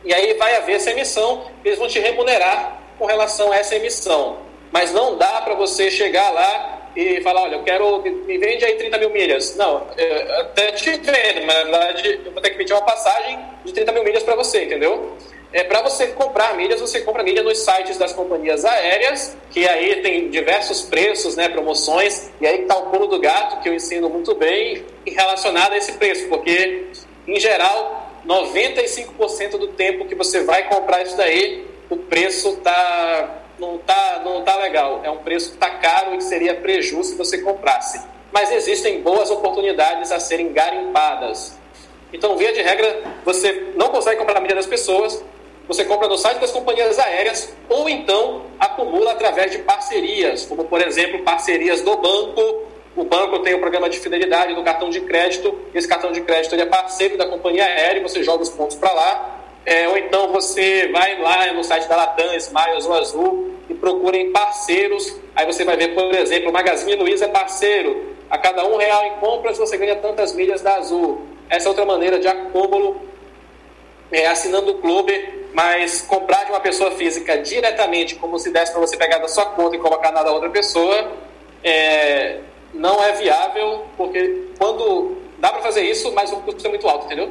E 0.06 0.14
aí 0.14 0.32
vai 0.38 0.56
haver 0.56 0.76
essa 0.76 0.90
emissão, 0.90 1.44
eles 1.62 1.78
vão 1.78 1.86
te 1.86 1.98
remunerar 1.98 2.80
com 2.98 3.04
relação 3.04 3.52
a 3.52 3.56
essa 3.56 3.76
emissão. 3.76 4.38
Mas 4.72 4.90
não 4.94 5.18
dá 5.18 5.42
para 5.42 5.54
você 5.54 5.90
chegar 5.90 6.30
lá 6.30 6.75
e 6.96 7.20
falar, 7.20 7.42
olha, 7.42 7.56
eu 7.56 7.62
quero, 7.62 8.02
me 8.02 8.38
vende 8.38 8.64
aí 8.64 8.74
30 8.74 8.98
mil 8.98 9.10
milhas. 9.10 9.54
Não, 9.54 9.86
até 10.40 10.72
te 10.72 10.90
vendo, 10.90 11.46
mas 11.46 11.68
na 11.68 11.78
verdade 11.78 12.20
eu 12.24 12.32
vou 12.32 12.40
ter 12.40 12.50
que 12.50 12.56
pedir 12.56 12.72
uma 12.72 12.82
passagem 12.82 13.38
de 13.64 13.72
30 13.72 13.92
mil 13.92 14.02
milhas 14.02 14.22
para 14.22 14.34
você, 14.34 14.64
entendeu? 14.64 15.16
É, 15.52 15.62
para 15.62 15.80
você 15.80 16.08
comprar 16.08 16.56
milhas, 16.56 16.80
você 16.80 17.00
compra 17.00 17.22
milha 17.22 17.42
nos 17.42 17.58
sites 17.58 17.96
das 17.96 18.12
companhias 18.12 18.64
aéreas, 18.64 19.36
que 19.50 19.66
aí 19.66 20.02
tem 20.02 20.28
diversos 20.28 20.82
preços, 20.82 21.36
né, 21.36 21.48
promoções, 21.48 22.30
e 22.40 22.46
aí 22.46 22.62
está 22.62 22.76
o 22.76 22.90
pulo 22.90 23.06
do 23.06 23.18
gato, 23.18 23.62
que 23.62 23.68
eu 23.68 23.74
ensino 23.74 24.08
muito 24.08 24.34
bem, 24.34 24.84
relacionado 25.06 25.72
a 25.72 25.76
esse 25.76 25.92
preço, 25.92 26.28
porque, 26.28 26.86
em 27.26 27.38
geral, 27.38 28.10
95% 28.26 29.52
do 29.52 29.68
tempo 29.68 30.06
que 30.06 30.14
você 30.14 30.42
vai 30.42 30.68
comprar 30.68 31.02
isso 31.02 31.16
daí, 31.16 31.64
o 31.88 31.96
preço 31.96 32.56
tá, 32.56 33.45
não 33.58 33.78
tá, 33.78 34.22
não 34.24 34.42
tá 34.42 34.56
legal. 34.56 35.00
É 35.02 35.10
um 35.10 35.18
preço 35.18 35.50
que 35.50 35.54
está 35.56 35.70
caro 35.70 36.14
e 36.14 36.18
que 36.18 36.24
seria 36.24 36.54
prejuízo 36.54 37.10
se 37.10 37.16
você 37.16 37.38
comprasse. 37.38 38.00
Mas 38.32 38.52
existem 38.52 39.00
boas 39.00 39.30
oportunidades 39.30 40.12
a 40.12 40.20
serem 40.20 40.52
garimpadas. 40.52 41.56
Então, 42.12 42.36
via 42.36 42.52
de 42.52 42.62
regra, 42.62 43.02
você 43.24 43.72
não 43.76 43.88
consegue 43.88 44.18
comprar 44.18 44.38
a 44.38 44.40
milha 44.40 44.54
das 44.54 44.66
pessoas, 44.66 45.22
você 45.66 45.84
compra 45.84 46.06
no 46.06 46.16
site 46.16 46.38
das 46.38 46.52
companhias 46.52 46.98
aéreas 46.98 47.52
ou 47.68 47.88
então 47.88 48.42
acumula 48.58 49.12
através 49.12 49.50
de 49.50 49.58
parcerias, 49.58 50.44
como 50.46 50.64
por 50.64 50.80
exemplo 50.80 51.22
parcerias 51.22 51.82
do 51.82 51.96
banco. 51.96 52.66
O 52.94 53.04
banco 53.04 53.40
tem 53.40 53.52
o 53.52 53.58
um 53.58 53.60
programa 53.60 53.90
de 53.90 53.98
fidelidade 53.98 54.54
do 54.54 54.62
cartão 54.62 54.88
de 54.88 55.00
crédito, 55.00 55.58
esse 55.74 55.86
cartão 55.86 56.12
de 56.12 56.20
crédito 56.22 56.54
é 56.54 56.64
parceiro 56.64 57.18
da 57.18 57.26
companhia 57.26 57.64
aérea, 57.64 58.00
você 58.00 58.22
joga 58.22 58.42
os 58.42 58.48
pontos 58.48 58.76
para 58.76 58.92
lá. 58.92 59.35
É, 59.66 59.88
ou 59.88 59.98
então 59.98 60.28
você 60.32 60.88
vai 60.88 61.20
lá 61.20 61.52
no 61.52 61.62
site 61.62 61.88
da 61.88 61.96
Latam, 61.96 62.34
Smiles 62.36 62.86
ou 62.86 62.94
Azul 62.94 63.50
e 63.68 63.74
procura 63.74 64.16
em 64.16 64.32
parceiros. 64.32 65.20
Aí 65.34 65.44
você 65.44 65.64
vai 65.64 65.76
ver, 65.76 65.88
por 65.88 66.14
exemplo, 66.14 66.48
o 66.48 66.52
Magazine 66.52 66.94
Luiza 66.94 67.26
é 67.26 67.28
parceiro. 67.28 68.14
A 68.30 68.38
cada 68.38 68.64
um 68.64 68.76
real 68.76 69.04
em 69.04 69.12
compras 69.20 69.58
você 69.58 69.76
ganha 69.76 69.96
tantas 69.96 70.32
milhas 70.32 70.62
da 70.62 70.76
Azul. 70.76 71.26
Essa 71.50 71.66
é 71.66 71.68
outra 71.68 71.84
maneira 71.84 72.18
de 72.18 72.28
acúmulo 72.28 73.00
é, 74.10 74.26
assinando 74.28 74.70
o 74.70 74.78
clube 74.78 75.36
mas 75.56 76.02
comprar 76.02 76.44
de 76.44 76.50
uma 76.50 76.60
pessoa 76.60 76.90
física 76.90 77.38
diretamente, 77.38 78.14
como 78.16 78.38
se 78.38 78.50
desse 78.50 78.72
para 78.72 78.80
você 78.82 78.94
pegar 78.94 79.16
da 79.16 79.26
sua 79.26 79.46
conta 79.46 79.74
e 79.74 79.78
colocar 79.78 80.12
na 80.12 80.22
da 80.22 80.30
outra 80.30 80.50
pessoa, 80.50 81.12
é, 81.64 82.40
não 82.74 83.02
é 83.02 83.12
viável, 83.12 83.86
porque 83.96 84.48
quando 84.58 85.16
dá 85.38 85.48
para 85.48 85.62
fazer 85.62 85.80
isso, 85.80 86.12
mas 86.12 86.30
o 86.30 86.36
custo 86.42 86.66
é 86.66 86.68
muito 86.68 86.86
alto, 86.86 87.06
entendeu? 87.06 87.30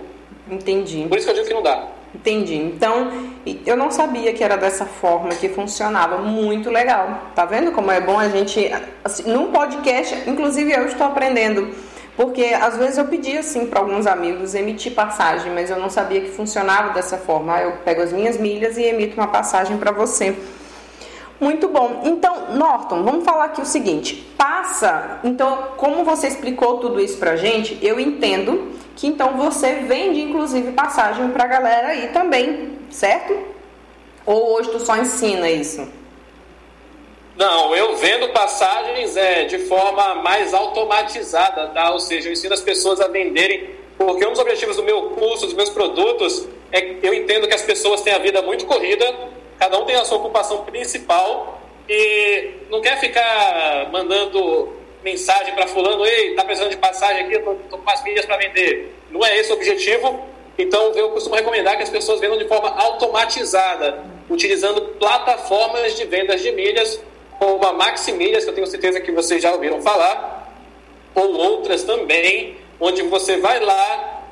Entendi. 0.49 1.05
Por 1.07 1.19
isso 1.19 1.27
que 1.27 1.33
eu 1.33 1.35
digo 1.35 1.47
que 1.47 1.53
não 1.53 1.61
dá. 1.61 1.87
Entendi. 2.15 2.55
Então, 2.55 3.11
eu 3.65 3.75
não 3.75 3.91
sabia 3.91 4.33
que 4.33 4.43
era 4.43 4.55
dessa 4.55 4.85
forma 4.85 5.29
que 5.29 5.49
funcionava. 5.49 6.17
Muito 6.17 6.69
legal. 6.69 7.31
Tá 7.35 7.45
vendo 7.45 7.71
como 7.71 7.91
é 7.91 7.99
bom 7.99 8.17
a 8.17 8.29
gente. 8.29 8.71
Assim, 9.03 9.31
num 9.31 9.51
podcast, 9.51 10.23
inclusive 10.27 10.71
eu 10.71 10.85
estou 10.85 11.07
aprendendo 11.07 11.75
porque 12.15 12.45
às 12.45 12.77
vezes 12.77 12.97
eu 12.97 13.05
pedia 13.05 13.41
assim 13.41 13.67
para 13.67 13.79
alguns 13.81 14.07
amigos 14.07 14.55
emitir 14.55 14.93
passagem, 14.93 15.51
mas 15.53 15.69
eu 15.69 15.77
não 15.77 15.89
sabia 15.89 16.21
que 16.21 16.29
funcionava 16.29 16.93
dessa 16.93 17.17
forma. 17.17 17.59
Eu 17.59 17.73
pego 17.83 18.01
as 18.01 18.13
minhas 18.13 18.37
milhas 18.37 18.77
e 18.77 18.83
emito 18.83 19.17
uma 19.17 19.27
passagem 19.27 19.77
para 19.77 19.91
você. 19.91 20.33
Muito 21.39 21.67
bom. 21.67 22.01
Então, 22.05 22.53
Norton, 22.55 23.03
vamos 23.03 23.25
falar 23.25 23.45
aqui 23.45 23.61
o 23.61 23.65
seguinte: 23.65 24.25
passa. 24.37 25.19
Então, 25.23 25.69
como 25.77 26.03
você 26.03 26.27
explicou 26.27 26.77
tudo 26.77 26.99
isso 26.99 27.17
pra 27.17 27.35
gente, 27.35 27.77
eu 27.81 27.99
entendo 27.99 28.73
que 28.95 29.07
então 29.07 29.35
você 29.35 29.75
vende 29.87 30.21
inclusive 30.21 30.71
passagem 30.71 31.29
pra 31.29 31.45
galera 31.45 31.89
aí 31.89 32.07
também, 32.07 32.79
certo? 32.89 33.37
Ou 34.25 34.53
hoje 34.53 34.71
tu 34.71 34.79
só 34.79 34.95
ensina 34.97 35.49
isso? 35.49 35.87
Não, 37.35 37.75
eu 37.75 37.97
vendo 37.97 38.29
passagens 38.29 39.17
é, 39.17 39.43
de 39.43 39.59
forma 39.59 40.15
mais 40.15 40.53
automatizada, 40.53 41.67
tá? 41.67 41.91
Ou 41.91 41.99
seja, 41.99 42.29
eu 42.29 42.33
ensino 42.33 42.53
as 42.53 42.61
pessoas 42.61 43.01
a 43.01 43.09
venderem, 43.09 43.71
porque 43.97 44.25
um 44.25 44.31
dos 44.31 44.39
objetivos 44.39 44.77
do 44.77 44.83
meu 44.83 45.09
curso, 45.09 45.45
dos 45.45 45.53
meus 45.53 45.69
produtos, 45.69 46.47
é 46.71 46.79
que 46.79 47.05
eu 47.05 47.13
entendo 47.13 47.45
que 47.45 47.53
as 47.53 47.61
pessoas 47.61 48.01
têm 48.01 48.13
a 48.13 48.19
vida 48.19 48.41
muito 48.41 48.65
corrida, 48.65 49.05
cada 49.59 49.79
um 49.79 49.85
tem 49.85 49.95
a 49.95 50.05
sua 50.05 50.17
ocupação 50.17 50.63
principal 50.65 51.61
e 51.87 52.51
não 52.69 52.81
quer 52.81 52.99
ficar 52.99 53.89
mandando 53.91 54.73
mensagem 55.03 55.53
para 55.53 55.67
fulano, 55.67 56.05
ei, 56.05 56.33
tá 56.33 56.43
precisando 56.43 56.71
de 56.71 56.77
passagem 56.77 57.25
aqui, 57.25 57.39
tô, 57.39 57.53
tô 57.69 57.77
com 57.77 57.83
umas 57.83 58.03
milhas 58.03 58.25
para 58.25 58.37
vender. 58.37 58.95
Não 59.11 59.23
é 59.23 59.37
esse 59.37 59.51
o 59.51 59.55
objetivo, 59.55 60.19
então 60.57 60.91
eu 60.93 61.11
costumo 61.11 61.35
recomendar 61.35 61.77
que 61.77 61.83
as 61.83 61.89
pessoas 61.89 62.19
vendam 62.19 62.37
de 62.37 62.47
forma 62.47 62.69
automatizada, 62.69 64.03
utilizando 64.29 64.81
plataformas 64.99 65.95
de 65.95 66.05
vendas 66.05 66.41
de 66.41 66.51
milhas 66.51 66.99
como 67.37 67.65
a 67.67 67.73
Maximilhas, 67.73 68.43
que 68.43 68.49
eu 68.49 68.55
tenho 68.55 68.67
certeza 68.67 68.99
que 68.99 69.11
vocês 69.11 69.43
já 69.43 69.51
ouviram 69.51 69.81
falar, 69.81 70.53
ou 71.13 71.33
outras 71.35 71.83
também, 71.83 72.57
onde 72.79 73.03
você 73.03 73.37
vai 73.37 73.59
lá, 73.59 74.23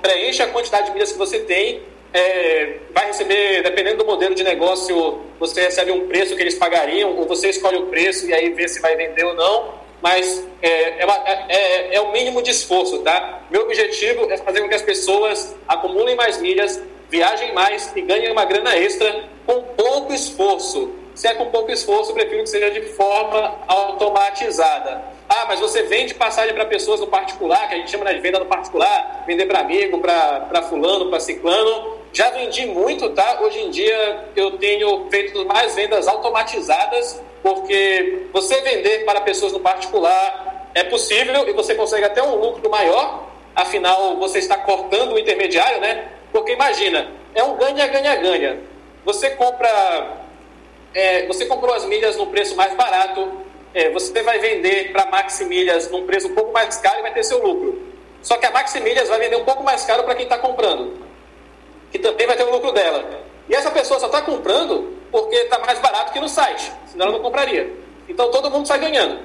preenche 0.00 0.42
a 0.42 0.46
quantidade 0.46 0.86
de 0.86 0.92
milhas 0.92 1.12
que 1.12 1.18
você 1.18 1.40
tem, 1.40 1.82
é, 2.12 2.78
vai 2.92 3.06
receber, 3.06 3.62
dependendo 3.62 3.98
do 3.98 4.06
modelo 4.06 4.34
de 4.34 4.42
negócio, 4.42 5.20
você 5.38 5.62
recebe 5.62 5.90
um 5.90 6.08
preço 6.08 6.34
que 6.36 6.42
eles 6.42 6.54
pagariam, 6.54 7.16
ou 7.16 7.26
você 7.26 7.50
escolhe 7.50 7.76
o 7.76 7.86
preço 7.86 8.26
e 8.26 8.34
aí 8.34 8.50
vê 8.50 8.66
se 8.68 8.80
vai 8.80 8.96
vender 8.96 9.24
ou 9.24 9.34
não, 9.34 9.74
mas 10.00 10.46
é, 10.62 10.70
é, 10.70 11.46
é, 11.48 11.94
é 11.96 12.00
o 12.00 12.12
mínimo 12.12 12.42
de 12.42 12.50
esforço, 12.50 13.00
tá? 13.00 13.42
Meu 13.50 13.62
objetivo 13.62 14.30
é 14.30 14.36
fazer 14.36 14.60
com 14.60 14.68
que 14.68 14.74
as 14.74 14.82
pessoas 14.82 15.54
acumulem 15.66 16.14
mais 16.14 16.40
milhas, 16.40 16.80
viajem 17.08 17.52
mais 17.52 17.92
e 17.96 18.02
ganhem 18.02 18.30
uma 18.30 18.44
grana 18.44 18.76
extra 18.76 19.24
com 19.46 19.62
pouco 19.62 20.12
esforço. 20.12 20.92
Se 21.14 21.28
é 21.28 21.34
com 21.34 21.46
pouco 21.46 21.72
esforço, 21.72 22.12
prefiro 22.12 22.42
que 22.42 22.50
seja 22.50 22.70
de 22.70 22.82
forma 22.82 23.58
automatizada. 23.66 25.15
Ah, 25.28 25.44
mas 25.48 25.58
você 25.58 25.82
vende 25.82 26.14
passagem 26.14 26.54
para 26.54 26.64
pessoas 26.66 27.00
no 27.00 27.08
particular, 27.08 27.68
que 27.68 27.74
a 27.74 27.78
gente 27.78 27.90
chama 27.90 28.12
de 28.14 28.20
venda 28.20 28.38
no 28.38 28.46
particular, 28.46 29.24
vender 29.26 29.46
para 29.46 29.60
amigo, 29.60 29.98
para 29.98 30.62
fulano, 30.68 31.10
para 31.10 31.18
ciclano. 31.18 31.96
Já 32.12 32.30
vendi 32.30 32.64
muito, 32.66 33.10
tá? 33.10 33.40
Hoje 33.42 33.60
em 33.60 33.70
dia 33.70 34.28
eu 34.36 34.52
tenho 34.52 35.08
feito 35.10 35.44
mais 35.44 35.74
vendas 35.74 36.06
automatizadas, 36.06 37.20
porque 37.42 38.26
você 38.32 38.60
vender 38.60 39.04
para 39.04 39.20
pessoas 39.20 39.52
no 39.52 39.60
particular 39.60 40.68
é 40.74 40.84
possível 40.84 41.48
e 41.48 41.52
você 41.52 41.74
consegue 41.74 42.04
até 42.04 42.22
um 42.22 42.36
lucro 42.36 42.70
maior, 42.70 43.28
afinal 43.54 44.16
você 44.18 44.38
está 44.38 44.56
cortando 44.58 45.12
o 45.12 45.18
intermediário, 45.18 45.80
né? 45.80 46.08
Porque 46.30 46.52
imagina, 46.52 47.10
é 47.34 47.42
um 47.42 47.56
ganha-ganha-ganha. 47.56 48.60
Você 49.04 49.30
compra 49.30 50.24
é, 50.94 51.26
você 51.26 51.44
comprou 51.44 51.74
as 51.74 51.84
milhas 51.84 52.16
no 52.16 52.28
preço 52.28 52.56
mais 52.56 52.72
barato, 52.74 53.45
é, 53.76 53.90
você 53.90 54.22
vai 54.22 54.38
vender 54.38 54.90
para 54.90 55.02
a 55.02 55.10
Maximilhas 55.10 55.90
num 55.90 56.06
preço 56.06 56.28
um 56.28 56.34
pouco 56.34 56.50
mais 56.50 56.78
caro 56.78 57.00
e 57.00 57.02
vai 57.02 57.12
ter 57.12 57.22
seu 57.22 57.42
lucro. 57.46 57.78
Só 58.22 58.38
que 58.38 58.46
a 58.46 58.50
Maximilhas 58.50 59.06
vai 59.06 59.18
vender 59.18 59.36
um 59.36 59.44
pouco 59.44 59.62
mais 59.62 59.84
caro 59.84 60.02
para 60.02 60.14
quem 60.14 60.24
está 60.24 60.38
comprando, 60.38 60.94
que 61.92 61.98
também 61.98 62.26
vai 62.26 62.34
ter 62.38 62.44
o 62.44 62.50
lucro 62.50 62.72
dela. 62.72 63.04
E 63.46 63.54
essa 63.54 63.70
pessoa 63.70 64.00
só 64.00 64.06
está 64.06 64.22
comprando 64.22 64.96
porque 65.12 65.36
está 65.36 65.58
mais 65.58 65.78
barato 65.78 66.10
que 66.10 66.18
no 66.18 66.26
site, 66.26 66.72
senão 66.86 67.04
ela 67.04 67.16
não 67.16 67.22
compraria. 67.22 67.70
Então 68.08 68.30
todo 68.30 68.50
mundo 68.50 68.66
sai 68.66 68.78
ganhando. 68.78 69.20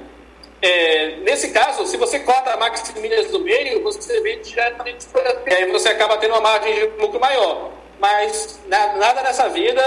É, 0.61 1.15
nesse 1.21 1.51
caso, 1.51 1.85
se 1.85 1.95
você 1.95 2.19
corta 2.19 2.51
a 2.51 2.57
Maximilhas 2.57 3.31
do 3.31 3.39
meio, 3.39 3.81
você 3.81 4.19
vende 4.19 4.49
diretamente 4.49 5.07
para 5.07 5.43
e 5.47 5.53
aí 5.53 5.71
você 5.71 5.87
acaba 5.87 6.17
tendo 6.17 6.31
uma 6.31 6.41
margem 6.41 6.73
de 6.73 7.01
lucro 7.01 7.21
maior. 7.21 7.71
Mas 8.01 8.59
nada 8.67 9.23
nessa 9.23 9.47
vida 9.47 9.81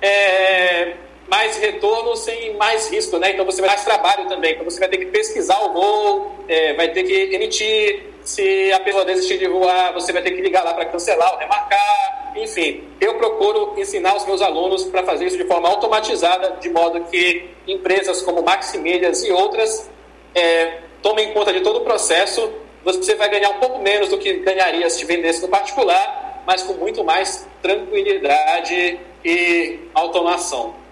é, 0.00 0.94
mais 1.28 1.56
retorno 1.56 2.16
sem 2.16 2.54
mais 2.56 2.88
risco, 2.90 3.18
né? 3.18 3.32
Então 3.32 3.44
você 3.44 3.60
vai 3.60 3.70
mais 3.70 3.84
trabalho 3.84 4.28
também. 4.28 4.52
Então 4.52 4.64
você 4.64 4.78
vai 4.78 4.88
ter 4.88 4.98
que 4.98 5.06
pesquisar 5.06 5.58
o 5.64 5.72
voo, 5.72 6.44
é, 6.48 6.74
vai 6.74 6.88
ter 6.92 7.04
que 7.04 7.34
emitir. 7.34 8.14
Se 8.22 8.72
a 8.72 8.80
pessoa 8.80 9.04
desistir 9.04 9.38
de 9.38 9.46
voar, 9.46 9.92
você 9.92 10.12
vai 10.12 10.22
ter 10.22 10.30
que 10.30 10.40
ligar 10.40 10.64
lá 10.64 10.72
para 10.74 10.86
cancelar 10.86 11.32
ou 11.32 11.38
remarcar. 11.38 12.32
Enfim, 12.36 12.84
eu 13.00 13.14
procuro 13.14 13.74
ensinar 13.78 14.16
os 14.16 14.26
meus 14.26 14.40
alunos 14.42 14.84
para 14.84 15.04
fazer 15.04 15.26
isso 15.26 15.36
de 15.36 15.44
forma 15.44 15.68
automatizada, 15.68 16.56
de 16.60 16.68
modo 16.70 17.04
que 17.04 17.50
empresas 17.66 18.22
como 18.22 18.42
Maximilhas 18.42 19.22
e 19.24 19.30
outras 19.30 19.90
é, 20.34 20.78
tomem 21.02 21.32
conta 21.32 21.52
de 21.52 21.60
todo 21.60 21.78
o 21.78 21.80
processo. 21.82 22.50
Você 22.82 23.14
vai 23.14 23.28
ganhar 23.30 23.50
um 23.50 23.60
pouco 23.60 23.78
menos 23.78 24.08
do 24.08 24.18
que 24.18 24.32
ganharia 24.34 24.88
se 24.90 25.04
vendesse 25.04 25.42
no 25.42 25.48
particular, 25.48 26.42
mas 26.46 26.62
com 26.62 26.74
muito 26.74 27.04
mais 27.04 27.46
tranquilidade 27.62 28.98
e 29.24 29.78
automação. 29.94 30.83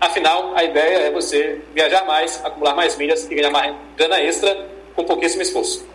Afinal, 0.00 0.52
a 0.54 0.62
ideia 0.62 1.08
é 1.08 1.10
você 1.10 1.60
viajar 1.74 2.04
mais, 2.04 2.40
acumular 2.44 2.74
mais 2.74 2.96
milhas 2.96 3.28
e 3.30 3.34
ganhar 3.34 3.50
mais 3.50 3.74
grana 3.96 4.20
extra 4.20 4.68
com 4.94 5.04
pouquíssimo 5.04 5.42
esforço. 5.42 5.86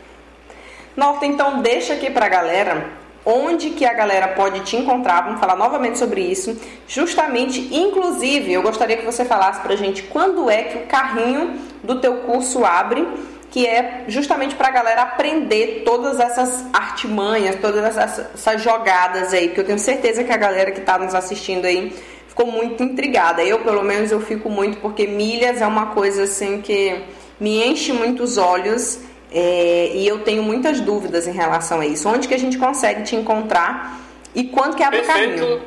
Norton, 0.95 1.25
então 1.25 1.61
deixa 1.61 1.93
aqui 1.93 2.09
para 2.09 2.25
a 2.25 2.29
galera 2.29 3.03
onde 3.25 3.69
que 3.69 3.85
a 3.85 3.93
galera 3.93 4.29
pode 4.29 4.59
te 4.61 4.75
encontrar. 4.75 5.21
Vamos 5.21 5.39
falar 5.39 5.55
novamente 5.55 5.97
sobre 5.97 6.21
isso. 6.21 6.59
Justamente, 6.87 7.73
inclusive, 7.73 8.51
eu 8.51 8.61
gostaria 8.61 8.97
que 8.97 9.05
você 9.05 9.23
falasse 9.23 9.61
para 9.61 9.73
a 9.73 9.77
gente 9.77 10.03
quando 10.03 10.49
é 10.49 10.63
que 10.63 10.77
o 10.79 10.87
carrinho 10.87 11.59
do 11.81 11.99
teu 11.99 12.17
curso 12.17 12.65
abre, 12.65 13.07
que 13.49 13.65
é 13.65 14.03
justamente 14.07 14.55
para 14.55 14.67
a 14.67 14.71
galera 14.71 15.03
aprender 15.03 15.83
todas 15.85 16.19
essas 16.19 16.65
artimanhas, 16.73 17.55
todas 17.61 17.83
essas, 17.83 18.33
essas 18.33 18.61
jogadas 18.61 19.33
aí, 19.33 19.47
porque 19.47 19.61
eu 19.61 19.65
tenho 19.65 19.79
certeza 19.79 20.23
que 20.23 20.31
a 20.31 20.37
galera 20.37 20.71
que 20.71 20.79
está 20.79 20.97
nos 20.97 21.13
assistindo 21.13 21.65
aí 21.65 21.93
ficou 22.33 22.47
muito 22.47 22.81
intrigada. 22.81 23.43
Eu, 23.43 23.59
pelo 23.59 23.83
menos, 23.83 24.11
eu 24.11 24.19
fico 24.19 24.49
muito 24.49 24.79
porque 24.79 25.05
milhas 25.05 25.61
é 25.61 25.67
uma 25.67 25.87
coisa 25.87 26.23
assim 26.23 26.61
que 26.61 26.99
me 27.39 27.63
enche 27.63 27.93
muito 27.93 28.23
os 28.23 28.37
olhos 28.37 28.99
é, 29.31 29.91
e 29.93 30.07
eu 30.07 30.19
tenho 30.19 30.41
muitas 30.41 30.81
dúvidas 30.81 31.27
em 31.27 31.31
relação 31.31 31.79
a 31.79 31.85
isso. 31.85 32.09
Onde 32.09 32.27
que 32.27 32.33
a 32.33 32.39
gente 32.39 32.57
consegue 32.57 33.03
te 33.03 33.15
encontrar 33.15 34.01
e 34.33 34.45
quando 34.45 34.75
que 34.75 34.83
abre 34.83 35.01
o 35.01 35.05
caminho? 35.05 35.61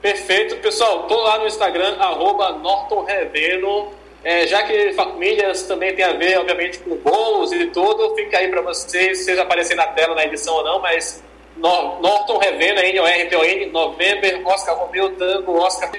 Perfeito, 0.00 0.56
pessoal. 0.56 1.02
Tô 1.04 1.20
lá 1.22 1.38
no 1.38 1.46
Instagram, 1.46 1.96
arroba 1.98 2.52
Norton 2.52 3.04
Reveno. 3.04 3.92
É, 4.22 4.46
já 4.46 4.62
que 4.62 4.96
milhas 5.18 5.64
também 5.64 5.94
tem 5.94 6.06
a 6.06 6.14
ver, 6.14 6.38
obviamente, 6.38 6.78
com 6.78 6.96
gols 6.96 7.52
e 7.52 7.66
tudo, 7.66 8.14
fica 8.14 8.38
aí 8.38 8.48
para 8.48 8.62
vocês, 8.62 9.26
seja 9.26 9.42
aparecer 9.42 9.74
na 9.74 9.86
tela 9.88 10.14
na 10.14 10.24
edição 10.24 10.54
ou 10.54 10.64
não, 10.64 10.80
mas 10.80 11.22
Norton 11.64 12.36
Reveno, 12.36 12.80
N-O-R-T-O-N, 12.80 13.66
November, 13.66 14.46
Oscar 14.46 14.76
Romeo, 14.76 15.16
Tango, 15.16 15.56
Oscar 15.58 15.90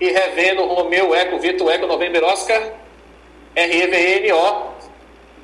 e 0.00 0.08
Reveno, 0.10 0.66
Romeo, 0.66 1.14
Eco, 1.14 1.38
Vitor, 1.38 1.70
Eco, 1.70 1.86
November, 1.86 2.24
Oscar, 2.24 2.72
R-E-V-N-O. 3.54 4.74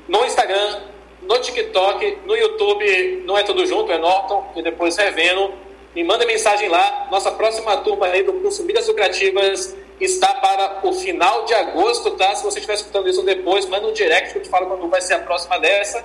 No 0.08 0.24
Instagram, 0.26 0.80
no 1.22 1.38
TikTok, 1.38 2.18
no 2.26 2.36
YouTube, 2.36 3.22
não 3.24 3.38
é 3.38 3.44
tudo 3.44 3.64
junto, 3.64 3.92
é 3.92 3.98
Norton 3.98 4.52
e 4.56 4.62
depois 4.62 4.96
Reveno. 4.96 5.54
Me 5.94 6.02
manda 6.02 6.26
mensagem 6.26 6.68
lá. 6.68 7.06
Nossa 7.10 7.30
próxima 7.30 7.76
turma 7.78 8.06
aí 8.06 8.24
do 8.24 8.32
curso 8.32 8.64
Milhas 8.64 8.88
Lucrativas 8.88 9.76
está 10.00 10.34
para 10.34 10.80
o 10.82 10.92
final 10.92 11.44
de 11.44 11.54
agosto, 11.54 12.10
tá? 12.12 12.34
Se 12.34 12.42
você 12.42 12.58
estiver 12.58 12.74
escutando 12.74 13.08
isso 13.08 13.22
depois, 13.22 13.66
manda 13.66 13.86
um 13.86 13.92
direct 13.92 14.32
que 14.32 14.38
eu 14.38 14.42
te 14.42 14.48
falo 14.48 14.66
quando 14.66 14.88
vai 14.88 15.00
ser 15.00 15.14
a 15.14 15.20
próxima 15.20 15.58
dessa. 15.60 16.04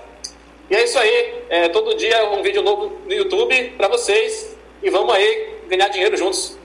E 0.70 0.76
é 0.76 0.84
isso 0.84 1.00
aí. 1.00 1.44
É, 1.50 1.70
todo 1.70 1.96
dia 1.96 2.30
um 2.32 2.42
vídeo 2.42 2.62
novo 2.62 2.92
no 3.06 3.14
YouTube 3.14 3.74
para 3.78 3.88
vocês. 3.88 4.56
E 4.84 4.90
vamos 4.90 5.14
aí 5.14 5.56
ganhar 5.70 5.88
dinheiro 5.90 6.16
juntos. 6.18 6.58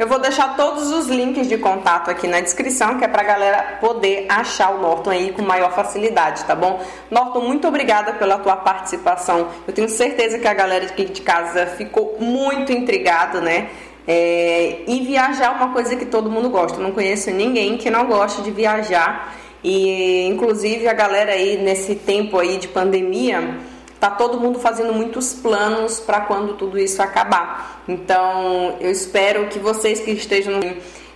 Eu 0.00 0.08
vou 0.08 0.18
deixar 0.18 0.56
todos 0.56 0.90
os 0.90 1.08
links 1.08 1.46
de 1.46 1.58
contato 1.58 2.10
aqui 2.10 2.26
na 2.26 2.40
descrição, 2.40 2.96
que 2.96 3.04
é 3.04 3.08
para 3.08 3.20
a 3.20 3.24
galera 3.24 3.78
poder 3.82 4.24
achar 4.30 4.70
o 4.74 4.80
Norton 4.80 5.10
aí 5.10 5.30
com 5.30 5.42
maior 5.42 5.74
facilidade, 5.74 6.42
tá 6.44 6.54
bom? 6.54 6.82
Norton, 7.10 7.40
muito 7.40 7.68
obrigada 7.68 8.14
pela 8.14 8.38
tua 8.38 8.56
participação. 8.56 9.50
Eu 9.68 9.74
tenho 9.74 9.90
certeza 9.90 10.38
que 10.38 10.48
a 10.48 10.54
galera 10.54 10.86
aqui 10.86 11.04
de 11.04 11.20
casa 11.20 11.66
ficou 11.66 12.16
muito 12.18 12.72
intrigada, 12.72 13.42
né? 13.42 13.68
É, 14.08 14.78
e 14.86 15.00
viajar 15.00 15.48
é 15.48 15.50
uma 15.50 15.70
coisa 15.74 15.94
que 15.94 16.06
todo 16.06 16.30
mundo 16.30 16.48
gosta. 16.48 16.78
Eu 16.78 16.82
não 16.82 16.92
conheço 16.92 17.30
ninguém 17.30 17.76
que 17.76 17.90
não 17.90 18.06
goste 18.06 18.40
de 18.40 18.50
viajar. 18.50 19.36
E 19.62 20.26
inclusive 20.26 20.88
a 20.88 20.92
galera 20.92 21.32
aí 21.32 21.58
nesse 21.58 21.94
tempo 21.94 22.38
aí 22.38 22.58
de 22.58 22.68
pandemia, 22.68 23.58
tá 23.98 24.10
todo 24.10 24.40
mundo 24.40 24.58
fazendo 24.58 24.92
muitos 24.94 25.34
planos 25.34 26.00
para 26.00 26.22
quando 26.22 26.54
tudo 26.54 26.78
isso 26.78 27.02
acabar. 27.02 27.82
Então, 27.86 28.76
eu 28.80 28.90
espero 28.90 29.46
que 29.48 29.58
vocês 29.58 30.00
que 30.00 30.10
estejam 30.12 30.58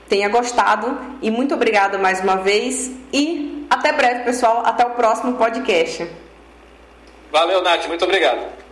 tenham 0.08 0.30
gostado 0.30 0.98
e 1.22 1.30
muito 1.30 1.54
obrigada 1.54 1.96
mais 1.96 2.20
uma 2.20 2.36
vez 2.36 2.90
e 3.12 3.66
até 3.70 3.92
breve, 3.92 4.24
pessoal, 4.24 4.62
até 4.64 4.84
o 4.84 4.90
próximo 4.90 5.34
podcast. 5.34 6.06
Valeu, 7.32 7.62
Nath, 7.62 7.88
muito 7.88 8.04
obrigado. 8.04 8.63